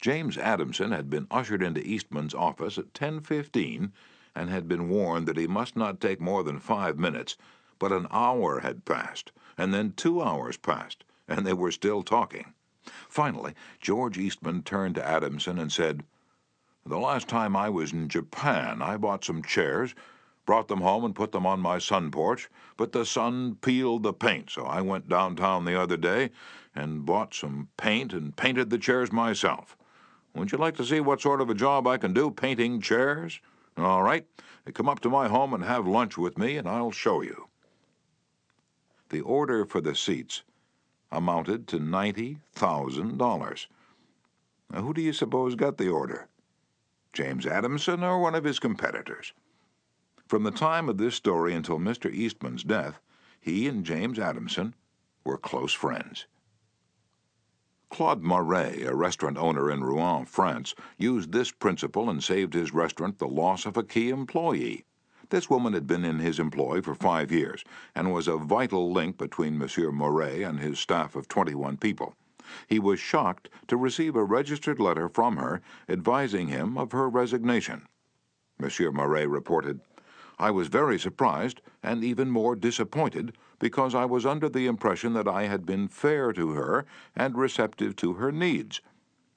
James 0.00 0.38
Adamson 0.38 0.92
had 0.92 1.10
been 1.10 1.26
ushered 1.28 1.60
into 1.60 1.84
Eastman's 1.84 2.34
office 2.34 2.78
at 2.78 2.94
10:15 2.94 3.92
and 4.32 4.48
had 4.48 4.68
been 4.68 4.88
warned 4.88 5.26
that 5.26 5.36
he 5.36 5.48
must 5.48 5.74
not 5.74 6.00
take 6.00 6.20
more 6.20 6.44
than 6.44 6.60
five 6.60 6.96
minutes, 6.96 7.36
but 7.80 7.90
an 7.90 8.06
hour 8.12 8.60
had 8.60 8.84
passed, 8.84 9.32
and 9.58 9.74
then 9.74 9.92
two 9.92 10.22
hours 10.22 10.56
passed, 10.56 11.04
and 11.26 11.44
they 11.44 11.52
were 11.52 11.72
still 11.72 12.02
talking. 12.02 12.54
Finally, 13.08 13.54
George 13.80 14.16
Eastman 14.16 14.62
turned 14.62 14.94
to 14.94 15.06
Adamson 15.06 15.58
and 15.58 15.70
said, 15.70 16.04
The 16.86 16.98
last 16.98 17.28
time 17.28 17.54
I 17.56 17.68
was 17.68 17.92
in 17.92 18.08
Japan, 18.08 18.80
I 18.80 18.96
bought 18.96 19.24
some 19.24 19.42
chairs, 19.42 19.94
brought 20.46 20.68
them 20.68 20.80
home 20.80 21.04
and 21.04 21.14
put 21.14 21.32
them 21.32 21.44
on 21.44 21.60
my 21.60 21.78
sun 21.78 22.10
porch, 22.10 22.48
but 22.78 22.92
the 22.92 23.04
sun 23.04 23.56
peeled 23.56 24.04
the 24.04 24.14
paint, 24.14 24.48
so 24.48 24.64
I 24.64 24.80
went 24.80 25.08
downtown 25.08 25.66
the 25.66 25.78
other 25.78 25.98
day 25.98 26.30
and 26.74 27.04
bought 27.04 27.34
some 27.34 27.68
paint 27.76 28.12
and 28.14 28.34
painted 28.36 28.70
the 28.70 28.78
chairs 28.78 29.12
myself. 29.12 29.76
Wouldn't 30.32 30.52
you 30.52 30.58
like 30.58 30.76
to 30.76 30.84
see 30.86 31.00
what 31.00 31.20
sort 31.20 31.40
of 31.40 31.50
a 31.50 31.54
job 31.54 31.86
I 31.86 31.98
can 31.98 32.14
do 32.14 32.30
painting 32.30 32.80
chairs? 32.80 33.40
All 33.76 34.02
right, 34.02 34.24
come 34.72 34.88
up 34.88 35.00
to 35.00 35.10
my 35.10 35.28
home 35.28 35.52
and 35.52 35.64
have 35.64 35.86
lunch 35.86 36.16
with 36.16 36.38
me, 36.38 36.56
and 36.56 36.68
I'll 36.68 36.92
show 36.92 37.22
you. 37.22 37.48
The 39.10 39.20
order 39.22 39.64
for 39.64 39.80
the 39.80 39.94
seats 39.94 40.42
amounted 41.10 41.66
to 41.68 41.78
$90,000. 41.78 43.66
Now, 44.70 44.82
who 44.82 44.92
do 44.92 45.00
you 45.00 45.12
suppose 45.12 45.54
got 45.54 45.78
the 45.78 45.88
order? 45.88 46.28
James 47.12 47.46
Adamson 47.46 48.04
or 48.04 48.20
one 48.20 48.34
of 48.34 48.44
his 48.44 48.58
competitors? 48.58 49.32
From 50.26 50.42
the 50.42 50.50
time 50.50 50.90
of 50.90 50.98
this 50.98 51.14
story 51.14 51.54
until 51.54 51.78
Mr. 51.78 52.12
Eastman's 52.12 52.62
death, 52.62 53.00
he 53.40 53.66
and 53.66 53.84
James 53.84 54.18
Adamson 54.18 54.74
were 55.24 55.38
close 55.38 55.72
friends. 55.72 56.26
Claude 57.88 58.22
Marais, 58.22 58.82
a 58.82 58.94
restaurant 58.94 59.38
owner 59.38 59.70
in 59.70 59.82
Rouen, 59.82 60.26
France, 60.26 60.74
used 60.98 61.32
this 61.32 61.50
principle 61.50 62.10
and 62.10 62.22
saved 62.22 62.52
his 62.52 62.74
restaurant 62.74 63.18
the 63.18 63.26
loss 63.26 63.64
of 63.64 63.78
a 63.78 63.82
key 63.82 64.10
employee. 64.10 64.84
This 65.30 65.50
woman 65.50 65.74
had 65.74 65.86
been 65.86 66.04
in 66.04 66.20
his 66.20 66.38
employ 66.38 66.80
for 66.80 66.94
five 66.94 67.30
years 67.30 67.64
and 67.94 68.12
was 68.12 68.28
a 68.28 68.36
vital 68.36 68.90
link 68.90 69.18
between 69.18 69.58
Monsieur 69.58 69.92
Marais 69.92 70.42
and 70.42 70.58
his 70.58 70.78
staff 70.78 71.14
of 71.14 71.28
21 71.28 71.76
people. 71.76 72.14
He 72.66 72.78
was 72.78 72.98
shocked 72.98 73.50
to 73.66 73.76
receive 73.76 74.16
a 74.16 74.24
registered 74.24 74.80
letter 74.80 75.08
from 75.08 75.36
her 75.36 75.60
advising 75.88 76.48
him 76.48 76.78
of 76.78 76.92
her 76.92 77.08
resignation. 77.08 77.86
Monsieur 78.58 78.90
Marais 78.90 79.26
reported, 79.26 79.80
I 80.38 80.50
was 80.50 80.68
very 80.68 80.98
surprised 80.98 81.60
and 81.82 82.02
even 82.02 82.30
more 82.30 82.56
disappointed 82.56 83.36
because 83.58 83.94
I 83.94 84.04
was 84.04 84.24
under 84.24 84.48
the 84.48 84.66
impression 84.66 85.12
that 85.12 85.28
I 85.28 85.44
had 85.44 85.66
been 85.66 85.88
fair 85.88 86.32
to 86.32 86.52
her 86.52 86.86
and 87.14 87.36
receptive 87.36 87.96
to 87.96 88.14
her 88.14 88.32
needs. 88.32 88.80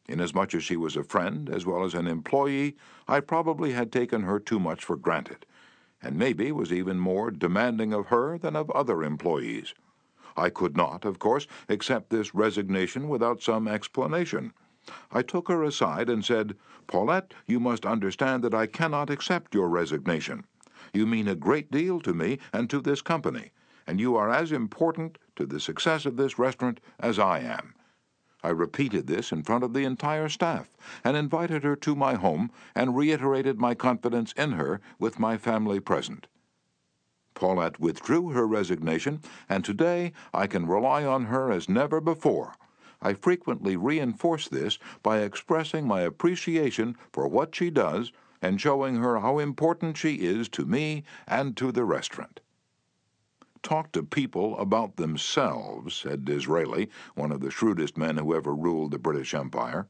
Inasmuch 0.07 0.55
as 0.55 0.63
she 0.63 0.77
was 0.77 0.95
a 0.95 1.03
friend 1.03 1.49
as 1.49 1.65
well 1.65 1.83
as 1.83 1.93
an 1.93 2.07
employee, 2.07 2.75
I 3.07 3.19
probably 3.19 3.73
had 3.73 3.91
taken 3.91 4.23
her 4.23 4.39
too 4.39 4.59
much 4.59 4.83
for 4.83 4.95
granted, 4.95 5.45
and 6.01 6.17
maybe 6.17 6.51
was 6.51 6.73
even 6.73 6.99
more 6.99 7.31
demanding 7.31 7.93
of 7.93 8.07
her 8.07 8.37
than 8.37 8.55
of 8.55 8.69
other 8.71 9.03
employees. 9.03 9.73
I 10.35 10.49
could 10.49 10.77
not, 10.77 11.05
of 11.05 11.19
course, 11.19 11.45
accept 11.67 12.09
this 12.09 12.33
resignation 12.33 13.09
without 13.09 13.41
some 13.41 13.67
explanation. 13.67 14.53
I 15.11 15.21
took 15.21 15.47
her 15.47 15.63
aside 15.63 16.09
and 16.09 16.25
said, 16.25 16.55
Paulette, 16.87 17.33
you 17.45 17.59
must 17.59 17.85
understand 17.85 18.43
that 18.43 18.53
I 18.53 18.65
cannot 18.65 19.09
accept 19.09 19.53
your 19.53 19.69
resignation. 19.69 20.45
You 20.93 21.05
mean 21.05 21.27
a 21.27 21.35
great 21.35 21.69
deal 21.69 21.99
to 22.01 22.13
me 22.13 22.39
and 22.51 22.69
to 22.69 22.81
this 22.81 23.01
company, 23.01 23.51
and 23.85 23.99
you 23.99 24.15
are 24.15 24.29
as 24.29 24.51
important 24.51 25.17
to 25.35 25.45
the 25.45 25.59
success 25.59 26.05
of 26.05 26.17
this 26.17 26.39
restaurant 26.39 26.79
as 26.99 27.19
I 27.19 27.39
am. 27.39 27.75
I 28.43 28.49
repeated 28.49 29.07
this 29.07 29.31
in 29.31 29.43
front 29.43 29.63
of 29.63 29.73
the 29.73 29.83
entire 29.83 30.27
staff 30.27 30.75
and 31.03 31.15
invited 31.15 31.63
her 31.63 31.75
to 31.77 31.95
my 31.95 32.15
home 32.15 32.51
and 32.73 32.95
reiterated 32.95 33.59
my 33.59 33.75
confidence 33.75 34.33
in 34.33 34.53
her 34.53 34.81
with 34.97 35.19
my 35.19 35.37
family 35.37 35.79
present. 35.79 36.27
Paulette 37.33 37.79
withdrew 37.79 38.29
her 38.29 38.47
resignation, 38.47 39.21
and 39.47 39.63
today 39.63 40.13
I 40.33 40.47
can 40.47 40.67
rely 40.67 41.05
on 41.05 41.25
her 41.25 41.51
as 41.51 41.69
never 41.69 42.01
before. 42.01 42.55
I 43.01 43.13
frequently 43.13 43.75
reinforce 43.75 44.47
this 44.47 44.77
by 45.01 45.19
expressing 45.19 45.87
my 45.87 46.01
appreciation 46.01 46.97
for 47.11 47.27
what 47.27 47.55
she 47.55 47.69
does 47.69 48.11
and 48.41 48.59
showing 48.59 48.97
her 48.97 49.19
how 49.19 49.39
important 49.39 49.97
she 49.97 50.15
is 50.15 50.49
to 50.49 50.65
me 50.65 51.03
and 51.27 51.55
to 51.57 51.71
the 51.71 51.85
restaurant. 51.85 52.41
Talk 53.63 53.91
to 53.91 54.03
people 54.03 54.57
about 54.57 54.95
themselves, 54.95 55.95
said 55.95 56.25
Disraeli, 56.25 56.89
one 57.15 57.31
of 57.31 57.41
the 57.41 57.51
shrewdest 57.51 57.97
men 57.97 58.17
who 58.17 58.35
ever 58.35 58.55
ruled 58.55 58.91
the 58.91 58.97
British 58.97 59.33
Empire. 59.33 59.87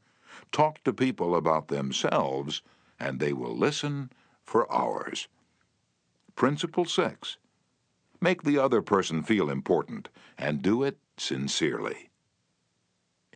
Talk 0.51 0.83
to 0.83 0.93
people 0.93 1.35
about 1.35 1.69
themselves, 1.69 2.61
and 2.99 3.19
they 3.19 3.33
will 3.33 3.57
listen 3.57 4.11
for 4.43 4.71
hours. 4.71 5.27
Principle 6.35 6.85
6 6.85 7.37
Make 8.19 8.43
the 8.43 8.57
other 8.57 8.81
person 8.81 9.23
feel 9.23 9.49
important, 9.49 10.09
and 10.37 10.61
do 10.61 10.83
it 10.83 10.97
sincerely. 11.17 12.09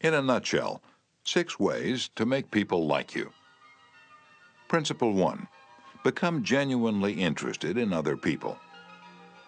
In 0.02 0.14
a 0.14 0.22
nutshell, 0.22 0.84
six 1.24 1.60
ways 1.60 2.10
to 2.16 2.26
make 2.26 2.52
people 2.52 2.86
like 2.86 3.16
you. 3.16 3.32
Principle 4.68 5.14
1 5.14 5.48
Become 6.04 6.44
genuinely 6.44 7.14
interested 7.14 7.78
in 7.78 7.94
other 7.94 8.18
people. 8.18 8.60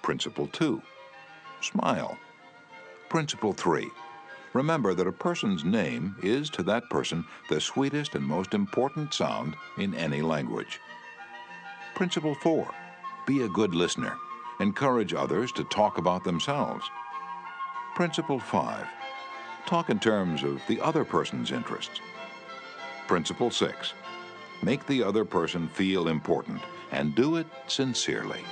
Principle 0.07 0.47
2 0.53 0.81
Smile. 1.59 2.17
Principle 3.09 3.51
3 3.51 3.89
Remember 4.53 4.93
that 4.93 5.05
a 5.05 5.11
person's 5.11 5.65
name 5.65 6.15
is 6.23 6.49
to 6.51 6.63
that 6.63 6.89
person 6.89 7.25
the 7.49 7.59
sweetest 7.59 8.15
and 8.15 8.23
most 8.23 8.53
important 8.53 9.13
sound 9.13 9.57
in 9.77 9.93
any 9.93 10.21
language. 10.21 10.79
Principle 11.93 12.35
4 12.35 12.73
Be 13.25 13.41
a 13.41 13.49
good 13.49 13.75
listener. 13.75 14.15
Encourage 14.61 15.13
others 15.13 15.51
to 15.51 15.65
talk 15.65 15.97
about 15.97 16.23
themselves. 16.23 16.89
Principle 17.93 18.39
5 18.39 18.87
Talk 19.65 19.89
in 19.89 19.99
terms 19.99 20.41
of 20.41 20.61
the 20.69 20.79
other 20.79 21.03
person's 21.03 21.51
interests. 21.51 21.99
Principle 23.09 23.51
6 23.51 23.91
Make 24.63 24.85
the 24.85 25.03
other 25.03 25.25
person 25.25 25.67
feel 25.67 26.07
important 26.07 26.61
and 26.93 27.13
do 27.13 27.35
it 27.35 27.47
sincerely. 27.67 28.45